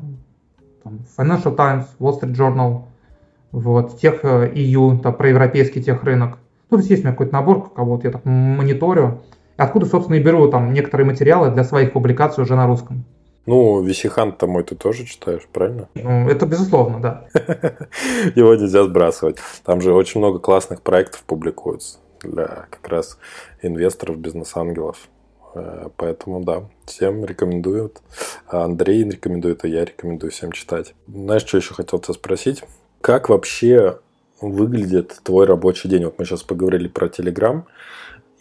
там, 0.83 1.01
Financial 1.17 1.55
Times, 1.55 1.87
Wall 1.99 2.21
Street 2.21 2.35
Journal, 2.35 2.83
вот, 3.53 3.99
тех 3.99 4.25
EU, 4.25 5.01
там, 5.01 5.15
про 5.15 5.29
европейский 5.29 5.83
техрынок. 5.83 6.39
Ну, 6.71 6.77
то 6.77 6.81
есть 6.81 6.91
есть 6.91 7.03
у 7.03 7.07
меня 7.07 7.13
какой-то 7.13 7.33
набор, 7.33 7.71
кого-то 7.71 8.07
я 8.07 8.13
так 8.13 8.25
мониторю, 8.25 9.23
откуда, 9.57 9.87
собственно, 9.87 10.17
и 10.17 10.23
беру 10.23 10.49
там 10.51 10.73
некоторые 10.73 11.07
материалы 11.07 11.51
для 11.51 11.65
своих 11.65 11.93
публикаций 11.93 12.43
уже 12.43 12.57
на 12.57 12.67
русском. 12.67 13.05
Ну, 13.47 13.81
Висихант-то 13.83 14.47
мой 14.47 14.63
ты 14.63 14.75
тоже 14.75 15.07
читаешь, 15.07 15.49
правильно? 15.51 15.89
Ну, 15.95 16.29
это 16.29 16.45
безусловно, 16.45 17.01
да. 17.01 17.25
Его 18.35 18.55
нельзя 18.55 18.85
сбрасывать. 18.85 19.39
Там 19.65 19.81
же 19.81 19.95
очень 19.95 20.21
много 20.21 20.39
классных 20.39 20.83
проектов 20.83 21.23
публикуется 21.25 21.99
для 22.21 22.67
как 22.69 22.87
раз 22.89 23.19
инвесторов, 23.63 24.19
бизнес-ангелов. 24.19 25.09
Э, 25.55 25.89
поэтому 25.97 26.45
да, 26.45 26.65
всем 26.85 27.25
рекомендуют. 27.25 28.03
Андрей 28.47 29.05
рекомендует, 29.05 29.65
а 29.65 29.69
я 29.69 29.87
рекомендую 29.87 30.31
всем 30.31 30.53
читать. 30.53 30.95
Знаешь, 31.07 31.47
что 31.47 31.57
еще 31.57 31.73
хотел 31.73 32.01
тебя 32.01 32.13
спросить? 32.13 32.63
Как 33.01 33.31
вообще 33.31 33.99
выглядит 34.41 35.21
твой 35.23 35.47
рабочий 35.47 35.89
день? 35.89 36.05
Вот 36.05 36.19
мы 36.19 36.25
сейчас 36.25 36.43
поговорили 36.43 36.89
про 36.89 37.07
Telegram, 37.07 37.63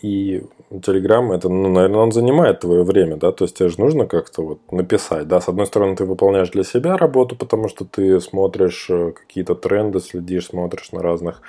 и 0.02 0.44
Telegram, 0.70 1.34
это, 1.34 1.50
ну, 1.50 1.70
наверное, 1.70 2.02
он 2.02 2.12
занимает 2.12 2.60
твое 2.60 2.84
время, 2.84 3.16
да, 3.16 3.32
то 3.32 3.46
есть 3.46 3.58
тебе 3.58 3.70
же 3.70 3.80
нужно 3.80 4.06
как-то 4.06 4.44
вот 4.44 4.72
написать, 4.72 5.28
да, 5.28 5.42
с 5.42 5.48
одной 5.48 5.66
стороны 5.66 5.96
ты 5.96 6.06
выполняешь 6.06 6.52
для 6.52 6.64
себя 6.64 6.98
работу, 6.98 7.36
потому 7.36 7.68
что 7.68 7.84
ты 7.84 8.20
смотришь 8.20 8.88
э, 8.90 9.14
какие-то 9.14 9.56
тренды, 9.56 10.00
следишь, 10.00 10.48
смотришь 10.48 10.92
на 10.92 11.02
разных 11.02 11.42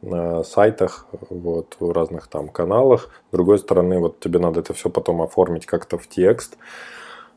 на 0.00 0.42
сайтах, 0.42 1.06
вот, 1.30 1.76
в 1.78 1.92
разных 1.92 2.26
там 2.26 2.48
каналах. 2.48 3.08
С 3.28 3.32
другой 3.32 3.58
стороны, 3.58 4.00
вот 4.00 4.18
тебе 4.18 4.40
надо 4.40 4.60
это 4.60 4.74
все 4.74 4.90
потом 4.90 5.22
оформить 5.22 5.64
как-то 5.64 5.96
в 5.96 6.08
текст. 6.08 6.58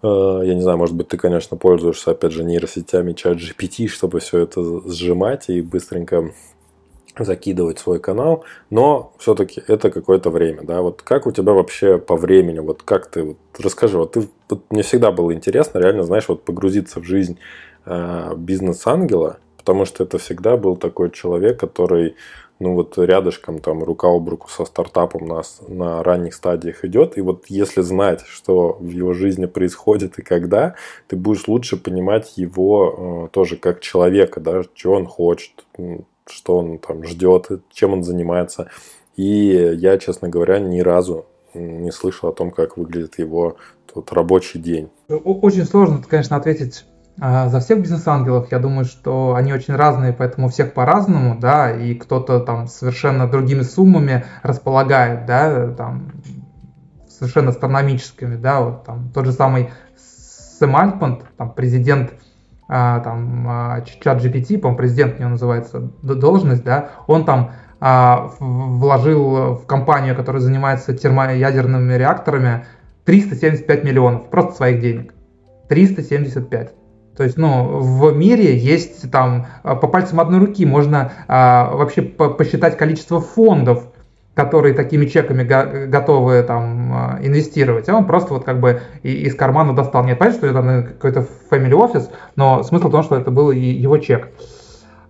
Э, 0.06 0.42
я 0.44 0.54
не 0.54 0.62
знаю, 0.62 0.78
может 0.78 0.96
быть, 0.96 1.08
ты, 1.08 1.18
конечно, 1.18 1.58
пользуешься, 1.58 2.12
опять 2.12 2.32
же, 2.32 2.44
нейросетями 2.44 3.14
чат 3.14 3.38
GPT, 3.38 3.88
чтобы 3.88 4.20
все 4.20 4.40
это 4.40 4.62
сжимать 4.90 5.50
и 5.50 5.62
быстренько 5.62 6.32
закидывать 7.18 7.80
свой 7.80 8.00
канал, 8.00 8.44
но 8.70 9.14
все-таки 9.18 9.64
это 9.68 9.90
какое-то 9.90 10.30
время, 10.30 10.64
да, 10.64 10.82
вот 10.82 11.02
как 11.02 11.26
у 11.28 11.32
тебя 11.32 11.54
вообще 11.54 11.98
по 11.98 12.18
времени, 12.18 12.60
вот 12.60 12.84
как 12.84 13.08
ты, 13.10 13.24
вот 13.24 13.38
расскажи, 13.58 13.98
вот 13.98 14.12
ты, 14.12 14.28
вот 14.50 14.64
мне 14.70 14.84
всегда 14.84 15.12
было 15.12 15.34
интересно, 15.34 15.80
реально, 15.80 16.04
знаешь, 16.04 16.28
вот 16.28 16.44
погрузиться 16.44 17.00
в 17.00 17.06
жизнь 17.06 17.40
э, 17.86 18.34
бизнес-ангела, 18.36 19.38
потому 19.58 19.86
что 19.86 20.04
это 20.04 20.18
всегда 20.18 20.58
был 20.58 20.76
такой 20.76 21.10
человек, 21.10 21.58
который 21.58 22.16
ну 22.60 22.74
вот 22.74 22.98
рядышком 22.98 23.60
там 23.60 23.84
рука 23.84 24.08
об 24.08 24.30
руку 24.30 24.50
со 24.50 24.66
стартапом 24.66 25.28
на, 25.28 25.42
на 25.68 26.04
ранних 26.04 26.34
стадиях 26.34 26.86
идет. 26.86 27.18
И 27.18 27.22
вот 27.22 27.46
если 27.50 27.82
знать, 27.82 28.22
что 28.22 28.78
в 28.80 28.90
его 28.90 29.14
жизни 29.14 29.46
происходит 29.46 30.20
и 30.20 30.22
когда, 30.22 30.76
ты 31.08 31.16
будешь 31.16 31.48
лучше 31.48 31.78
понимать 31.78 32.38
его 32.38 33.26
э, 33.28 33.34
тоже 33.34 33.58
как 33.58 33.82
человека, 33.82 34.40
да, 34.40 34.64
что 34.64 34.94
он 34.94 35.06
хочет, 35.06 35.66
что 36.28 36.58
он 36.58 36.78
там 36.78 37.04
ждет, 37.04 37.50
чем 37.72 37.94
он 37.94 38.04
занимается. 38.04 38.70
И 39.18 39.74
я, 39.76 39.98
честно 39.98 40.30
говоря, 40.30 40.60
ни 40.60 40.80
разу 40.80 41.26
не 41.54 41.92
слышал 41.92 42.30
о 42.30 42.34
том, 42.34 42.52
как 42.52 42.78
выглядит 42.78 43.20
его 43.20 43.58
тот 43.94 44.12
рабочий 44.12 44.60
день. 44.60 44.90
Очень 45.08 45.66
сложно, 45.66 46.04
конечно, 46.08 46.36
ответить 46.36 46.86
за 47.18 47.60
всех 47.60 47.82
бизнес-ангелов, 47.82 48.52
я 48.52 48.60
думаю, 48.60 48.86
что 48.86 49.36
они 49.36 49.54
очень 49.54 49.76
разные, 49.76 50.12
поэтому 50.12 50.50
всех 50.50 50.74
по-разному, 50.74 51.40
да, 51.40 51.72
и 51.72 51.94
кто-то 51.96 52.42
там 52.42 52.68
совершенно 52.68 53.28
другими 53.28 53.62
суммами 53.62 54.26
располагает, 54.44 55.26
да, 55.26 55.72
там, 55.72 56.12
совершенно 57.08 57.50
астрономическими, 57.50 58.36
да, 58.36 58.60
вот 58.62 58.84
там 58.84 59.10
тот 59.14 59.26
же 59.26 59.32
самый 59.32 59.70
Сэм 60.60 60.76
Альтман, 60.76 61.22
там, 61.38 61.54
президент 61.54 62.14
а, 62.68 63.00
там, 63.00 63.46
а, 63.48 63.82
чат 63.82 64.24
GPT, 64.24 64.58
по-моему, 64.58 64.78
президент 64.78 65.16
у 65.18 65.20
него 65.20 65.30
называется 65.32 65.80
должность, 66.02 66.64
да, 66.64 66.90
он 67.08 67.26
там 67.26 67.52
а, 67.80 68.32
вложил 68.40 69.56
в 69.56 69.66
компанию, 69.68 70.16
которая 70.16 70.42
занимается 70.42 70.94
термоядерными 70.94 71.94
реакторами, 71.94 72.66
375 73.06 73.84
миллионов 73.84 74.30
просто 74.30 74.54
своих 74.54 74.82
денег. 74.82 75.14
375. 75.70 76.74
То 77.18 77.24
есть, 77.24 77.38
ну, 77.38 77.80
в 77.80 78.14
мире 78.16 78.58
есть 78.58 79.10
там 79.10 79.48
а, 79.64 79.76
по 79.76 79.88
пальцам 79.88 80.20
одной 80.20 80.40
руки 80.40 80.66
можно 80.66 81.14
а, 81.28 81.74
вообще 81.74 82.02
по 82.02 82.30
посчитать 82.30 82.78
количество 82.78 83.22
фондов, 83.22 83.86
которые 84.34 84.74
такими 84.74 85.06
чеками 85.06 85.44
го 85.44 85.88
готовы 85.88 86.44
там 86.44 86.92
а, 86.94 87.20
инвестировать, 87.22 87.88
а 87.88 87.96
он 87.96 88.06
просто 88.06 88.34
вот 88.34 88.44
как 88.44 88.60
бы 88.60 88.82
из 89.02 89.34
кармана 89.34 89.74
достал. 89.74 90.04
Нет, 90.04 90.20
понятно, 90.20 90.40
что 90.40 90.48
это 90.48 90.62
там 90.62 90.84
какой-то 90.84 91.28
family 91.50 91.72
office, 91.72 92.10
но 92.36 92.64
смысл 92.64 92.90
в 92.90 92.92
том, 92.92 93.04
что 93.04 93.16
это 93.16 93.32
был 93.32 93.52
его 93.52 93.98
чек. 93.98 94.30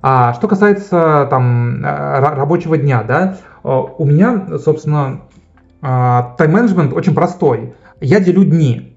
А 0.03 0.33
что 0.33 0.47
касается 0.47 1.25
там 1.31 1.83
рабочего 1.83 2.77
дня, 2.77 3.01
да, 3.01 3.37
у 3.63 4.05
меня, 4.05 4.59
собственно, 4.59 5.21
тайм-менеджмент 5.81 6.93
очень 6.93 7.15
простой. 7.15 7.73
Я 8.01 8.19
делю 8.19 8.43
дни. 8.43 8.94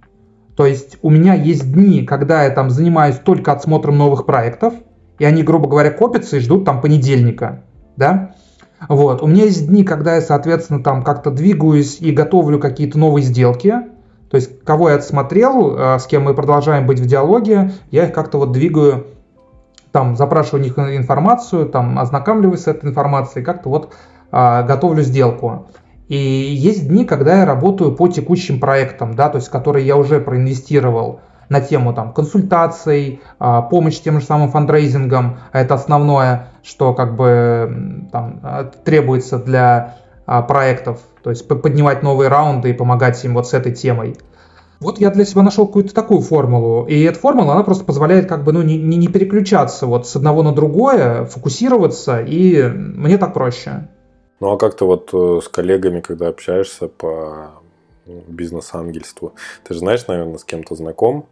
То 0.59 0.67
есть 0.67 0.99
у 1.03 1.11
меня 1.11 1.35
есть 1.35 1.73
дни, 1.73 2.03
когда 2.03 2.43
я 2.43 2.51
там 2.51 2.69
занимаюсь 2.69 3.15
только 3.15 3.53
отсмотром 3.53 3.97
новых 3.97 4.27
проектов, 4.27 4.75
и 5.21 5.25
они, 5.25 5.45
грубо 5.45 5.69
говоря, 5.69 5.93
копятся 5.93 6.37
и 6.39 6.41
ждут 6.41 6.65
там 6.65 6.81
понедельника, 6.81 7.63
да. 7.97 8.35
Вот. 8.89 9.23
У 9.23 9.29
меня 9.29 9.45
есть 9.45 9.69
дни, 9.69 9.85
когда 9.85 10.17
я, 10.17 10.21
соответственно, 10.21 10.83
там 10.83 11.05
как-то 11.05 11.31
двигаюсь 11.31 12.01
и 12.01 12.11
готовлю 12.11 12.59
какие-то 12.59 12.99
новые 12.99 13.23
сделки. 13.23 13.73
То 14.31 14.35
есть, 14.35 14.65
кого 14.65 14.89
я 14.89 14.97
отсмотрел, 14.97 15.77
э, 15.79 15.99
с 16.01 16.07
кем 16.07 16.25
мы 16.25 16.35
продолжаем 16.35 16.89
быть 16.89 16.99
в 16.99 17.07
диалоге, 17.07 17.71
я 17.93 18.07
их 18.07 18.13
как-то 18.13 18.39
вот 18.39 18.51
двигаю, 18.51 19.07
там, 19.93 20.17
запрашиваю 20.17 20.63
у 20.63 20.65
них 20.65 20.77
информацию, 20.77 21.67
там, 21.69 22.01
ознакомливаюсь 22.01 22.63
с 22.63 22.67
этой 22.67 22.91
информацией, 22.91 23.45
как-то 23.45 23.69
вот 23.69 23.95
а, 24.33 24.65
готовлю 24.65 25.05
сделку. 25.05 25.69
И 26.09 26.17
есть 26.17 26.89
дни, 26.89 27.05
когда 27.05 27.39
я 27.39 27.45
работаю 27.45 27.95
по 27.95 28.09
текущим 28.09 28.61
проектам, 28.61 29.15
да, 29.15 29.29
то 29.29 29.37
есть 29.37 29.51
которые 29.51 29.87
я 29.87 29.97
уже 29.97 30.21
проинвестировал 30.21 31.21
на 31.49 31.61
тему 31.61 31.95
там, 31.95 32.13
консультаций, 32.13 33.21
а, 33.39 33.63
помощь 33.63 34.01
тем 34.01 34.21
же 34.21 34.27
самым 34.27 34.51
фандрейзингом. 34.51 35.39
Это 35.53 35.75
основное, 35.75 36.49
что 36.63 36.95
как 36.95 37.17
бы 37.17 38.09
там, 38.13 38.41
а, 38.43 38.65
требуется 38.65 39.39
для 39.39 39.97
а, 40.27 40.43
проектов. 40.43 41.01
То 41.23 41.31
есть 41.31 41.47
поднимать 41.49 42.03
новые 42.03 42.29
раунды 42.29 42.71
и 42.71 42.75
помогать 42.75 43.23
им 43.25 43.35
вот 43.35 43.47
с 43.47 43.55
этой 43.55 43.73
темой. 43.73 44.17
Вот 44.81 45.01
я 45.01 45.11
для 45.11 45.25
себя 45.25 45.43
нашел 45.43 45.67
какую-то 45.67 45.95
такую 45.95 46.21
формулу. 46.21 46.87
И 46.87 47.03
эта 47.03 47.19
формула, 47.19 47.55
она 47.55 47.65
просто 47.65 47.85
позволяет 47.85 48.29
как 48.29 48.45
бы 48.45 48.53
ну, 48.53 48.63
не, 48.63 48.79
не 48.79 49.09
переключаться 49.09 49.87
вот 49.87 50.07
с 50.07 50.15
одного 50.17 50.43
на 50.43 50.53
другое, 50.53 51.25
фокусироваться, 51.25 52.21
и 52.21 52.63
мне 52.63 53.19
так 53.19 53.35
проще. 53.35 53.89
Ну 54.41 54.53
а 54.53 54.59
как 54.59 54.76
ты 54.76 54.84
вот 54.84 55.11
э, 55.12 55.41
с 55.43 55.49
коллегами, 55.49 56.01
когда 56.01 56.28
общаешься 56.28 56.89
по 56.89 57.51
ну, 58.07 58.22
бизнес-ангельству, 58.28 59.34
ты 59.64 59.74
же 59.74 59.80
знаешь, 59.80 60.07
наверное, 60.07 60.39
с 60.39 60.45
кем-то 60.45 60.74
знаком, 60.74 61.26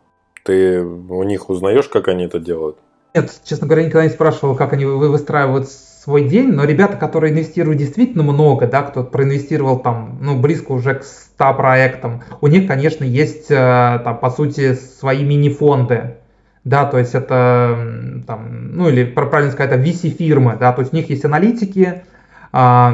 ты 0.44 0.80
у 0.80 1.22
них 1.22 1.48
узнаешь, 1.48 1.88
как 1.88 2.08
они 2.08 2.24
это 2.24 2.38
делают? 2.38 2.78
Нет, 3.14 3.32
честно 3.44 3.66
говоря, 3.66 3.86
никогда 3.86 4.04
не 4.04 4.10
спрашивал, 4.10 4.56
как 4.56 4.72
они 4.72 4.84
выстраивают 4.84 5.68
свой 5.68 6.28
день, 6.28 6.52
но 6.52 6.64
ребята, 6.64 6.96
которые 6.96 7.32
инвестируют 7.32 7.78
действительно 7.78 8.22
много, 8.22 8.66
да, 8.66 8.82
кто 8.82 9.02
проинвестировал 9.02 9.80
там, 9.80 10.18
ну, 10.20 10.38
близко 10.38 10.72
уже 10.72 10.96
к 10.96 11.02
100 11.02 11.54
проектам, 11.54 12.22
у 12.40 12.46
них, 12.46 12.68
конечно, 12.68 13.04
есть 13.04 13.50
э, 13.50 14.00
там, 14.04 14.18
по 14.18 14.30
сути, 14.30 14.74
свои 14.74 15.24
мини-фонды, 15.24 16.16
да, 16.62 16.84
то 16.84 16.98
есть 16.98 17.14
это, 17.14 18.22
там, 18.26 18.76
ну, 18.76 18.88
или, 18.88 19.04
правильно 19.04 19.50
сказать, 19.50 19.72
это 19.72 19.82
VC-фирмы, 19.82 20.56
да, 20.58 20.72
то 20.72 20.82
есть 20.82 20.92
у 20.92 20.96
них 20.96 21.10
есть 21.10 21.24
аналитики, 21.24 22.04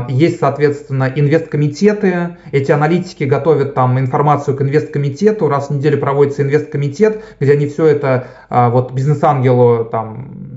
есть, 0.08 0.40
соответственно, 0.40 1.12
инвесткомитеты. 1.14 2.36
Эти 2.50 2.72
аналитики 2.72 3.24
готовят 3.24 3.74
там 3.74 3.98
информацию 3.98 4.56
к 4.56 4.62
инвесткомитету. 4.62 5.48
Раз 5.48 5.68
в 5.68 5.76
неделю 5.76 6.00
проводится 6.00 6.42
инвесткомитет, 6.42 7.22
где 7.38 7.52
они 7.52 7.66
все 7.68 7.86
это 7.86 8.26
а, 8.48 8.70
вот 8.70 8.92
бизнес-ангелу 8.92 9.84
там 9.84 10.52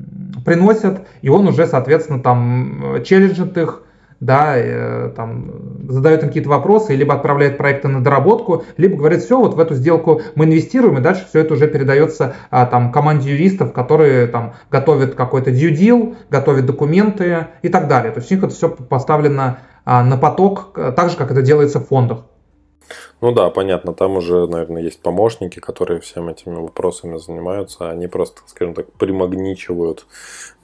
приносят, 0.45 1.07
и 1.21 1.29
он 1.29 1.47
уже, 1.47 1.65
соответственно, 1.67 2.19
там 2.21 3.03
челленджит 3.03 3.57
их, 3.57 3.83
да, 4.25 4.57
э, 4.57 5.11
там, 5.15 5.51
задает 5.87 6.23
им 6.23 6.29
какие-то 6.29 6.49
вопросы, 6.49 6.95
либо 6.95 7.13
отправляет 7.13 7.57
проекты 7.57 7.87
на 7.87 8.03
доработку, 8.03 8.63
либо 8.77 8.97
говорит, 8.97 9.21
все, 9.21 9.39
вот 9.39 9.53
в 9.53 9.59
эту 9.59 9.75
сделку 9.75 10.21
мы 10.33 10.45
инвестируем, 10.45 10.97
и 10.97 11.01
дальше 11.01 11.25
все 11.29 11.41
это 11.41 11.53
уже 11.53 11.67
передается 11.67 12.33
а, 12.49 12.65
там, 12.65 12.91
команде 12.91 13.31
юристов, 13.31 13.71
которые 13.71 14.27
там, 14.27 14.55
готовят 14.71 15.13
какой-то 15.13 15.51
due 15.51 15.71
deal, 15.71 16.15
готовят 16.29 16.65
документы 16.65 17.47
и 17.61 17.69
так 17.69 17.87
далее. 17.87 18.11
То 18.11 18.19
есть 18.19 18.31
у 18.31 18.35
них 18.35 18.43
это 18.43 18.53
все 18.53 18.69
поставлено 18.69 19.59
а, 19.85 20.03
на 20.03 20.17
поток, 20.17 20.73
так 20.73 21.09
же, 21.11 21.17
как 21.17 21.31
это 21.31 21.43
делается 21.43 21.79
в 21.79 21.87
фондах. 21.87 22.23
Ну 23.21 23.31
да, 23.31 23.49
понятно, 23.49 23.93
там 23.93 24.17
уже, 24.17 24.45
наверное, 24.45 24.81
есть 24.81 25.01
помощники, 25.01 25.59
которые 25.59 26.01
всем 26.01 26.27
этими 26.27 26.55
вопросами 26.55 27.17
занимаются, 27.17 27.89
они 27.89 28.07
просто, 28.07 28.41
скажем 28.45 28.73
так, 28.73 28.91
примагничивают 28.93 30.05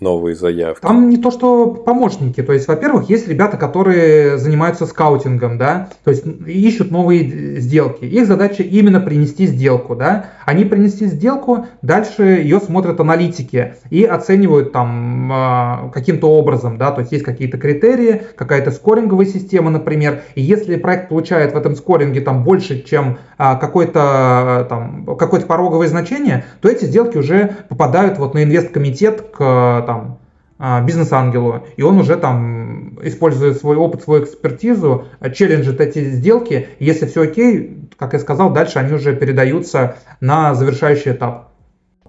новые 0.01 0.35
заявки. 0.35 0.81
Там 0.81 1.09
не 1.09 1.17
то, 1.17 1.31
что 1.31 1.67
помощники, 1.67 2.43
то 2.43 2.51
есть, 2.51 2.67
во-первых, 2.67 3.09
есть 3.09 3.27
ребята, 3.27 3.55
которые 3.55 4.37
занимаются 4.37 4.85
скаутингом, 4.85 5.57
да, 5.57 5.89
то 6.03 6.11
есть 6.11 6.25
ищут 6.25 6.91
новые 6.91 7.59
сделки. 7.61 8.03
Их 8.03 8.27
задача 8.27 8.63
именно 8.63 8.99
принести 8.99 9.45
сделку, 9.47 9.95
да. 9.95 10.31
Они 10.45 10.65
принесли 10.65 11.07
сделку, 11.07 11.67
дальше 11.81 12.23
ее 12.23 12.59
смотрят 12.59 12.99
аналитики 12.99 13.75
и 13.89 14.03
оценивают 14.03 14.73
там 14.73 15.29
а, 15.31 15.89
каким-то 15.93 16.27
образом, 16.31 16.77
да, 16.77 16.91
то 16.91 17.01
есть 17.01 17.13
есть 17.13 17.23
какие-то 17.23 17.57
критерии, 17.57 18.23
какая-то 18.35 18.71
скоринговая 18.71 19.25
система, 19.25 19.69
например, 19.69 20.23
и 20.35 20.41
если 20.41 20.75
проект 20.75 21.09
получает 21.09 21.53
в 21.53 21.57
этом 21.57 21.75
скоринге 21.75 22.21
там 22.21 22.40
больше, 22.43 22.83
чем 22.83 23.19
а, 23.37 23.55
какое-то 23.55 24.65
там 24.69 25.05
какое-то 25.17 25.47
пороговое 25.47 25.87
значение, 25.87 26.45
то 26.61 26.69
эти 26.69 26.85
сделки 26.85 27.17
уже 27.17 27.55
попадают 27.69 28.17
вот 28.17 28.33
на 28.33 28.43
инвесткомитет 28.43 29.21
к 29.33 29.83
там 29.85 30.19
а, 30.63 30.81
бизнес-ангелу, 30.81 31.65
и 31.75 31.81
он 31.81 31.97
уже 31.97 32.17
там, 32.17 32.99
используя 33.01 33.53
свой 33.53 33.77
опыт, 33.77 34.03
свою 34.03 34.23
экспертизу, 34.23 35.05
челленджит 35.33 35.81
эти 35.81 36.03
сделки, 36.11 36.67
если 36.77 37.07
все 37.07 37.23
окей, 37.23 37.89
как 37.97 38.13
я 38.13 38.19
сказал, 38.19 38.51
дальше 38.53 38.77
они 38.77 38.93
уже 38.93 39.15
передаются 39.15 39.95
на 40.19 40.53
завершающий 40.53 41.13
этап. 41.13 41.49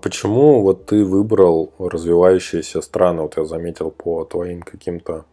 Почему 0.02 0.62
вот 0.62 0.86
ты 0.86 1.04
выбрал 1.04 1.72
развивающиеся 1.78 2.82
страны? 2.82 3.22
Вот 3.22 3.36
я 3.36 3.44
заметил 3.44 3.90
по 3.90 4.24
твоим 4.24 4.60
каким-то 4.60 5.24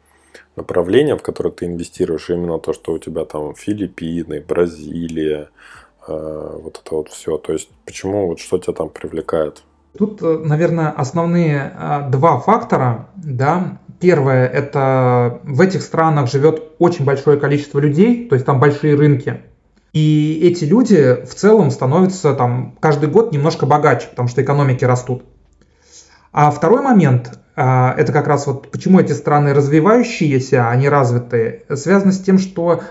направлениям, 0.56 1.18
в 1.18 1.24
которые 1.24 1.54
ты 1.54 1.66
инвестируешь, 1.66 2.30
именно 2.30 2.60
то, 2.60 2.74
что 2.74 2.94
у 2.94 3.00
тебя 3.00 3.26
там 3.26 3.56
Филиппины, 3.56 4.42
Бразилия, 4.42 5.50
э, 6.08 6.60
вот 6.64 6.82
это 6.84 6.96
вот 6.96 7.10
все. 7.10 7.38
То 7.38 7.54
есть 7.54 7.70
почему 7.86 8.28
вот 8.28 8.40
что 8.40 8.58
тебя 8.58 8.74
там 8.74 8.90
привлекает? 8.90 9.64
Тут, 9.98 10.22
э, 10.22 10.42
наверное, 10.44 10.90
основные 10.92 11.74
э, 11.76 12.10
два 12.10 12.40
фактора. 12.40 13.10
Да. 13.16 13.80
Первое– 14.00 14.48
это 14.48 15.42
в 15.44 15.60
этих 15.60 15.82
странах 15.82 16.32
живет 16.32 16.64
очень 16.80 17.04
большое 17.04 17.38
количество 17.38 17.80
людей, 17.80 18.30
то 18.30 18.36
есть 18.36 18.46
там 18.46 18.60
большие 18.60 18.96
рынки. 18.96 19.42
И 19.92 20.40
эти 20.44 20.64
люди 20.64 21.18
в 21.26 21.34
целом 21.34 21.70
становятся 21.70 22.34
там 22.34 22.78
каждый 22.80 23.10
год 23.10 23.34
немножко 23.34 23.66
богаче, 23.66 24.08
потому 24.08 24.30
что 24.30 24.42
экономики 24.42 24.86
растут. 24.86 25.24
А 26.32 26.52
второй 26.52 26.82
момент– 26.82 27.40
это 27.62 28.14
как 28.14 28.28
раз 28.28 28.48
вот 28.48 28.72
почему 28.72 29.00
эти 29.00 29.12
страны 29.12 29.54
развивающиеся, 29.54 30.70
они 30.70 30.88
развитые, 30.88 31.64
связано 31.74 32.14
с 32.14 32.20
тем, 32.20 32.38
что 32.38 32.82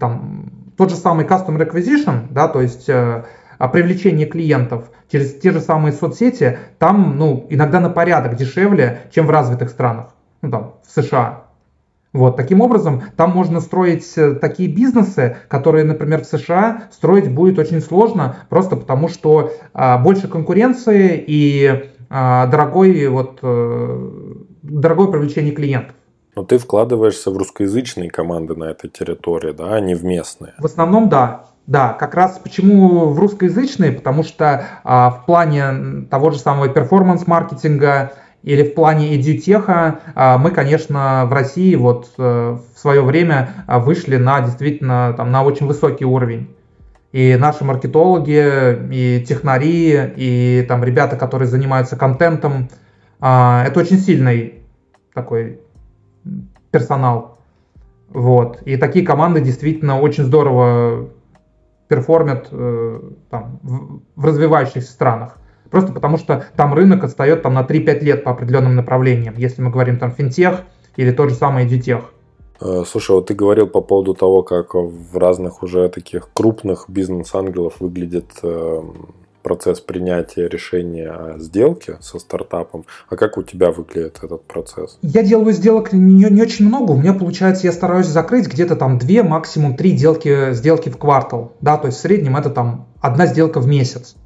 там, 0.00 0.50
тот 0.76 0.90
же 0.90 0.96
самый 0.96 1.26
Customer 1.26 1.70
Acquisition, 1.70 2.26
да, 2.30 2.48
то 2.48 2.60
есть 2.60 2.88
э, 2.88 3.24
привлечение 3.72 4.26
клиентов 4.26 4.90
через 5.10 5.34
те 5.34 5.52
же 5.52 5.60
самые 5.60 5.92
соцсети, 5.92 6.58
там 6.78 7.16
ну, 7.18 7.46
иногда 7.50 7.80
на 7.80 7.90
порядок 7.90 8.36
дешевле, 8.36 9.02
чем 9.14 9.26
в 9.26 9.30
развитых 9.30 9.68
странах, 9.68 10.14
ну, 10.42 10.50
там, 10.50 10.74
в 10.86 10.90
США. 10.90 11.44
Вот, 12.14 12.36
таким 12.36 12.60
образом, 12.60 13.02
там 13.16 13.32
можно 13.32 13.60
строить 13.60 14.06
э, 14.16 14.34
такие 14.34 14.68
бизнесы, 14.68 15.36
которые, 15.48 15.84
например, 15.84 16.22
в 16.22 16.26
США 16.26 16.84
строить 16.92 17.28
будет 17.28 17.58
очень 17.58 17.80
сложно, 17.80 18.36
просто 18.48 18.76
потому 18.76 19.08
что 19.08 19.50
а, 19.72 19.98
больше 19.98 20.28
конкуренции 20.28 21.22
и 21.26 21.66
а, 21.66 21.82
дорогой, 22.14 23.08
вот, 23.08 23.38
а, 23.42 24.42
дорогое 24.62 25.08
привлечение 25.08 25.52
клиентов. 25.52 25.96
Но 26.36 26.44
ты 26.44 26.58
вкладываешься 26.58 27.30
в 27.30 27.36
русскоязычные 27.36 28.10
команды 28.10 28.54
на 28.56 28.64
этой 28.64 28.90
территории, 28.90 29.52
да, 29.52 29.74
а 29.74 29.80
не 29.80 29.94
в 29.94 30.04
местные? 30.04 30.54
В 30.58 30.64
основном, 30.64 31.08
да. 31.08 31.46
Да, 31.66 31.94
как 31.94 32.14
раз 32.14 32.38
почему 32.42 33.08
в 33.08 33.18
русскоязычные, 33.18 33.92
потому 33.92 34.22
что 34.22 34.66
а, 34.84 35.10
в 35.10 35.24
плане 35.24 36.06
того 36.10 36.30
же 36.30 36.38
самого 36.38 36.68
перформанс-маркетинга, 36.68 38.12
или 38.44 38.62
в 38.62 38.74
плане 38.74 39.16
эдютеха 39.16 40.00
а, 40.14 40.36
мы, 40.36 40.50
конечно, 40.50 41.24
в 41.26 41.32
России 41.32 41.74
вот 41.74 42.10
э, 42.18 42.58
в 42.74 42.78
свое 42.78 43.00
время 43.00 43.64
а, 43.66 43.78
вышли 43.78 44.16
на 44.16 44.42
действительно 44.42 45.14
там, 45.16 45.32
на 45.32 45.42
очень 45.42 45.66
высокий 45.66 46.04
уровень. 46.04 46.54
И 47.14 47.36
наши 47.36 47.62
маркетологи, 47.62 48.42
и 48.90 49.24
технари, 49.24 50.14
и 50.16 50.64
там 50.66 50.82
ребята, 50.82 51.14
которые 51.14 51.46
занимаются 51.46 51.94
контентом, 51.94 52.68
а, 53.20 53.62
это 53.64 53.78
очень 53.78 53.98
сильный 53.98 54.64
такой 55.14 55.60
персонал. 56.72 57.38
Вот. 58.08 58.62
И 58.62 58.76
такие 58.76 59.06
команды 59.06 59.40
действительно 59.40 60.00
очень 60.00 60.24
здорово 60.24 61.10
перформят 61.86 62.48
э, 62.50 63.00
там, 63.30 63.60
в 64.16 64.24
развивающихся 64.24 64.90
странах. 64.90 65.36
Просто 65.70 65.92
потому 65.92 66.16
что 66.18 66.44
там 66.56 66.74
рынок 66.74 67.04
отстает 67.04 67.42
там, 67.42 67.54
на 67.54 67.60
3-5 67.60 68.00
лет 68.00 68.24
по 68.24 68.32
определенным 68.32 68.74
направлениям, 68.74 69.34
если 69.36 69.62
мы 69.62 69.70
говорим 69.70 69.98
там 69.98 70.10
финтех 70.10 70.62
или 70.96 71.12
тот 71.12 71.30
же 71.30 71.36
самый 71.36 71.64
edutech. 71.64 72.02
Э, 72.60 72.84
слушай, 72.86 73.12
вот 73.12 73.26
ты 73.26 73.34
говорил 73.34 73.66
по 73.66 73.80
поводу 73.80 74.14
того, 74.14 74.42
как 74.42 74.74
в 74.74 75.16
разных 75.16 75.62
уже 75.62 75.88
таких 75.88 76.30
крупных 76.32 76.86
бизнес-ангелов 76.88 77.74
выглядит 77.80 78.30
э, 78.42 78.82
процесс 79.44 79.80
принятия 79.80 80.48
решения 80.48 81.10
о 81.10 81.38
сделке 81.38 81.98
со 82.00 82.18
стартапом. 82.18 82.86
А 83.08 83.16
как 83.16 83.36
у 83.36 83.42
тебя 83.42 83.70
выглядит 83.70 84.18
этот 84.22 84.44
процесс? 84.44 84.98
Я 85.02 85.22
делаю 85.22 85.52
сделок 85.52 85.92
не, 85.92 86.24
не 86.30 86.42
очень 86.42 86.66
много. 86.66 86.92
У 86.92 86.96
меня 86.96 87.12
получается, 87.12 87.66
я 87.66 87.72
стараюсь 87.72 88.06
закрыть 88.06 88.48
где-то 88.48 88.74
там 88.74 88.98
две, 88.98 89.22
максимум 89.22 89.76
три 89.76 89.96
сделки, 89.96 90.52
сделки 90.54 90.88
в 90.88 90.96
квартал. 90.96 91.52
Да, 91.60 91.76
то 91.76 91.86
есть 91.86 91.98
в 91.98 92.00
среднем 92.00 92.36
это 92.36 92.50
там 92.50 92.86
одна 93.00 93.26
сделка 93.26 93.60
в 93.60 93.66
месяц. 93.68 94.16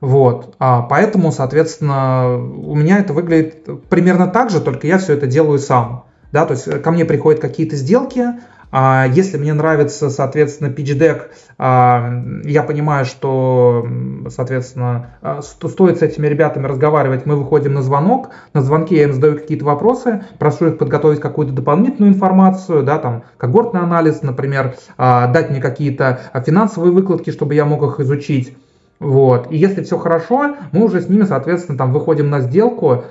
Вот. 0.00 0.56
А 0.58 0.82
поэтому, 0.82 1.30
соответственно, 1.30 2.36
у 2.36 2.74
меня 2.74 2.98
это 2.98 3.12
выглядит 3.12 3.88
примерно 3.88 4.26
так 4.26 4.50
же, 4.50 4.60
только 4.60 4.86
я 4.86 4.98
все 4.98 5.12
это 5.12 5.26
делаю 5.28 5.60
сам. 5.60 6.06
Да, 6.32 6.46
то 6.46 6.54
есть 6.54 6.82
ко 6.82 6.90
мне 6.90 7.04
приходят 7.04 7.40
какие-то 7.40 7.76
сделки, 7.76 8.26
а 8.74 9.06
если 9.06 9.36
мне 9.36 9.52
нравится, 9.52 10.08
соответственно, 10.08 10.68
pitch 10.68 10.98
deck, 10.98 11.24
а, 11.58 12.10
я 12.44 12.62
понимаю, 12.62 13.04
что, 13.04 13.86
соответственно, 14.30 15.10
а, 15.20 15.42
стоит 15.42 15.98
с 15.98 16.02
этими 16.02 16.26
ребятами 16.26 16.66
разговаривать, 16.66 17.26
мы 17.26 17.36
выходим 17.36 17.74
на 17.74 17.82
звонок, 17.82 18.30
на 18.54 18.62
звонке 18.62 18.96
я 18.96 19.02
им 19.04 19.12
задаю 19.12 19.34
какие-то 19.34 19.66
вопросы, 19.66 20.24
прошу 20.38 20.68
их 20.68 20.78
подготовить 20.78 21.20
какую-то 21.20 21.52
дополнительную 21.52 22.14
информацию, 22.14 22.82
да, 22.82 22.98
там, 22.98 23.24
когортный 23.36 23.82
анализ, 23.82 24.22
например, 24.22 24.74
а, 24.96 25.26
дать 25.26 25.50
мне 25.50 25.60
какие-то 25.60 26.20
финансовые 26.46 26.92
выкладки, 26.92 27.28
чтобы 27.28 27.54
я 27.54 27.66
мог 27.66 27.82
их 27.82 28.00
изучить. 28.00 28.56
Вот. 29.02 29.50
И 29.50 29.56
если 29.58 29.82
все 29.82 29.98
хорошо, 29.98 30.54
мы 30.70 30.84
уже 30.84 31.02
с 31.02 31.08
ними, 31.10 31.24
соответственно, 31.24 31.76
там 31.76 31.92
выходим 31.92 32.30
на 32.30 32.40
сделку, 32.40 33.04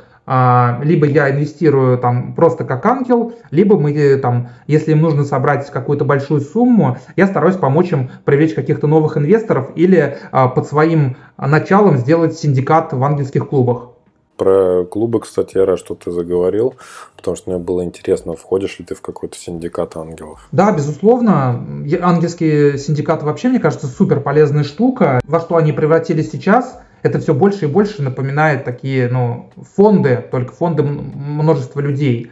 либо 0.84 1.08
я 1.08 1.30
инвестирую 1.30 1.98
там 1.98 2.34
просто 2.34 2.64
как 2.64 2.86
ангел, 2.86 3.34
либо 3.50 3.78
мы 3.78 3.92
э, 3.92 4.18
там, 4.18 4.50
если 4.66 4.92
им 4.92 5.02
нужно 5.02 5.26
собрать 5.26 5.70
какую-то 5.70 6.06
большую 6.06 6.40
сумму, 6.40 6.98
я 7.18 7.28
стараюсь 7.28 7.58
помочь 7.58 7.92
им 7.92 8.12
привлечь 8.24 8.54
каких-то 8.54 8.88
новых 8.88 9.18
инвесторов 9.18 9.72
или 9.76 10.18
а, 10.32 10.48
под 10.48 10.68
своим 10.68 11.18
началом 11.38 11.98
сделать 11.98 12.38
синдикат 12.38 12.94
в 12.94 13.04
ангельских 13.04 13.50
клубах. 13.50 13.90
Про 14.38 14.86
клубы, 14.86 15.20
кстати, 15.20 15.58
я 15.58 15.66
рад, 15.66 15.80
что 15.80 15.96
ты 15.96 16.12
заговорил, 16.12 16.76
потому 17.18 17.36
что 17.36 17.52
мне 17.52 17.60
было 17.60 17.84
интересно, 17.84 18.34
входишь 18.34 18.80
ли 18.80 18.86
ты 18.86 18.96
в 18.96 19.02
какой-то 19.02 19.38
синдикат 19.38 19.98
ангелов. 19.98 20.48
Да, 20.52 20.72
безусловно. 20.72 21.64
Ангельские 22.02 22.78
синдикаты 22.78 23.26
вообще, 23.26 23.50
мне 23.50 23.60
кажется, 23.60 23.88
супер 23.88 24.22
полезная 24.22 24.64
штука. 24.64 25.20
Во 25.26 25.42
что 25.42 25.58
они 25.58 25.74
превратились 25.74 26.32
сейчас, 26.32 26.80
это 27.04 27.20
все 27.20 27.34
больше 27.34 27.66
и 27.66 27.68
больше 27.68 28.02
напоминает 28.02 28.64
такие 28.64 29.08
ну, 29.10 29.50
фонды, 29.76 30.24
только 30.32 30.54
фонды 30.54 30.84
множества 30.84 31.80
людей. 31.80 32.32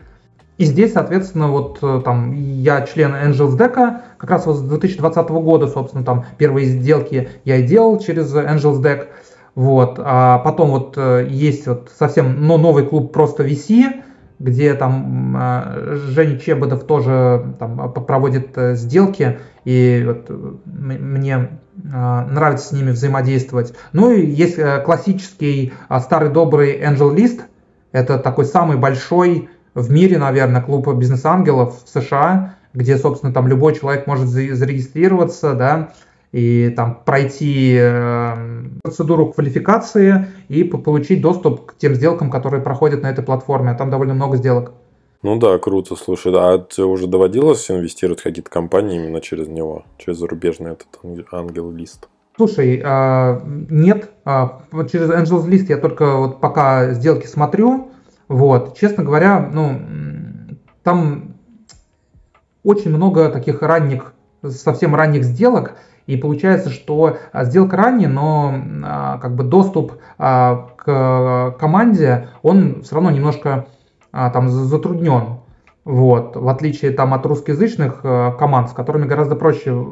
И 0.58 0.66
здесь, 0.66 0.92
соответственно, 0.92 1.48
вот 1.48 1.80
э, 1.82 2.02
там 2.04 2.34
я 2.34 2.82
член 2.82 3.14
Angels 3.14 3.58
Deck, 3.58 4.02
как 4.18 4.30
раз 4.30 4.46
вот 4.46 4.58
с 4.58 4.62
2020 4.62 5.30
года, 5.30 5.68
собственно, 5.68 6.04
там 6.04 6.26
первые 6.38 6.68
сделки 6.68 7.30
я 7.46 7.56
и 7.56 7.64
делал 7.64 7.98
через 8.00 8.36
Angels 8.36 8.82
Deck. 8.82 9.08
Вот. 9.56 10.00
А 10.00 10.40
потом 10.40 10.72
вот 10.72 10.96
э, 10.98 11.28
есть 11.30 11.66
вот 11.66 11.92
совсем 11.98 12.46
но 12.46 12.58
новый 12.58 12.86
клуб 12.86 13.14
просто 13.14 13.46
VC, 13.46 14.04
где 14.40 14.74
там 14.74 15.38
э, 15.40 15.96
Женя 16.10 16.38
Чебодов 16.38 16.84
тоже 16.84 17.56
там 17.58 17.94
проводит 17.94 18.50
сделки, 18.74 19.40
и 19.64 20.04
вот 20.06 20.30
мне 20.66 21.59
нравится 21.84 22.68
с 22.68 22.72
ними 22.72 22.92
взаимодействовать. 22.92 23.74
Ну 23.94 24.12
и 24.12 24.26
есть 24.26 24.58
классический 24.84 25.74
старый 26.02 26.30
добрый 26.30 26.80
Angel 26.80 27.16
List, 27.16 27.42
это 27.92 28.20
такой 28.20 28.46
самый 28.46 28.78
большой 28.78 29.50
в 29.74 29.92
мире, 29.92 30.18
наверное, 30.18 30.62
клуб 30.62 30.88
бизнес-ангелов 30.94 31.84
в 31.84 31.90
США, 31.90 32.56
где, 32.74 32.98
собственно, 32.98 33.34
там 33.34 33.48
любой 33.48 33.76
человек 33.76 34.08
может 34.08 34.28
зарегистрироваться, 34.28 35.54
да, 35.54 35.92
и 36.32 36.72
там 36.76 37.02
пройти 37.06 37.76
э, 37.80 38.36
процедуру 38.84 39.32
квалификации 39.32 40.28
и 40.48 40.64
получить 40.64 41.22
доступ 41.22 41.72
к 41.72 41.78
тем 41.78 41.96
сделкам, 41.96 42.30
которые 42.30 42.62
проходят 42.62 43.02
на 43.02 43.10
этой 43.10 43.24
платформе. 43.24 43.72
А 43.72 43.76
там 43.76 43.90
довольно 43.90 44.14
много 44.14 44.38
сделок. 44.38 44.74
Ну 45.22 45.38
да, 45.38 45.58
круто, 45.58 45.96
слушай. 45.96 46.32
А 46.36 46.60
тебе 46.60 46.86
уже 46.86 47.08
доводилось 47.08 47.70
инвестировать 47.70 48.22
в 48.22 48.24
какие-то 48.24 48.50
компании 48.50 48.98
именно 48.98 49.20
через 49.20 49.48
него, 49.50 49.84
через 49.98 50.18
зарубежный 50.18 50.72
этот 50.72 50.88
ангел-лист? 51.32 52.08
Слушай, 52.38 52.82
а, 52.86 53.42
нет, 53.46 54.12
а, 54.24 54.62
через 54.90 55.10
Angels 55.10 55.46
List 55.46 55.66
я 55.68 55.78
только 55.78 56.16
вот 56.16 56.40
пока 56.40 56.94
сделки 56.94 57.28
смотрю. 57.28 57.90
Вот, 58.30 58.78
честно 58.78 59.04
говоря, 59.04 59.50
ну, 59.52 59.82
там 60.84 61.34
очень 62.64 62.92
много 62.92 63.30
таких 63.30 63.62
ранних, 63.62 64.14
совсем 64.48 64.96
ранних 64.96 65.26
сделок, 65.26 65.76
и 66.08 66.16
получается, 66.16 66.70
что 66.70 67.18
а, 67.34 67.44
сделка 67.44 67.76
ранее, 67.76 68.08
но 68.08 69.18
как 69.22 69.36
бы 69.36 69.44
доступ 69.44 70.00
к 70.18 71.56
команде, 71.60 72.30
он 72.42 72.84
все 72.84 72.96
равно 72.96 73.12
немножко 73.12 73.68
там 74.12 74.50
затруднен. 74.50 75.40
Вот, 75.86 76.36
в 76.36 76.48
отличие 76.50 76.92
там 76.92 77.14
от 77.14 77.26
русскоязычных 77.26 78.02
команд, 78.02 78.70
с 78.70 78.74
которыми 78.74 79.06
гораздо 79.06 79.36
проще 79.36 79.88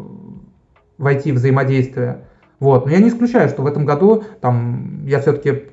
войти 0.97 1.32
в 1.32 1.36
взаимодействие. 1.36 2.26
Вот. 2.59 2.86
Но 2.86 2.91
я 2.91 2.99
не 2.99 3.09
исключаю, 3.09 3.49
что 3.49 3.61
в 3.61 3.68
этом 3.68 3.86
году 3.86 4.24
там, 4.41 5.05
я 5.05 5.20
все-таки 5.20 5.68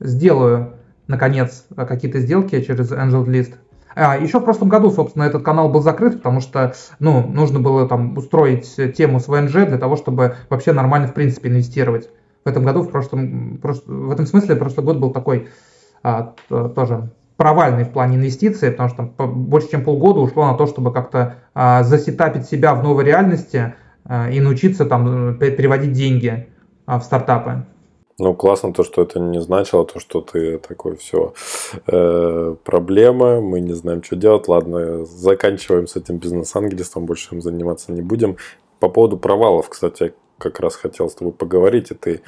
сделаю, 0.00 0.74
наконец, 1.06 1.66
какие-то 1.74 2.20
сделки 2.20 2.60
через 2.60 2.92
Angel 2.92 3.24
List. 3.26 3.54
А, 3.94 4.18
еще 4.18 4.40
в 4.40 4.44
прошлом 4.44 4.68
году, 4.68 4.90
собственно, 4.90 5.22
этот 5.24 5.42
канал 5.42 5.70
был 5.70 5.80
закрыт, 5.80 6.18
потому 6.18 6.40
что, 6.40 6.74
ну, 6.98 7.26
нужно 7.26 7.60
было 7.60 7.88
там 7.88 8.16
устроить 8.18 8.76
тему 8.94 9.20
с 9.20 9.28
ВНЖ 9.28 9.52
для 9.52 9.78
того, 9.78 9.96
чтобы 9.96 10.36
вообще 10.50 10.72
нормально, 10.72 11.08
в 11.08 11.14
принципе, 11.14 11.48
инвестировать 11.48 12.10
в 12.44 12.48
этом 12.48 12.62
году, 12.62 12.82
в 12.82 12.90
прошлом, 12.90 13.58
в 13.62 14.12
этом 14.12 14.26
смысле 14.26 14.56
прошлый 14.56 14.84
год 14.84 14.98
был 14.98 15.10
такой 15.12 15.48
а, 16.02 16.34
тоже 16.48 17.10
провальный 17.36 17.84
в 17.84 17.90
плане 17.90 18.16
инвестиций, 18.16 18.70
потому 18.70 18.88
что 18.88 19.12
там 19.16 19.44
больше 19.44 19.70
чем 19.70 19.84
полгода 19.84 20.20
ушло 20.20 20.46
на 20.46 20.56
то, 20.56 20.66
чтобы 20.66 20.92
как-то 20.92 21.36
а, 21.54 21.82
засетапить 21.82 22.46
себя 22.46 22.74
в 22.74 22.82
новой 22.82 23.04
реальности 23.04 23.74
а, 24.04 24.30
и 24.30 24.40
научиться 24.40 24.86
там 24.86 25.38
переводить 25.38 25.92
деньги 25.92 26.48
а, 26.86 26.98
в 26.98 27.04
стартапы. 27.04 27.66
Ну, 28.18 28.32
классно 28.34 28.72
то, 28.72 28.82
что 28.82 29.02
это 29.02 29.20
не 29.20 29.40
значило, 29.42 29.84
то, 29.84 30.00
что 30.00 30.22
ты 30.22 30.56
такой, 30.56 30.96
все, 30.96 31.34
э, 31.86 32.56
проблема, 32.64 33.42
мы 33.42 33.60
не 33.60 33.74
знаем, 33.74 34.02
что 34.02 34.16
делать, 34.16 34.48
ладно, 34.48 35.04
заканчиваем 35.04 35.86
с 35.86 35.96
этим 35.96 36.16
бизнес-ангельством, 36.16 37.04
больше 37.04 37.34
им 37.34 37.42
заниматься 37.42 37.92
не 37.92 38.00
будем. 38.00 38.38
По 38.80 38.88
поводу 38.88 39.18
провалов, 39.18 39.68
кстати, 39.68 40.14
как 40.38 40.60
раз 40.60 40.76
хотел 40.76 41.10
с 41.10 41.14
тобой 41.14 41.34
поговорить, 41.34 41.90
и 41.90 41.94
ты 41.94 42.22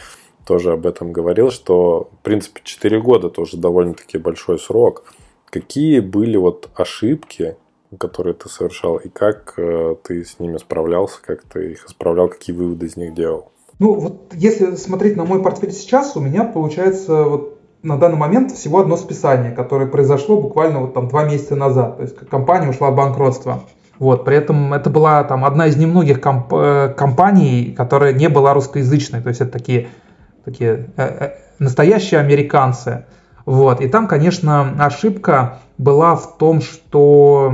тоже 0.48 0.72
об 0.72 0.86
этом 0.86 1.12
говорил, 1.12 1.50
что, 1.50 2.08
в 2.20 2.24
принципе, 2.24 2.62
4 2.64 3.02
года 3.02 3.28
тоже 3.28 3.58
довольно-таки 3.58 4.16
большой 4.16 4.58
срок. 4.58 5.04
Какие 5.50 6.00
были 6.00 6.38
вот 6.38 6.70
ошибки, 6.74 7.56
которые 7.98 8.32
ты 8.32 8.48
совершал, 8.48 8.96
и 8.96 9.10
как 9.10 9.54
э, 9.58 9.96
ты 10.02 10.24
с 10.24 10.40
ними 10.40 10.56
справлялся, 10.56 11.18
как 11.20 11.42
ты 11.42 11.72
их 11.72 11.84
исправлял, 11.86 12.28
какие 12.28 12.56
выводы 12.56 12.86
из 12.86 12.96
них 12.96 13.14
делал? 13.14 13.52
Ну, 13.78 13.92
вот 13.92 14.32
если 14.32 14.74
смотреть 14.76 15.16
на 15.16 15.26
мой 15.26 15.42
портфель 15.42 15.72
сейчас, 15.72 16.16
у 16.16 16.20
меня 16.20 16.44
получается 16.44 17.24
вот 17.24 17.58
на 17.82 17.98
данный 17.98 18.16
момент 18.16 18.52
всего 18.52 18.80
одно 18.80 18.96
списание, 18.96 19.52
которое 19.52 19.86
произошло 19.86 20.40
буквально 20.40 20.80
вот 20.80 20.94
там 20.94 21.08
два 21.08 21.24
месяца 21.24 21.56
назад. 21.56 21.98
То 21.98 22.02
есть 22.04 22.16
компания 22.30 22.70
ушла 22.70 22.90
в 22.90 22.96
банкротство. 22.96 23.64
Вот, 23.98 24.24
при 24.24 24.36
этом 24.36 24.72
это 24.72 24.88
была 24.88 25.24
там 25.24 25.44
одна 25.44 25.66
из 25.66 25.76
немногих 25.76 26.20
комп- 26.22 26.54
э, 26.54 26.94
компаний, 26.96 27.74
которая 27.76 28.14
не 28.14 28.28
была 28.28 28.54
русскоязычной. 28.54 29.20
То 29.20 29.28
есть 29.28 29.42
это 29.42 29.50
такие, 29.50 29.88
такие 30.48 30.86
э, 30.96 31.02
э, 31.02 31.30
настоящие 31.58 32.20
американцы. 32.20 33.04
Вот, 33.44 33.80
и 33.80 33.88
там, 33.88 34.06
конечно, 34.08 34.74
ошибка 34.78 35.58
была 35.78 36.16
в 36.16 36.36
том, 36.38 36.60
что 36.60 37.52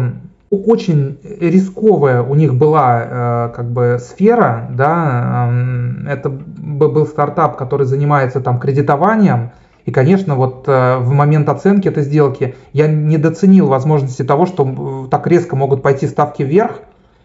очень 0.51 1.19
рисковая 1.41 2.23
у 2.23 2.35
них 2.35 2.55
была 2.55 3.03
э, 3.03 3.53
как 3.55 3.71
бы 3.71 3.99
сфера, 4.01 4.69
да, 4.71 5.51
э, 5.51 6.13
это 6.13 6.31
был 6.31 7.07
стартап, 7.07 7.57
который 7.57 7.87
занимается 7.87 8.41
там 8.41 8.61
кредитованием, 8.61 9.51
и, 9.85 9.91
конечно, 9.91 10.35
вот 10.35 10.67
в 10.67 11.11
момент 11.11 11.47
оценки 11.51 11.89
этой 11.89 12.05
сделки 12.05 12.55
я 12.73 12.89
недооценил 12.89 13.67
возможности 13.67 14.25
того, 14.25 14.47
что 14.47 15.07
так 15.11 15.27
резко 15.27 15.57
могут 15.57 15.83
пойти 15.83 16.07
ставки 16.07 16.43
вверх, 16.43 16.81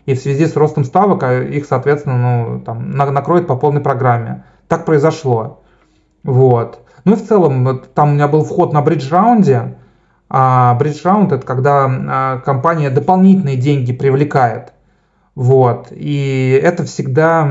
и 0.05 0.13
в 0.13 0.19
связи 0.19 0.45
с 0.45 0.57
ростом 0.57 0.83
ставок 0.83 1.23
а 1.23 1.41
их, 1.41 1.65
соответственно, 1.65 2.17
ну, 2.17 2.59
там, 2.59 2.91
накроет 2.91 3.47
по 3.47 3.55
полной 3.55 3.79
программе. 3.79 4.43
Так 4.67 4.83
произошло. 4.83 5.58
Вот. 6.23 6.85
Ну 7.05 7.13
и 7.13 7.15
в 7.15 7.27
целом, 7.27 7.81
там 7.93 8.09
у 8.09 8.13
меня 8.13 8.27
был 8.27 8.43
вход 8.43 8.73
на 8.73 8.81
бридж-раунде, 8.81 9.75
а 10.29 10.77
Round 10.79 11.33
это 11.33 11.45
когда 11.45 11.85
а, 11.89 12.37
компания 12.39 12.89
дополнительные 12.89 13.57
деньги 13.57 13.93
привлекает. 13.93 14.73
Вот. 15.33 15.87
И 15.91 16.59
это 16.61 16.83
всегда, 16.83 17.49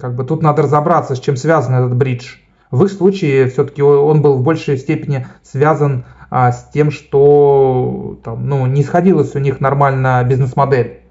как 0.00 0.16
бы 0.16 0.24
тут 0.24 0.42
надо 0.42 0.62
разобраться, 0.62 1.14
с 1.14 1.20
чем 1.20 1.36
связан 1.36 1.74
этот 1.74 1.94
бридж. 1.96 2.36
В 2.70 2.84
их 2.84 2.90
случае 2.90 3.48
все-таки 3.48 3.82
он 3.82 4.22
был 4.22 4.36
в 4.36 4.42
большей 4.42 4.78
степени 4.78 5.26
связан 5.42 6.04
а, 6.30 6.50
с 6.50 6.70
тем, 6.72 6.90
что 6.90 8.18
там, 8.24 8.48
ну, 8.48 8.66
не 8.66 8.82
сходилась 8.82 9.34
у 9.34 9.38
них 9.38 9.60
нормально 9.60 10.24
бизнес-модель. 10.24 11.02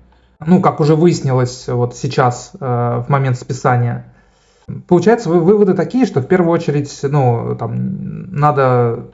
Ну, 0.44 0.60
как 0.60 0.80
уже 0.80 0.96
выяснилось 0.96 1.68
вот 1.68 1.96
сейчас, 1.96 2.52
э, 2.60 3.04
в 3.06 3.10
момент 3.10 3.38
списания. 3.38 4.11
Получается, 4.88 5.30
выводы 5.30 5.74
такие, 5.74 6.06
что 6.06 6.22
в 6.22 6.28
первую 6.28 6.52
очередь 6.52 7.00
ну, 7.04 7.56
там, 7.58 8.32
надо 8.32 9.12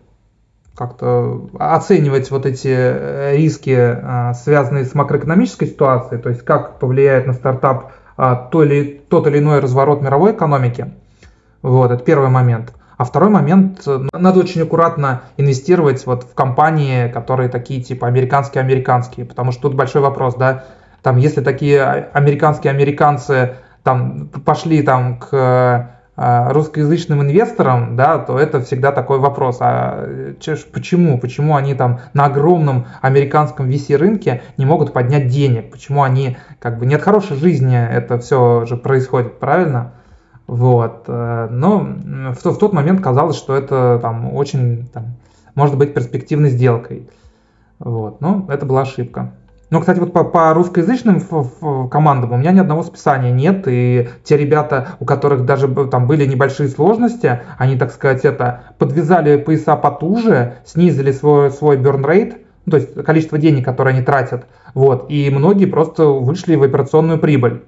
как-то 0.76 1.50
оценивать 1.58 2.30
вот 2.30 2.46
эти 2.46 2.68
э, 2.70 3.36
риски, 3.36 3.76
а, 3.76 4.34
связанные 4.36 4.86
с 4.86 4.94
макроэкономической 4.94 5.68
ситуацией, 5.68 6.22
то 6.22 6.30
есть 6.30 6.44
как 6.44 6.78
повлияет 6.78 7.26
на 7.26 7.34
стартап 7.34 7.94
а, 8.16 8.36
то 8.36 8.64
или, 8.64 9.02
тот 9.10 9.26
или 9.26 9.40
иной 9.40 9.60
разворот 9.60 10.02
мировой 10.02 10.34
экономики. 10.34 10.94
Вот, 11.64 11.92
это 11.92 12.04
первый 12.04 12.30
момент. 12.30 12.74
А 12.98 13.04
второй 13.04 13.30
момент, 13.30 13.82
э, 13.88 14.08
надо 14.14 14.40
очень 14.40 14.62
аккуратно 14.62 15.24
инвестировать 15.38 16.06
вот 16.06 16.24
в 16.24 16.34
компании, 16.34 17.10
которые 17.10 17.50
такие 17.50 17.82
типа 17.82 18.08
американские-американские, 18.08 19.26
потому 19.26 19.52
что 19.52 19.64
тут 19.64 19.76
большой 19.76 20.02
вопрос, 20.02 20.36
да, 20.36 20.66
там 21.02 21.18
если 21.18 21.42
такие 21.42 21.82
а, 21.82 22.10
американские 22.14 22.72
американцы 22.72 23.56
там 23.88 24.28
пошли 24.44 24.82
там 24.82 25.18
к 25.18 25.92
а, 26.18 26.52
русскоязычным 26.52 27.22
инвесторам, 27.22 27.96
да, 27.96 28.18
то 28.18 28.38
это 28.38 28.60
всегда 28.60 28.92
такой 28.92 29.18
вопрос, 29.18 29.60
а 29.62 30.34
почему, 30.74 31.18
почему 31.18 31.56
они 31.56 31.74
там 31.74 32.02
на 32.14 32.26
огромном 32.26 32.88
американском 33.02 33.70
VC-рынке 33.70 34.42
не 34.58 34.66
могут 34.66 34.92
поднять 34.92 35.30
денег, 35.30 35.72
почему 35.72 36.04
они, 36.04 36.36
как 36.60 36.80
бы, 36.80 36.86
нет 36.86 37.02
хорошей 37.02 37.38
жизни 37.38 37.78
это 37.78 38.20
все 38.20 38.66
же 38.66 38.76
происходит, 38.76 39.40
правильно? 39.40 39.94
Вот, 40.48 41.06
э, 41.08 41.48
но 41.50 41.80
в, 41.80 42.44
в 42.44 42.58
тот 42.58 42.74
момент 42.74 43.02
казалось, 43.02 43.38
что 43.38 43.56
это 43.56 44.00
там 44.02 44.34
очень, 44.36 44.88
там, 44.88 45.16
может 45.56 45.78
быть 45.78 45.94
перспективной 45.94 46.50
сделкой, 46.50 47.10
вот, 47.80 48.20
но 48.20 48.46
это 48.50 48.66
была 48.66 48.82
ошибка. 48.82 49.32
Ну, 49.70 49.82
кстати, 49.82 50.00
вот 50.00 50.14
по, 50.14 50.24
по 50.24 50.54
русскоязычным 50.54 51.20
командам 51.90 52.32
у 52.32 52.38
меня 52.38 52.52
ни 52.54 52.60
одного 52.60 52.84
списания 52.84 53.32
нет, 53.32 53.68
и 53.68 54.08
те 54.24 54.38
ребята, 54.38 54.96
у 55.02 55.06
которых 55.06 55.46
даже 55.46 55.68
там 55.88 56.08
были 56.08 56.26
небольшие 56.26 56.70
сложности, 56.70 57.42
они, 57.58 57.78
так 57.78 57.92
сказать, 57.92 58.24
это 58.24 58.64
подвязали 58.78 59.36
пояса 59.36 59.76
потуже, 59.76 60.60
снизили 60.66 61.12
свой, 61.12 61.52
свой 61.52 61.78
burn 61.78 62.36
ну, 62.66 62.72
то 62.72 62.78
есть 62.78 62.94
количество 63.04 63.38
денег, 63.38 63.66
которые 63.66 63.94
они 63.96 64.04
тратят, 64.04 64.46
вот, 64.74 65.08
и 65.10 65.30
многие 65.30 65.66
просто 65.66 66.06
вышли 66.06 66.56
в 66.56 66.64
операционную 66.64 67.20
прибыль 67.20 67.64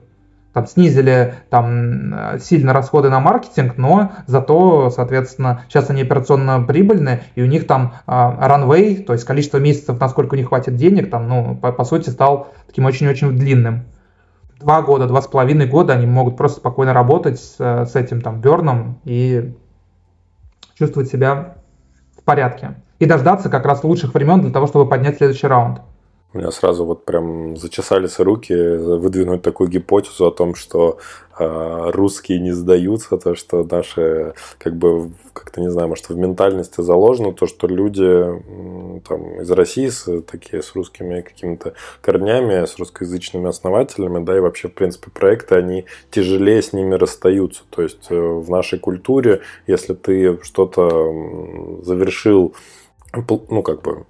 там 0.53 0.65
снизили 0.65 1.35
там 1.49 2.13
э, 2.13 2.39
сильно 2.39 2.73
расходы 2.73 3.09
на 3.09 3.19
маркетинг, 3.19 3.77
но 3.77 4.11
зато, 4.25 4.89
соответственно, 4.89 5.63
сейчас 5.67 5.89
они 5.89 6.01
операционно 6.01 6.61
прибыльны, 6.61 7.21
и 7.35 7.41
у 7.41 7.45
них 7.45 7.67
там 7.67 7.93
runway, 8.07 9.03
то 9.03 9.13
есть 9.13 9.25
количество 9.25 9.57
месяцев, 9.57 9.99
насколько 9.99 10.33
у 10.33 10.37
них 10.37 10.49
хватит 10.49 10.75
денег, 10.75 11.09
там, 11.09 11.27
ну, 11.27 11.55
по, 11.55 11.71
по 11.71 11.83
сути, 11.83 12.09
стал 12.09 12.51
таким 12.67 12.85
очень-очень 12.85 13.31
длинным. 13.37 13.85
Два 14.59 14.81
года, 14.81 15.07
два 15.07 15.21
с 15.21 15.27
половиной 15.27 15.67
года 15.67 15.93
они 15.93 16.05
могут 16.05 16.35
просто 16.35 16.59
спокойно 16.59 16.93
работать 16.93 17.39
с, 17.39 17.55
с 17.57 17.95
этим 17.95 18.21
там 18.21 18.41
берном 18.41 18.99
и 19.05 19.55
чувствовать 20.77 21.09
себя 21.09 21.55
в 22.17 22.23
порядке. 22.23 22.75
И 22.99 23.05
дождаться 23.05 23.49
как 23.49 23.65
раз 23.65 23.83
лучших 23.83 24.13
времен 24.13 24.41
для 24.41 24.51
того, 24.51 24.67
чтобы 24.67 24.89
поднять 24.89 25.17
следующий 25.17 25.47
раунд. 25.47 25.81
У 26.31 26.37
меня 26.37 26.51
сразу 26.51 26.85
вот 26.85 27.05
прям 27.05 27.57
зачесались 27.57 28.19
руки 28.19 28.53
выдвинуть 28.53 29.41
такую 29.41 29.67
гипотезу 29.67 30.27
о 30.27 30.31
том, 30.31 30.53
что 30.53 30.99
э, 31.39 31.89
русские 31.91 32.39
не 32.39 32.51
сдаются, 32.51 33.17
то, 33.17 33.33
что 33.33 33.63
наши, 33.63 34.35
как 34.59 34.75
бы, 34.75 35.11
как-то 35.33 35.59
не 35.59 35.71
знаю, 35.71 35.87
может, 35.87 36.07
в 36.09 36.15
ментальности 36.15 36.81
заложено, 36.81 37.33
то, 37.33 37.47
что 37.47 37.65
люди 37.65 38.27
там 39.07 39.41
из 39.41 39.49
России 39.49 39.87
с, 39.87 40.21
такие 40.21 40.61
с 40.61 40.75
русскими 40.75 41.21
какими-то 41.21 41.73
корнями, 41.99 42.63
с 42.63 42.77
русскоязычными 42.77 43.49
основателями, 43.49 44.23
да, 44.23 44.37
и 44.37 44.39
вообще, 44.39 44.67
в 44.67 44.75
принципе, 44.75 45.09
проекты, 45.09 45.55
они 45.55 45.85
тяжелее 46.11 46.61
с 46.61 46.73
ними 46.73 46.93
расстаются. 46.93 47.63
То 47.71 47.81
есть 47.81 48.05
э, 48.11 48.15
в 48.15 48.51
нашей 48.51 48.77
культуре, 48.77 49.41
если 49.65 49.95
ты 49.95 50.37
что-то 50.43 51.81
завершил 51.81 52.53
ну, 53.49 53.63
как 53.63 53.81
бы, 53.81 54.05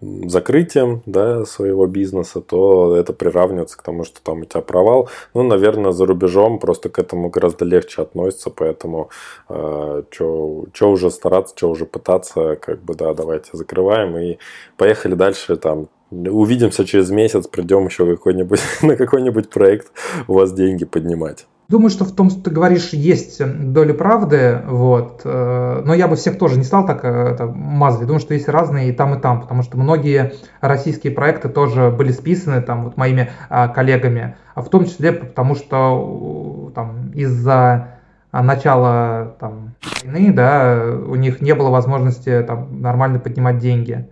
закрытием 0.00 1.02
да, 1.06 1.44
своего 1.44 1.86
бизнеса, 1.86 2.40
то 2.40 2.96
это 2.96 3.12
приравнивается 3.12 3.78
к 3.78 3.82
тому, 3.82 4.04
что 4.04 4.22
там 4.22 4.40
у 4.40 4.44
тебя 4.44 4.60
провал. 4.60 5.08
Ну, 5.34 5.42
наверное, 5.42 5.92
за 5.92 6.06
рубежом 6.06 6.58
просто 6.58 6.88
к 6.88 6.98
этому 6.98 7.30
гораздо 7.30 7.64
легче 7.64 8.02
относится, 8.02 8.50
поэтому 8.50 9.10
э, 9.48 10.02
что 10.10 10.90
уже 10.90 11.10
стараться, 11.10 11.54
что 11.56 11.70
уже 11.70 11.86
пытаться, 11.86 12.56
как 12.56 12.82
бы, 12.82 12.94
да, 12.94 13.14
давайте 13.14 13.50
закрываем 13.52 14.16
и 14.16 14.38
поехали 14.76 15.14
дальше 15.14 15.56
там 15.56 15.88
Увидимся 16.10 16.84
через 16.84 17.10
месяц, 17.10 17.48
придем 17.48 17.86
еще 17.86 18.06
какой-нибудь, 18.06 18.60
на 18.82 18.96
какой-нибудь 18.96 19.50
проект 19.50 19.90
у 20.28 20.34
вас 20.34 20.52
деньги 20.52 20.84
поднимать. 20.84 21.46
Думаю, 21.68 21.88
что 21.88 22.04
в 22.04 22.12
том, 22.14 22.28
что 22.28 22.42
ты 22.42 22.50
говоришь, 22.50 22.90
есть 22.90 23.42
доля 23.72 23.94
правды, 23.94 24.60
вот. 24.66 25.22
Э, 25.24 25.82
но 25.84 25.94
я 25.94 26.08
бы 26.08 26.16
всех 26.16 26.38
тоже 26.38 26.58
не 26.58 26.64
стал 26.64 26.86
так 26.86 27.04
э, 27.04 27.08
это, 27.08 27.46
мазать. 27.46 28.06
Думаю, 28.06 28.20
что 28.20 28.34
есть 28.34 28.48
разные 28.48 28.90
и 28.90 28.92
там, 28.92 29.14
и 29.14 29.20
там, 29.20 29.40
потому 29.40 29.62
что 29.62 29.78
многие 29.78 30.34
российские 30.60 31.12
проекты 31.14 31.48
тоже 31.48 31.90
были 31.90 32.12
списаны 32.12 32.60
там 32.60 32.84
вот 32.84 32.98
моими 32.98 33.30
а, 33.48 33.68
коллегами, 33.68 34.36
а 34.54 34.60
в 34.60 34.68
том 34.68 34.84
числе 34.84 35.12
потому, 35.12 35.54
что 35.54 36.70
там 36.74 37.12
из-за 37.14 37.94
начала 38.30 39.34
там, 39.40 39.74
войны, 40.02 40.32
да, 40.32 40.84
у 41.06 41.14
них 41.14 41.40
не 41.40 41.54
было 41.54 41.70
возможности 41.70 42.44
там 42.46 42.82
нормально 42.82 43.20
поднимать 43.20 43.58
деньги 43.58 44.08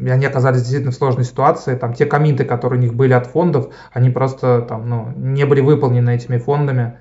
и 0.00 0.08
они 0.08 0.26
оказались 0.26 0.60
действительно 0.60 0.92
в 0.92 0.96
сложной 0.96 1.24
ситуации. 1.24 1.76
Там 1.76 1.92
те 1.92 2.06
комиты, 2.06 2.44
которые 2.44 2.78
у 2.78 2.82
них 2.82 2.94
были 2.94 3.12
от 3.12 3.26
фондов, 3.26 3.72
они 3.92 4.10
просто 4.10 4.62
там, 4.62 4.88
ну, 4.88 5.12
не 5.16 5.44
были 5.44 5.60
выполнены 5.60 6.14
этими 6.14 6.38
фондами, 6.38 6.98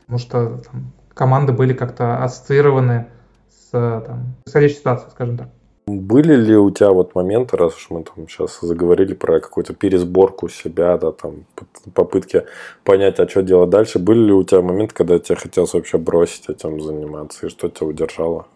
потому 0.00 0.18
что 0.18 0.62
там, 0.70 0.92
команды 1.14 1.52
были 1.52 1.72
как-то 1.72 2.22
ассоциированы 2.22 3.06
с 3.48 3.70
там, 3.72 4.34
происходящей 4.44 4.76
ситуацией, 4.76 5.10
скажем 5.10 5.38
так. 5.38 5.48
Были 5.86 6.36
ли 6.36 6.56
у 6.56 6.70
тебя 6.70 6.90
вот 6.90 7.14
моменты, 7.14 7.56
раз 7.56 7.74
уж 7.74 7.90
мы 7.90 8.04
там 8.04 8.28
сейчас 8.28 8.60
заговорили 8.60 9.14
про 9.14 9.40
какую-то 9.40 9.74
пересборку 9.74 10.48
себя, 10.48 10.96
да, 10.98 11.10
там 11.10 11.46
попытки 11.94 12.44
понять, 12.84 13.18
а 13.18 13.28
что 13.28 13.42
делать 13.42 13.70
дальше, 13.70 13.98
были 13.98 14.26
ли 14.26 14.32
у 14.32 14.44
тебя 14.44 14.60
моменты, 14.60 14.94
когда 14.94 15.18
тебе 15.18 15.36
хотелось 15.36 15.74
вообще 15.74 15.98
бросить 15.98 16.48
этим 16.48 16.80
заниматься, 16.80 17.46
и 17.46 17.50
что 17.50 17.68
тебя 17.68 17.88
удержало? 17.88 18.46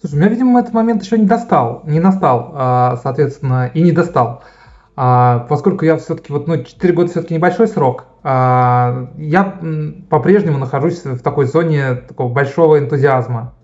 Слушай, 0.00 0.14
меня, 0.14 0.28
видимо, 0.28 0.60
этот 0.60 0.74
момент 0.74 1.02
еще 1.02 1.18
не 1.18 1.26
достал, 1.26 1.82
не 1.84 1.98
настал, 1.98 2.52
а, 2.54 2.96
соответственно, 3.02 3.68
и 3.74 3.82
не 3.82 3.90
достал. 3.90 4.44
А, 4.94 5.46
поскольку 5.48 5.84
я 5.84 5.96
все-таки, 5.96 6.32
вот, 6.32 6.46
ну, 6.46 6.62
4 6.62 6.94
года 6.94 7.10
все-таки 7.10 7.34
небольшой 7.34 7.66
срок, 7.66 8.04
а, 8.22 9.10
я 9.16 9.58
по-прежнему 10.08 10.58
нахожусь 10.58 11.04
в 11.04 11.18
такой 11.18 11.46
зоне 11.46 11.94
такого 11.94 12.32
большого 12.32 12.78
энтузиазма. 12.78 13.54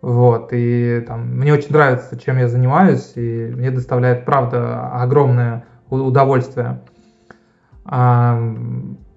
Вот, 0.00 0.48
и 0.52 1.04
там, 1.06 1.36
мне 1.36 1.52
очень 1.52 1.72
нравится, 1.72 2.18
чем 2.18 2.38
я 2.38 2.48
занимаюсь, 2.48 3.12
и 3.14 3.52
мне 3.54 3.70
доставляет, 3.70 4.24
правда, 4.24 4.90
огромное 4.92 5.64
удовольствие. 5.90 6.80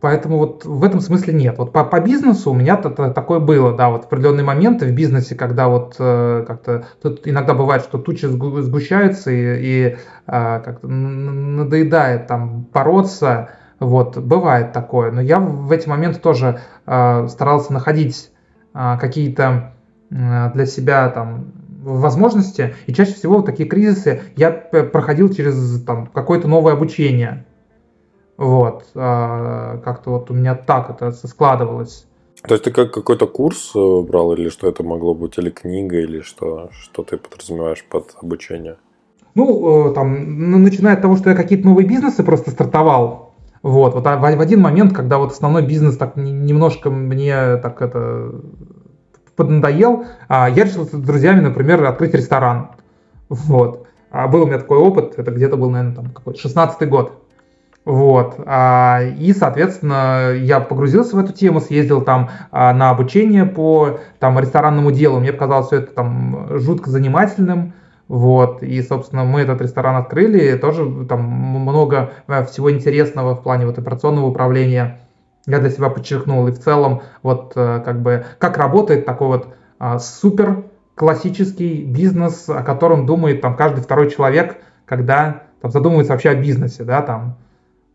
Поэтому 0.02 0.38
вот 0.38 0.66
в 0.66 0.84
этом 0.84 1.02
смысле 1.02 1.34
нет. 1.34 1.58
Вот 1.58 1.74
по, 1.74 1.84
по 1.84 2.00
бизнесу 2.00 2.52
у 2.52 2.54
меня 2.54 2.76
-то 2.76 3.14
такое 3.14 3.40
было, 3.40 3.76
да, 3.76 3.90
вот 3.90 4.06
определенные 4.06 4.46
моменты 4.46 4.86
в 4.86 4.94
бизнесе, 4.94 5.36
когда 5.36 5.68
вот 5.68 5.96
э, 6.00 6.46
как-то 6.48 6.86
тут 7.02 7.28
иногда 7.28 7.54
бывает, 7.54 7.84
что 7.84 7.98
тучи 7.98 8.26
сгущаются 8.26 9.32
и, 9.32 9.36
и 9.36 9.86
э, 9.86 9.96
как-то 10.26 10.88
надоедает 10.88 12.28
там 12.28 12.68
бороться, 12.74 13.50
вот, 13.80 14.18
бывает 14.18 14.74
такое. 14.74 15.12
Но 15.12 15.22
я 15.22 15.40
в 15.40 15.72
эти 15.72 15.88
моменты 15.88 16.20
тоже 16.20 16.60
э, 16.86 17.28
старался 17.28 17.74
находить 17.74 18.32
э, 18.74 18.98
какие-то 19.00 19.74
Э, 20.12 20.52
для 20.54 20.66
себя 20.66 21.08
там 21.10 21.52
возможности, 21.84 22.74
и 22.88 22.94
чаще 22.94 23.14
всего 23.14 23.38
в 23.38 23.46
такие 23.46 23.70
кризисы 23.70 24.22
я 24.36 24.52
проходил 24.52 25.30
через 25.30 25.84
там, 25.84 26.08
какое-то 26.08 26.48
новое 26.48 26.74
обучение. 26.74 27.46
Вот, 28.40 28.86
а, 28.96 29.80
как-то 29.84 30.12
вот 30.12 30.32
у 30.32 30.34
меня 30.34 30.56
так 30.56 30.90
это 30.90 31.12
складывалось. 31.12 32.08
То 32.48 32.54
есть 32.54 32.64
ты 32.64 32.72
как 32.72 32.94
какой-то 32.94 33.28
курс 33.28 33.74
э, 33.76 34.02
брал, 34.02 34.32
или 34.32 34.48
что 34.48 34.70
это 34.70 34.82
могло 34.82 35.14
быть, 35.14 35.38
или 35.38 35.50
книга, 35.50 36.00
или 36.00 36.22
что, 36.22 36.70
что 36.72 37.04
ты 37.04 37.18
подразумеваешь 37.18 37.84
под 37.84 38.16
обучение? 38.22 38.78
Ну, 39.36 39.90
э, 39.90 39.94
там, 39.94 40.64
начиная 40.64 40.94
от 40.94 41.02
того, 41.02 41.18
что 41.18 41.32
я 41.32 41.36
какие-то 41.36 41.68
новые 41.68 41.86
бизнесы 41.86 42.24
просто 42.24 42.52
стартовал, 42.52 43.34
вот, 43.62 43.94
вот 43.94 44.08
а 44.08 44.16
в 44.16 44.24
один 44.24 44.62
момент, 44.62 44.96
когда 44.96 45.18
вот 45.18 45.34
основной 45.34 45.68
бизнес 45.68 45.98
так 45.98 46.16
немножко 46.16 46.90
мне 46.90 47.58
так 47.58 47.82
это 47.82 48.36
поднадоел, 49.36 50.06
а 50.30 50.50
я 50.50 50.64
решил 50.64 50.86
с 50.86 50.92
друзьями, 50.92 51.42
например, 51.42 51.84
открыть 51.84 52.14
ресторан. 52.14 52.70
Вот. 53.28 53.88
А 54.12 54.30
был 54.30 54.44
у 54.44 54.46
меня 54.46 54.60
такой 54.60 54.78
опыт, 54.78 55.16
это 55.18 55.30
где-то 55.32 55.58
был, 55.58 55.70
наверное, 55.70 55.96
там 55.98 56.12
какой-то 56.12 56.40
16 56.40 56.88
год. 56.88 57.20
Вот. 57.90 58.36
А, 58.46 59.02
и, 59.02 59.34
соответственно, 59.34 60.32
я 60.36 60.60
погрузился 60.60 61.16
в 61.16 61.20
эту 61.20 61.34
тему, 61.34 61.60
съездил 61.60 62.02
там 62.02 62.30
а, 62.52 62.72
на 62.72 62.92
обучение 62.92 63.46
по 63.46 63.98
там, 64.20 64.38
ресторанному 64.38 64.92
делу. 64.92 65.20
Мне 65.20 65.34
показалось 65.34 65.68
все 65.68 65.78
это 65.78 65.94
там 65.94 66.60
жутко 66.60 66.92
занимательным. 66.92 67.74
Вот, 68.08 68.62
и, 68.62 68.80
собственно, 68.84 69.24
мы 69.24 69.42
этот 69.42 69.62
ресторан 69.62 69.96
открыли, 69.96 70.56
тоже 70.58 71.06
там 71.10 71.22
много 71.22 72.12
э, 72.28 72.46
всего 72.46 72.72
интересного 72.72 73.34
в 73.34 73.42
плане 73.42 73.66
вот 73.66 73.80
операционного 73.80 74.28
управления 74.28 75.00
я 75.48 75.60
для 75.60 75.72
себя 75.72 75.90
подчеркнул. 75.90 76.48
И 76.48 76.52
в 76.52 76.60
целом, 76.60 77.02
вот 77.24 77.54
э, 77.56 77.82
как 77.84 78.04
бы, 78.04 78.24
как 78.38 78.60
работает 78.60 79.08
такой 79.08 79.30
вот 79.30 79.48
а, 79.80 79.98
супер 79.98 80.66
классический 80.94 81.84
бизнес, 81.84 82.50
о 82.50 82.62
котором 82.62 83.08
думает 83.08 83.42
там 83.42 83.56
каждый 83.56 83.82
второй 83.82 84.12
человек, 84.12 84.58
когда 84.86 85.44
там 85.62 85.72
задумывается 85.72 86.14
вообще 86.14 86.30
о 86.30 86.36
бизнесе, 86.36 86.84
да, 86.84 87.02
там, 87.02 87.38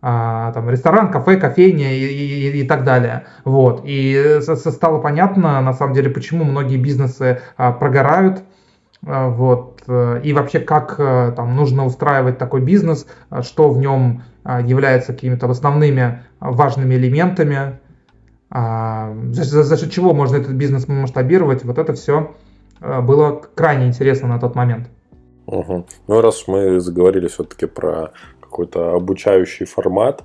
а, 0.06 0.52
там 0.52 0.68
ресторан, 0.68 1.10
кафе, 1.10 1.38
кофейня 1.38 1.94
и, 1.94 2.04
и, 2.04 2.60
и 2.60 2.66
так 2.66 2.84
далее. 2.84 3.24
Вот. 3.44 3.80
И 3.84 4.38
стало 4.42 5.00
понятно, 5.00 5.62
на 5.62 5.72
самом 5.72 5.94
деле, 5.94 6.10
почему 6.10 6.44
многие 6.44 6.76
бизнесы 6.76 7.40
а, 7.56 7.72
прогорают, 7.72 8.42
а, 9.06 9.30
вот, 9.30 9.82
э, 9.86 10.20
и 10.22 10.34
вообще 10.34 10.60
как 10.60 10.96
э, 10.98 11.32
там 11.34 11.56
нужно 11.56 11.86
устраивать 11.86 12.36
такой 12.36 12.60
бизнес, 12.60 13.06
что 13.40 13.70
в 13.70 13.78
нем 13.78 14.24
является 14.44 15.14
какими-то 15.14 15.48
основными 15.48 16.22
важными 16.38 16.96
элементами, 16.96 17.78
а, 18.50 19.16
за, 19.32 19.62
за 19.62 19.76
счет 19.78 19.90
чего 19.90 20.12
можно 20.12 20.36
этот 20.36 20.52
бизнес 20.52 20.86
масштабировать, 20.86 21.64
вот 21.64 21.78
это 21.78 21.94
все 21.94 22.34
а, 22.80 23.00
было 23.00 23.42
крайне 23.54 23.86
интересно 23.86 24.28
на 24.28 24.38
тот 24.38 24.54
момент. 24.54 24.88
Угу. 25.46 25.86
Ну, 26.08 26.20
раз 26.20 26.44
мы 26.46 26.80
заговорили 26.80 27.28
все-таки 27.28 27.66
про 27.66 28.12
какой-то 28.54 28.94
обучающий 28.94 29.66
формат, 29.66 30.22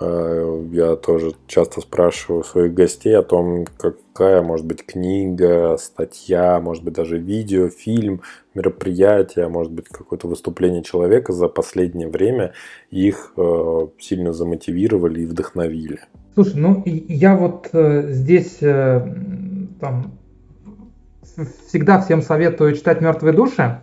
а, 0.00 0.64
я 0.72 0.96
тоже 0.96 1.32
часто 1.46 1.82
спрашиваю 1.82 2.42
своих 2.42 2.72
гостей 2.72 3.14
о 3.14 3.22
том, 3.22 3.66
какая 3.76 4.40
может 4.42 4.64
быть 4.64 4.86
книга, 4.86 5.76
статья, 5.78 6.58
может 6.58 6.82
быть 6.84 6.94
даже 6.94 7.18
видео, 7.18 7.68
фильм, 7.68 8.22
мероприятие, 8.54 9.48
может 9.48 9.72
быть 9.72 9.88
какое-то 9.88 10.26
выступление 10.26 10.82
человека 10.82 11.34
за 11.34 11.48
последнее 11.48 12.08
время 12.08 12.52
их 12.90 13.34
э, 13.36 13.86
сильно 13.98 14.32
замотивировали 14.32 15.20
и 15.20 15.26
вдохновили. 15.26 16.00
Слушай, 16.32 16.54
ну 16.56 16.82
я 16.86 17.36
вот 17.36 17.68
э, 17.74 18.06
здесь 18.12 18.56
э, 18.62 19.06
там, 19.80 20.18
всегда 21.68 22.00
всем 22.00 22.22
советую 22.22 22.74
читать 22.74 23.02
«Мертвые 23.02 23.34
души» 23.34 23.80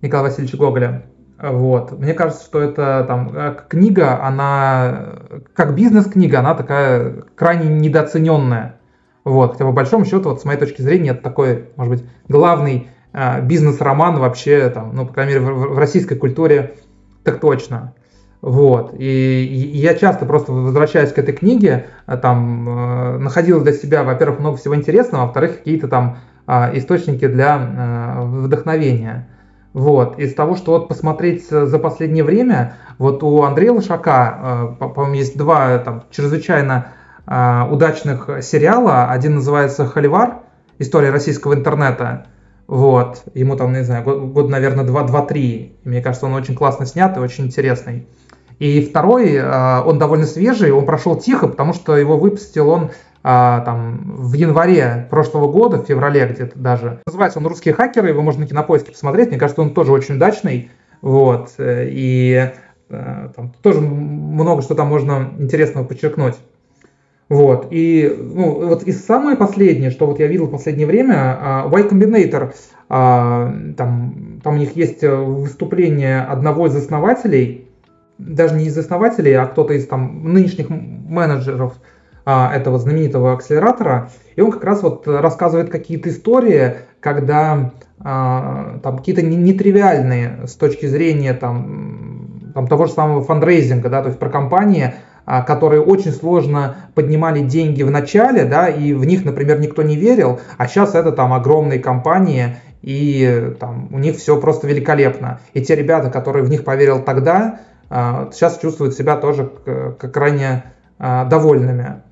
Николая 0.00 0.30
Васильевича 0.30 0.56
Гоголя. 0.56 1.04
Вот. 1.42 1.98
Мне 1.98 2.14
кажется, 2.14 2.44
что 2.44 2.60
это 2.60 3.04
там 3.08 3.30
э, 3.34 3.56
книга, 3.68 4.24
она 4.24 5.14
как 5.54 5.74
бизнес-книга, 5.74 6.38
она 6.38 6.54
такая 6.54 7.24
крайне 7.34 7.68
недооцененная. 7.68 8.76
Вот. 9.24 9.52
Хотя 9.52 9.64
по 9.64 9.72
большому 9.72 10.04
счету, 10.04 10.30
вот 10.30 10.40
с 10.40 10.44
моей 10.44 10.58
точки 10.58 10.82
зрения, 10.82 11.10
это 11.10 11.22
такой, 11.22 11.68
может 11.74 11.94
быть, 11.94 12.04
главный 12.28 12.90
э, 13.12 13.40
бизнес-роман 13.42 14.20
вообще, 14.20 14.70
там, 14.70 14.94
ну, 14.94 15.04
по 15.04 15.14
крайней 15.14 15.32
мере, 15.32 15.44
в, 15.44 15.74
в 15.74 15.78
российской 15.78 16.14
культуре 16.14 16.76
так 17.24 17.40
точно. 17.40 17.92
Вот. 18.40 18.94
И, 18.96 19.44
и 19.44 19.78
я 19.78 19.94
часто 19.94 20.26
просто 20.26 20.52
возвращаясь 20.52 21.12
к 21.12 21.18
этой 21.18 21.34
книге, 21.34 21.86
э, 22.06 22.16
там, 22.18 22.68
э, 22.68 23.18
находил 23.18 23.64
для 23.64 23.72
себя, 23.72 24.04
во-первых, 24.04 24.38
много 24.38 24.58
всего 24.58 24.76
интересного, 24.76 25.24
а 25.24 25.26
во-вторых, 25.26 25.58
какие-то 25.58 25.88
там 25.88 26.18
э, 26.46 26.78
источники 26.78 27.26
для 27.26 27.56
э, 27.58 28.22
вдохновения. 28.26 29.28
Вот. 29.72 30.18
Из 30.18 30.34
того, 30.34 30.56
что 30.56 30.72
вот 30.72 30.88
посмотреть 30.88 31.48
за 31.48 31.78
последнее 31.78 32.24
время, 32.24 32.76
вот 32.98 33.22
у 33.22 33.42
Андрея 33.42 33.72
Лошака, 33.72 34.76
э, 34.80 34.84
по-моему, 34.84 35.14
есть 35.14 35.36
два 35.36 35.78
там, 35.78 36.04
чрезвычайно 36.10 36.88
э, 37.26 37.62
удачных 37.70 38.28
сериала. 38.42 39.06
Один 39.06 39.36
называется 39.36 39.86
«Холивар. 39.86 40.40
История 40.78 41.10
российского 41.10 41.54
интернета». 41.54 42.26
Вот. 42.66 43.24
Ему 43.34 43.56
там, 43.56 43.72
не 43.72 43.82
знаю, 43.82 44.04
год, 44.04 44.20
год 44.32 44.50
наверное, 44.50 44.84
2-3. 44.84 45.72
Мне 45.84 46.02
кажется, 46.02 46.26
он 46.26 46.34
очень 46.34 46.54
классно 46.54 46.86
снят 46.86 47.16
и 47.16 47.20
очень 47.20 47.46
интересный. 47.46 48.06
И 48.58 48.80
второй, 48.82 49.34
э, 49.34 49.80
он 49.80 49.98
довольно 49.98 50.26
свежий, 50.26 50.70
он 50.70 50.84
прошел 50.84 51.16
тихо, 51.16 51.48
потому 51.48 51.72
что 51.72 51.96
его 51.96 52.18
выпустил 52.18 52.68
он 52.68 52.90
а, 53.22 53.60
там, 53.60 54.16
в 54.16 54.32
январе 54.34 55.06
прошлого 55.10 55.50
года, 55.50 55.78
в 55.78 55.86
феврале 55.86 56.26
где-то 56.26 56.58
даже. 56.58 57.00
Называется 57.06 57.38
он 57.38 57.46
«Русские 57.46 57.74
хакеры», 57.74 58.08
его 58.08 58.22
можно 58.22 58.42
на 58.42 58.46
кинопоиске 58.48 58.92
посмотреть, 58.92 59.30
мне 59.30 59.38
кажется, 59.38 59.62
он 59.62 59.74
тоже 59.74 59.92
очень 59.92 60.16
удачный, 60.16 60.70
вот, 61.00 61.54
и 61.58 62.50
а, 62.90 63.30
там 63.34 63.52
тоже 63.62 63.80
много 63.80 64.62
что 64.62 64.74
там 64.74 64.88
можно 64.88 65.30
интересного 65.38 65.84
подчеркнуть. 65.84 66.36
Вот, 67.28 67.68
и 67.70 68.14
ну, 68.18 68.66
вот 68.66 68.82
и 68.82 68.92
самое 68.92 69.38
последнее, 69.38 69.90
что 69.90 70.06
вот 70.06 70.18
я 70.18 70.26
видел 70.26 70.46
в 70.46 70.50
последнее 70.50 70.86
время, 70.86 71.38
а, 71.40 71.66
Y 71.66 71.88
Combinator, 71.88 72.54
а, 72.90 73.54
там, 73.76 74.40
там 74.44 74.54
у 74.54 74.58
них 74.58 74.76
есть 74.76 75.02
выступление 75.02 76.20
одного 76.20 76.66
из 76.66 76.76
основателей, 76.76 77.68
даже 78.18 78.54
не 78.54 78.66
из 78.66 78.76
основателей, 78.76 79.32
а 79.32 79.46
кто-то 79.46 79.72
из 79.72 79.86
там 79.86 80.32
нынешних 80.32 80.68
менеджеров 80.68 81.74
этого 82.24 82.78
знаменитого 82.78 83.32
акселератора, 83.32 84.10
и 84.36 84.40
он 84.40 84.52
как 84.52 84.64
раз 84.64 84.82
вот 84.82 85.06
рассказывает 85.06 85.70
какие-то 85.70 86.08
истории, 86.08 86.76
когда 87.00 87.72
а, 88.04 88.78
там 88.82 88.98
какие-то 88.98 89.22
нетривиальные 89.22 90.46
с 90.46 90.54
точки 90.54 90.86
зрения 90.86 91.34
там, 91.34 92.52
там 92.54 92.66
того 92.66 92.86
же 92.86 92.92
самого 92.92 93.22
фандрейзинга, 93.22 93.88
да, 93.88 94.02
то 94.02 94.08
есть 94.08 94.18
про 94.18 94.28
компании, 94.28 94.94
а, 95.24 95.42
которые 95.42 95.82
очень 95.82 96.12
сложно 96.12 96.76
поднимали 96.94 97.40
деньги 97.40 97.82
в 97.82 97.90
начале, 97.90 98.44
да, 98.44 98.68
и 98.68 98.92
в 98.92 99.04
них, 99.04 99.24
например, 99.24 99.60
никто 99.60 99.82
не 99.82 99.96
верил, 99.96 100.40
а 100.58 100.66
сейчас 100.66 100.94
это 100.94 101.12
там 101.12 101.32
огромные 101.32 101.78
компании, 101.78 102.56
и 102.82 103.54
там 103.60 103.88
у 103.92 103.98
них 103.98 104.16
все 104.16 104.40
просто 104.40 104.66
великолепно. 104.66 105.38
И 105.54 105.62
те 105.62 105.76
ребята, 105.76 106.10
которые 106.10 106.44
в 106.44 106.50
них 106.50 106.64
поверил 106.64 107.00
тогда, 107.00 107.60
сейчас 107.88 108.58
чувствуют 108.58 108.94
себя 108.94 109.16
тоже 109.16 109.48
крайне 110.12 110.64
довольными. 110.98 112.02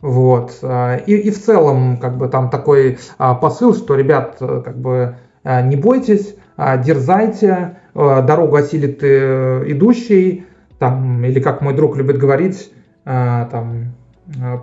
Вот. 0.00 0.58
И, 1.06 1.16
и 1.16 1.30
в 1.30 1.42
целом, 1.42 1.96
как 1.96 2.16
бы 2.18 2.28
там 2.28 2.50
такой 2.50 2.98
посыл, 3.18 3.74
что, 3.74 3.94
ребят, 3.94 4.36
как 4.38 4.76
бы 4.76 5.16
не 5.44 5.76
бойтесь, 5.76 6.36
дерзайте, 6.56 7.78
дорогу 7.94 8.56
осилит 8.56 9.02
идущий, 9.02 10.46
там, 10.78 11.24
или 11.24 11.40
как 11.40 11.62
мой 11.62 11.74
друг 11.74 11.96
любит 11.96 12.18
говорить, 12.18 12.70
там, 13.04 13.94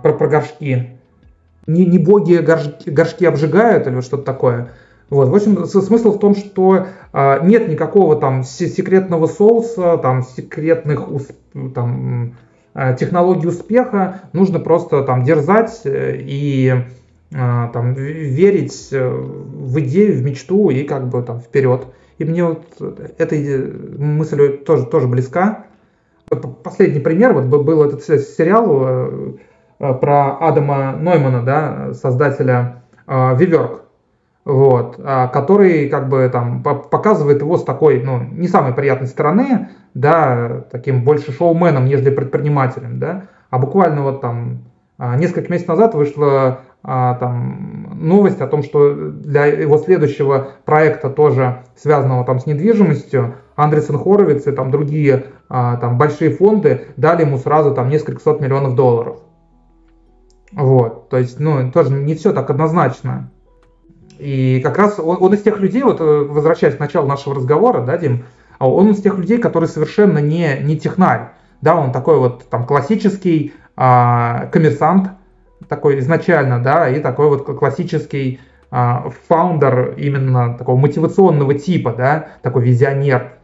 про, 0.02 0.12
про 0.12 0.28
горшки. 0.28 0.98
Не, 1.66 1.86
не 1.86 1.98
боги 1.98 2.34
горшки, 2.36 2.90
горшки 2.90 3.24
обжигают 3.24 3.86
или 3.86 4.00
что-то 4.02 4.22
такое. 4.22 4.68
Вот. 5.10 5.28
В 5.28 5.34
общем, 5.34 5.64
смысл 5.66 6.12
в 6.12 6.18
том, 6.18 6.34
что 6.34 6.88
а, 7.12 7.40
нет 7.40 7.68
никакого 7.68 8.16
там 8.16 8.42
секретного 8.42 9.26
соуса, 9.26 9.96
там 9.98 10.22
секретных 10.22 11.08
там, 11.74 12.36
а, 12.74 12.92
технологий 12.92 13.46
успеха. 13.46 14.22
Нужно 14.32 14.58
просто 14.58 15.04
там 15.04 15.22
дерзать 15.22 15.82
э, 15.84 16.16
и 16.18 16.74
а, 17.32 17.68
там 17.68 17.94
верить 17.94 18.88
э, 18.90 19.08
в 19.08 19.78
идею, 19.78 20.18
в 20.18 20.24
мечту 20.24 20.70
и 20.70 20.82
как 20.82 21.08
бы 21.08 21.22
там 21.22 21.38
вперед. 21.38 21.86
И 22.18 22.24
мне 22.24 22.44
вот 22.44 22.64
эта 23.18 23.36
мысль 23.96 24.58
тоже, 24.58 24.86
тоже 24.86 25.06
близка. 25.06 25.66
Последний 26.64 27.00
пример, 27.00 27.32
вот 27.32 27.44
был 27.44 27.84
этот 27.84 28.02
сериал 28.02 29.36
э, 29.78 29.94
про 30.00 30.36
Адама 30.38 30.96
Ноймана, 30.96 31.42
да, 31.42 31.94
создателя 31.94 32.82
Виверк 33.06 33.82
вот, 34.44 34.96
который 34.96 35.88
как 35.88 36.08
бы 36.10 36.28
там 36.30 36.62
показывает 36.62 37.40
его 37.40 37.56
с 37.56 37.64
такой, 37.64 38.02
ну, 38.02 38.20
не 38.20 38.46
самой 38.46 38.74
приятной 38.74 39.06
стороны, 39.06 39.70
да, 39.94 40.64
таким 40.70 41.04
больше 41.04 41.32
шоуменом, 41.32 41.86
нежели 41.86 42.10
предпринимателем, 42.10 42.98
да, 42.98 43.24
а 43.50 43.58
буквально 43.58 44.02
вот 44.02 44.20
там 44.20 44.64
а, 44.98 45.16
несколько 45.16 45.50
месяцев 45.50 45.68
назад 45.68 45.94
вышла 45.94 46.60
а, 46.82 47.14
там 47.14 47.96
новость 48.00 48.40
о 48.40 48.46
том, 48.46 48.62
что 48.62 48.94
для 48.94 49.46
его 49.46 49.78
следующего 49.78 50.48
проекта, 50.64 51.10
тоже 51.10 51.62
связанного 51.76 52.24
там 52.24 52.40
с 52.40 52.46
недвижимостью, 52.46 53.36
Андресен 53.56 53.98
Хоровиц 53.98 54.46
и 54.48 54.52
там 54.52 54.72
другие 54.72 55.26
там 55.48 55.98
большие 55.98 56.30
фонды 56.30 56.86
дали 56.96 57.20
ему 57.20 57.38
сразу 57.38 57.72
там 57.72 57.88
несколько 57.88 58.20
сот 58.20 58.40
миллионов 58.40 58.74
долларов. 58.74 59.18
Вот, 60.52 61.08
то 61.08 61.18
есть, 61.18 61.40
ну, 61.40 61.70
тоже 61.70 61.90
не 61.92 62.14
все 62.14 62.32
так 62.32 62.48
однозначно. 62.50 63.30
И 64.18 64.60
как 64.62 64.78
раз 64.78 65.00
он, 65.00 65.18
он 65.20 65.34
из 65.34 65.42
тех 65.42 65.58
людей, 65.58 65.82
вот 65.82 66.00
э, 66.00 66.04
возвращаясь 66.04 66.76
к 66.76 66.80
началу 66.80 67.08
нашего 67.08 67.34
разговора, 67.34 67.84
да, 67.84 67.98
Дим, 67.98 68.24
а 68.58 68.68
он 68.68 68.90
из 68.90 69.02
тех 69.02 69.18
людей, 69.18 69.38
которые 69.38 69.68
совершенно 69.68 70.18
не, 70.18 70.58
не 70.62 70.78
технарь. 70.78 71.30
Да, 71.60 71.76
он 71.76 71.92
такой 71.92 72.18
вот 72.18 72.48
там 72.48 72.66
классический 72.66 73.54
а, 73.76 74.46
коммерсант, 74.52 75.10
такой 75.68 75.98
изначально, 76.00 76.62
да, 76.62 76.88
и 76.88 77.00
такой 77.00 77.28
вот 77.28 77.44
классический 77.58 78.40
а, 78.70 79.10
фаундер 79.28 79.94
именно 79.96 80.58
такого 80.58 80.76
мотивационного 80.76 81.54
типа, 81.54 81.94
да, 81.96 82.26
такой 82.42 82.64
визионер. 82.64 83.34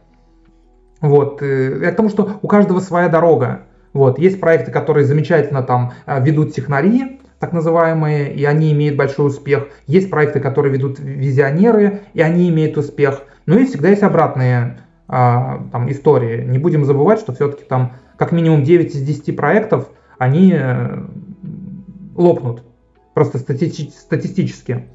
Вот, 1.01 1.41
э, 1.41 1.79
я 1.81 1.91
к 1.91 1.95
тому, 1.95 2.09
что 2.09 2.37
у 2.41 2.47
каждого 2.47 2.79
своя 2.79 3.09
дорога. 3.09 3.61
Вот, 3.93 4.19
есть 4.19 4.39
проекты, 4.39 4.71
которые 4.71 5.05
замечательно 5.05 5.63
там 5.63 5.93
э, 6.05 6.23
ведут 6.23 6.53
технари, 6.53 7.19
так 7.39 7.53
называемые, 7.53 8.33
и 8.33 8.45
они 8.45 8.71
имеют 8.71 8.95
большой 8.95 9.27
успех. 9.27 9.69
Есть 9.87 10.09
проекты, 10.11 10.39
которые 10.39 10.71
ведут 10.71 10.99
визионеры, 10.99 12.01
и 12.13 12.21
они 12.21 12.49
имеют 12.49 12.77
успех. 12.77 13.23
Ну 13.47 13.57
и 13.57 13.65
всегда 13.65 13.89
есть 13.89 14.03
обратные 14.03 14.57
а, 14.57 14.77
там, 15.11 15.91
истории. 15.91 16.45
Не 16.45 16.57
будем 16.57 16.85
забывать, 16.85 17.19
что 17.19 17.33
все-таки 17.33 17.65
там 17.65 17.93
как 18.17 18.31
минимум 18.31 18.63
9 18.63 18.95
из 18.95 19.01
10 19.01 19.35
проектов, 19.35 19.89
они 20.17 20.53
э, 20.55 21.03
лопнут. 22.15 22.63
Просто 23.13 23.39
стати- 23.39 23.89
статистически. 23.89 24.87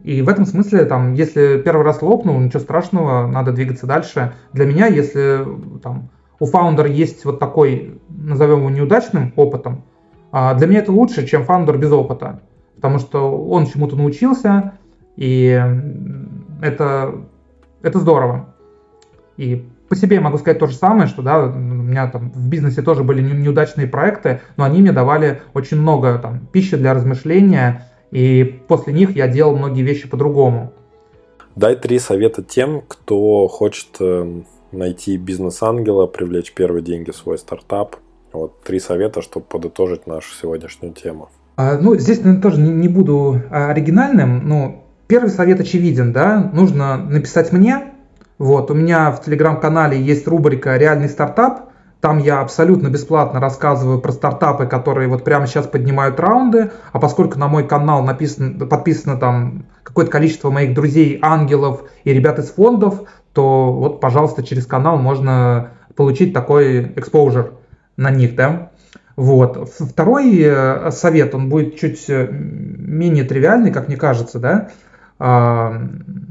И 0.00 0.22
в 0.22 0.28
этом 0.28 0.44
смысле, 0.44 0.84
там, 0.86 1.14
если 1.14 1.60
первый 1.64 1.84
раз 1.84 2.02
лопнул, 2.02 2.38
ничего 2.40 2.60
страшного, 2.60 3.26
надо 3.26 3.52
двигаться 3.52 3.86
дальше. 3.86 4.34
Для 4.52 4.66
меня, 4.66 4.86
если 4.86 5.46
там, 5.82 6.10
у 6.40 6.46
фаундера 6.46 6.88
есть 6.88 7.24
вот 7.24 7.38
такой, 7.38 8.00
назовем 8.08 8.60
его 8.60 8.70
неудачным 8.70 9.32
опытом, 9.36 9.84
а 10.32 10.54
для 10.54 10.66
меня 10.66 10.80
это 10.80 10.90
лучше, 10.90 11.26
чем 11.26 11.44
фаундер 11.44 11.78
без 11.78 11.92
опыта, 11.92 12.40
потому 12.74 12.98
что 12.98 13.38
он 13.46 13.66
чему-то 13.66 13.94
научился, 13.94 14.72
и 15.16 15.62
это, 16.60 17.14
это 17.82 17.98
здорово. 17.98 18.53
И 19.36 19.64
по 19.88 19.96
себе 19.96 20.16
я 20.16 20.22
могу 20.22 20.38
сказать 20.38 20.58
то 20.58 20.66
же 20.66 20.74
самое, 20.74 21.08
что 21.08 21.22
да, 21.22 21.44
у 21.44 21.52
меня 21.52 22.08
там 22.08 22.30
в 22.30 22.48
бизнесе 22.48 22.82
тоже 22.82 23.02
были 23.02 23.20
неудачные 23.20 23.86
проекты, 23.86 24.40
но 24.56 24.64
они 24.64 24.80
мне 24.80 24.92
давали 24.92 25.42
очень 25.52 25.78
много 25.78 26.18
там, 26.18 26.46
пищи 26.52 26.76
для 26.76 26.94
размышления, 26.94 27.88
и 28.10 28.60
после 28.68 28.92
них 28.92 29.16
я 29.16 29.28
делал 29.28 29.56
многие 29.56 29.82
вещи 29.82 30.08
по-другому. 30.08 30.72
Дай 31.56 31.76
три 31.76 31.98
совета 31.98 32.42
тем, 32.42 32.82
кто 32.86 33.46
хочет 33.48 33.88
эм, 34.00 34.46
найти 34.72 35.16
бизнес-ангела, 35.16 36.06
привлечь 36.06 36.52
первые 36.52 36.82
деньги 36.82 37.10
в 37.10 37.16
свой 37.16 37.38
стартап 37.38 37.96
вот 38.32 38.62
три 38.62 38.80
совета, 38.80 39.22
чтобы 39.22 39.46
подытожить 39.46 40.06
нашу 40.06 40.34
сегодняшнюю 40.34 40.92
тему. 40.92 41.30
А, 41.56 41.78
ну, 41.78 41.96
здесь, 41.96 42.18
наверное, 42.18 42.42
тоже 42.42 42.60
не, 42.60 42.70
не 42.70 42.88
буду 42.88 43.40
а, 43.50 43.70
оригинальным, 43.70 44.46
но 44.48 44.84
первый 45.06 45.30
совет 45.30 45.60
очевиден, 45.60 46.12
да, 46.12 46.50
нужно 46.52 46.96
написать 46.96 47.52
мне. 47.52 47.93
Вот, 48.38 48.70
у 48.70 48.74
меня 48.74 49.10
в 49.12 49.22
телеграм-канале 49.22 50.00
есть 50.00 50.26
рубрика 50.26 50.76
«Реальный 50.76 51.08
стартап», 51.08 51.70
там 52.04 52.18
я 52.18 52.40
абсолютно 52.40 52.88
бесплатно 52.88 53.40
рассказываю 53.40 53.98
про 53.98 54.12
стартапы, 54.12 54.66
которые 54.66 55.08
вот 55.08 55.24
прямо 55.24 55.46
сейчас 55.46 55.66
поднимают 55.66 56.20
раунды, 56.20 56.70
а 56.92 56.98
поскольку 56.98 57.38
на 57.38 57.48
мой 57.48 57.66
канал 57.66 58.04
написано, 58.04 58.66
подписано 58.66 59.16
там 59.16 59.64
какое-то 59.82 60.10
количество 60.10 60.50
моих 60.50 60.74
друзей, 60.74 61.18
ангелов 61.22 61.84
и 62.04 62.12
ребят 62.12 62.38
из 62.38 62.50
фондов, 62.50 63.08
то 63.32 63.72
вот, 63.72 64.02
пожалуйста, 64.02 64.42
через 64.42 64.66
канал 64.66 64.98
можно 64.98 65.70
получить 65.96 66.34
такой 66.34 66.82
exposure 66.82 67.54
на 67.96 68.10
них, 68.10 68.34
да. 68.34 68.72
Вот. 69.16 69.70
Второй 69.70 70.42
э, 70.42 70.90
совет, 70.90 71.34
он 71.34 71.48
будет 71.48 71.78
чуть 71.78 72.04
э, 72.08 72.28
менее 72.30 73.24
тривиальный, 73.24 73.72
как 73.72 73.88
мне 73.88 73.96
кажется, 73.96 74.38
да, 74.38 74.68
а, 75.18 75.80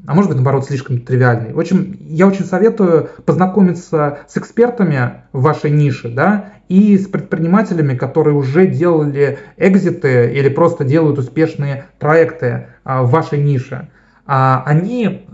а 0.06 0.14
может 0.14 0.30
быть, 0.30 0.36
наоборот, 0.36 0.66
слишком 0.66 1.00
тривиальный. 1.00 1.54
В 1.54 1.60
общем, 1.60 1.98
я 2.02 2.28
очень 2.28 2.44
советую 2.44 3.10
познакомиться 3.26 4.20
с 4.28 4.38
экспертами 4.38 5.24
в 5.32 5.42
вашей 5.42 5.72
нише, 5.72 6.10
да, 6.10 6.54
и 6.68 6.98
с 6.98 7.08
предпринимателями, 7.08 7.96
которые 7.96 8.36
уже 8.36 8.68
делали 8.68 9.40
экзиты 9.58 10.34
или 10.34 10.50
просто 10.50 10.84
делают 10.84 11.18
успешные 11.18 11.86
проекты 12.00 12.68
а, 12.84 13.04
в 13.04 13.12
вашей 13.12 13.42
нише. 13.42 13.90
А, 14.26 14.64
они 14.66 15.28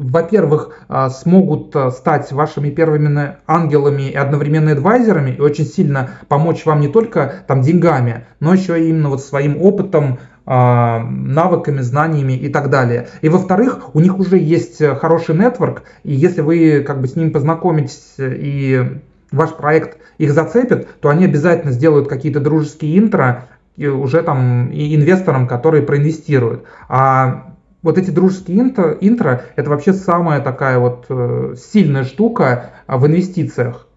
во-первых, 0.00 0.84
смогут 1.10 1.74
стать 1.92 2.30
вашими 2.30 2.70
первыми 2.70 3.36
ангелами 3.48 4.10
и 4.10 4.14
одновременно 4.14 4.70
адвайзерами 4.70 5.32
и 5.32 5.40
очень 5.40 5.64
сильно 5.64 6.10
помочь 6.28 6.64
вам 6.64 6.80
не 6.80 6.86
только 6.86 7.42
там 7.48 7.62
деньгами, 7.62 8.24
но 8.38 8.54
еще 8.54 8.80
именно 8.88 9.08
вот 9.08 9.20
своим 9.22 9.60
опытом, 9.60 10.20
навыками, 10.48 11.80
знаниями 11.80 12.32
и 12.32 12.48
так 12.48 12.70
далее. 12.70 13.08
И 13.20 13.28
во-вторых, 13.28 13.94
у 13.94 14.00
них 14.00 14.18
уже 14.18 14.38
есть 14.38 14.82
хороший 14.98 15.34
нетворк, 15.34 15.82
и 16.04 16.14
если 16.14 16.40
вы 16.40 16.82
как 16.86 17.00
бы 17.00 17.08
с 17.08 17.16
ним 17.16 17.32
познакомитесь 17.32 18.14
и 18.18 19.00
ваш 19.30 19.54
проект 19.54 19.98
их 20.16 20.32
зацепит, 20.32 20.88
то 21.00 21.10
они 21.10 21.26
обязательно 21.26 21.72
сделают 21.72 22.08
какие-то 22.08 22.40
дружеские 22.40 22.98
интро, 22.98 23.48
уже 23.76 24.22
там 24.22 24.70
и 24.70 24.94
инвесторам, 24.96 25.46
которые 25.46 25.82
проинвестируют. 25.82 26.64
А 26.88 27.54
вот 27.82 27.98
эти 27.98 28.10
дружеские 28.10 28.60
интро, 28.60 28.96
интро 29.00 29.42
это 29.54 29.70
вообще 29.70 29.92
самая 29.92 30.40
такая 30.40 30.78
вот 30.78 31.06
э, 31.08 31.54
сильная 31.56 32.04
штука 32.04 32.70
в 32.88 33.06
инвестициях. 33.06 33.87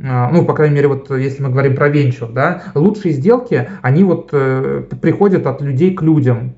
А, 0.00 0.30
ну, 0.30 0.44
по 0.44 0.54
крайней 0.54 0.76
мере, 0.76 0.88
вот 0.88 1.10
если 1.10 1.42
мы 1.42 1.50
говорим 1.50 1.76
про 1.76 1.88
венчур, 1.88 2.30
да, 2.30 2.62
лучшие 2.74 3.12
сделки, 3.12 3.68
они 3.82 4.04
вот 4.04 4.30
э, 4.32 4.84
приходят 5.00 5.46
от 5.46 5.60
людей 5.60 5.94
к 5.94 6.02
людям. 6.02 6.54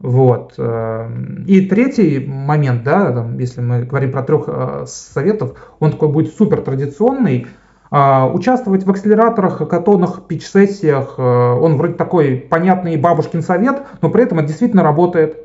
Вот. 0.00 0.54
Э, 0.58 1.08
и 1.46 1.66
третий 1.66 2.24
момент, 2.26 2.82
да, 2.82 3.12
там, 3.12 3.38
если 3.38 3.60
мы 3.60 3.84
говорим 3.84 4.12
про 4.12 4.22
трех 4.22 4.48
советов, 4.86 5.54
он 5.78 5.92
такой 5.92 6.08
будет 6.08 6.34
супер 6.34 6.60
традиционный. 6.60 7.46
А, 7.90 8.26
участвовать 8.26 8.84
в 8.84 8.90
акселераторах, 8.90 9.58
хакатонах, 9.58 10.26
пич-сессиях, 10.26 11.16
он 11.16 11.76
вроде 11.76 11.94
такой 11.94 12.36
понятный 12.36 12.96
бабушкин 12.96 13.40
совет, 13.40 13.82
но 14.02 14.10
при 14.10 14.24
этом 14.24 14.38
это 14.38 14.48
действительно 14.48 14.82
работает. 14.82 15.38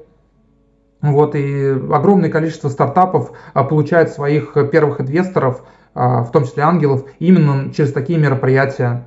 Вот, 1.02 1.36
и 1.36 1.70
огромное 1.92 2.30
количество 2.30 2.70
стартапов 2.70 3.34
получает 3.54 4.10
своих 4.10 4.58
первых 4.72 5.00
инвесторов, 5.00 5.64
в 6.00 6.30
том 6.32 6.45
числе 6.45 6.64
ангелов, 6.64 7.06
именно 7.20 7.74
через 7.74 7.91
такие 7.91 8.18
мероприятия. 8.18 9.06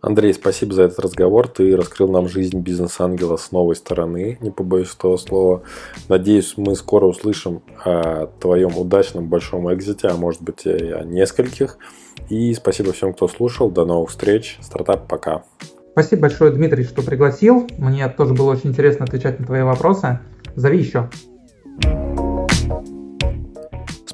Андрей, 0.00 0.32
спасибо 0.32 0.74
за 0.74 0.84
этот 0.84 1.00
разговор. 1.00 1.48
Ты 1.48 1.76
раскрыл 1.76 2.08
нам 2.08 2.28
жизнь 2.28 2.60
бизнес-ангела 2.60 3.36
с 3.36 3.50
новой 3.50 3.74
стороны, 3.74 4.38
не 4.40 4.50
побоюсь 4.50 4.94
этого 4.94 5.16
слова. 5.16 5.62
Надеюсь, 6.08 6.54
мы 6.56 6.76
скоро 6.76 7.06
услышим 7.06 7.62
о 7.84 8.26
твоем 8.38 8.76
удачном 8.78 9.28
большом 9.28 9.72
экзите, 9.74 10.08
а 10.08 10.16
может 10.16 10.42
быть 10.42 10.66
и 10.66 10.70
о 10.70 11.02
нескольких. 11.02 11.78
И 12.28 12.54
спасибо 12.54 12.92
всем, 12.92 13.12
кто 13.12 13.26
слушал. 13.26 13.70
До 13.70 13.84
новых 13.84 14.10
встреч. 14.10 14.58
Стартап, 14.60 15.08
пока. 15.08 15.42
Спасибо 15.92 16.22
большое, 16.22 16.52
Дмитрий, 16.52 16.84
что 16.84 17.02
пригласил. 17.02 17.66
Мне 17.76 18.08
тоже 18.08 18.34
было 18.34 18.52
очень 18.52 18.70
интересно 18.70 19.04
отвечать 19.04 19.40
на 19.40 19.46
твои 19.46 19.62
вопросы. 19.62 20.20
Зови 20.54 20.78
еще. 20.78 21.08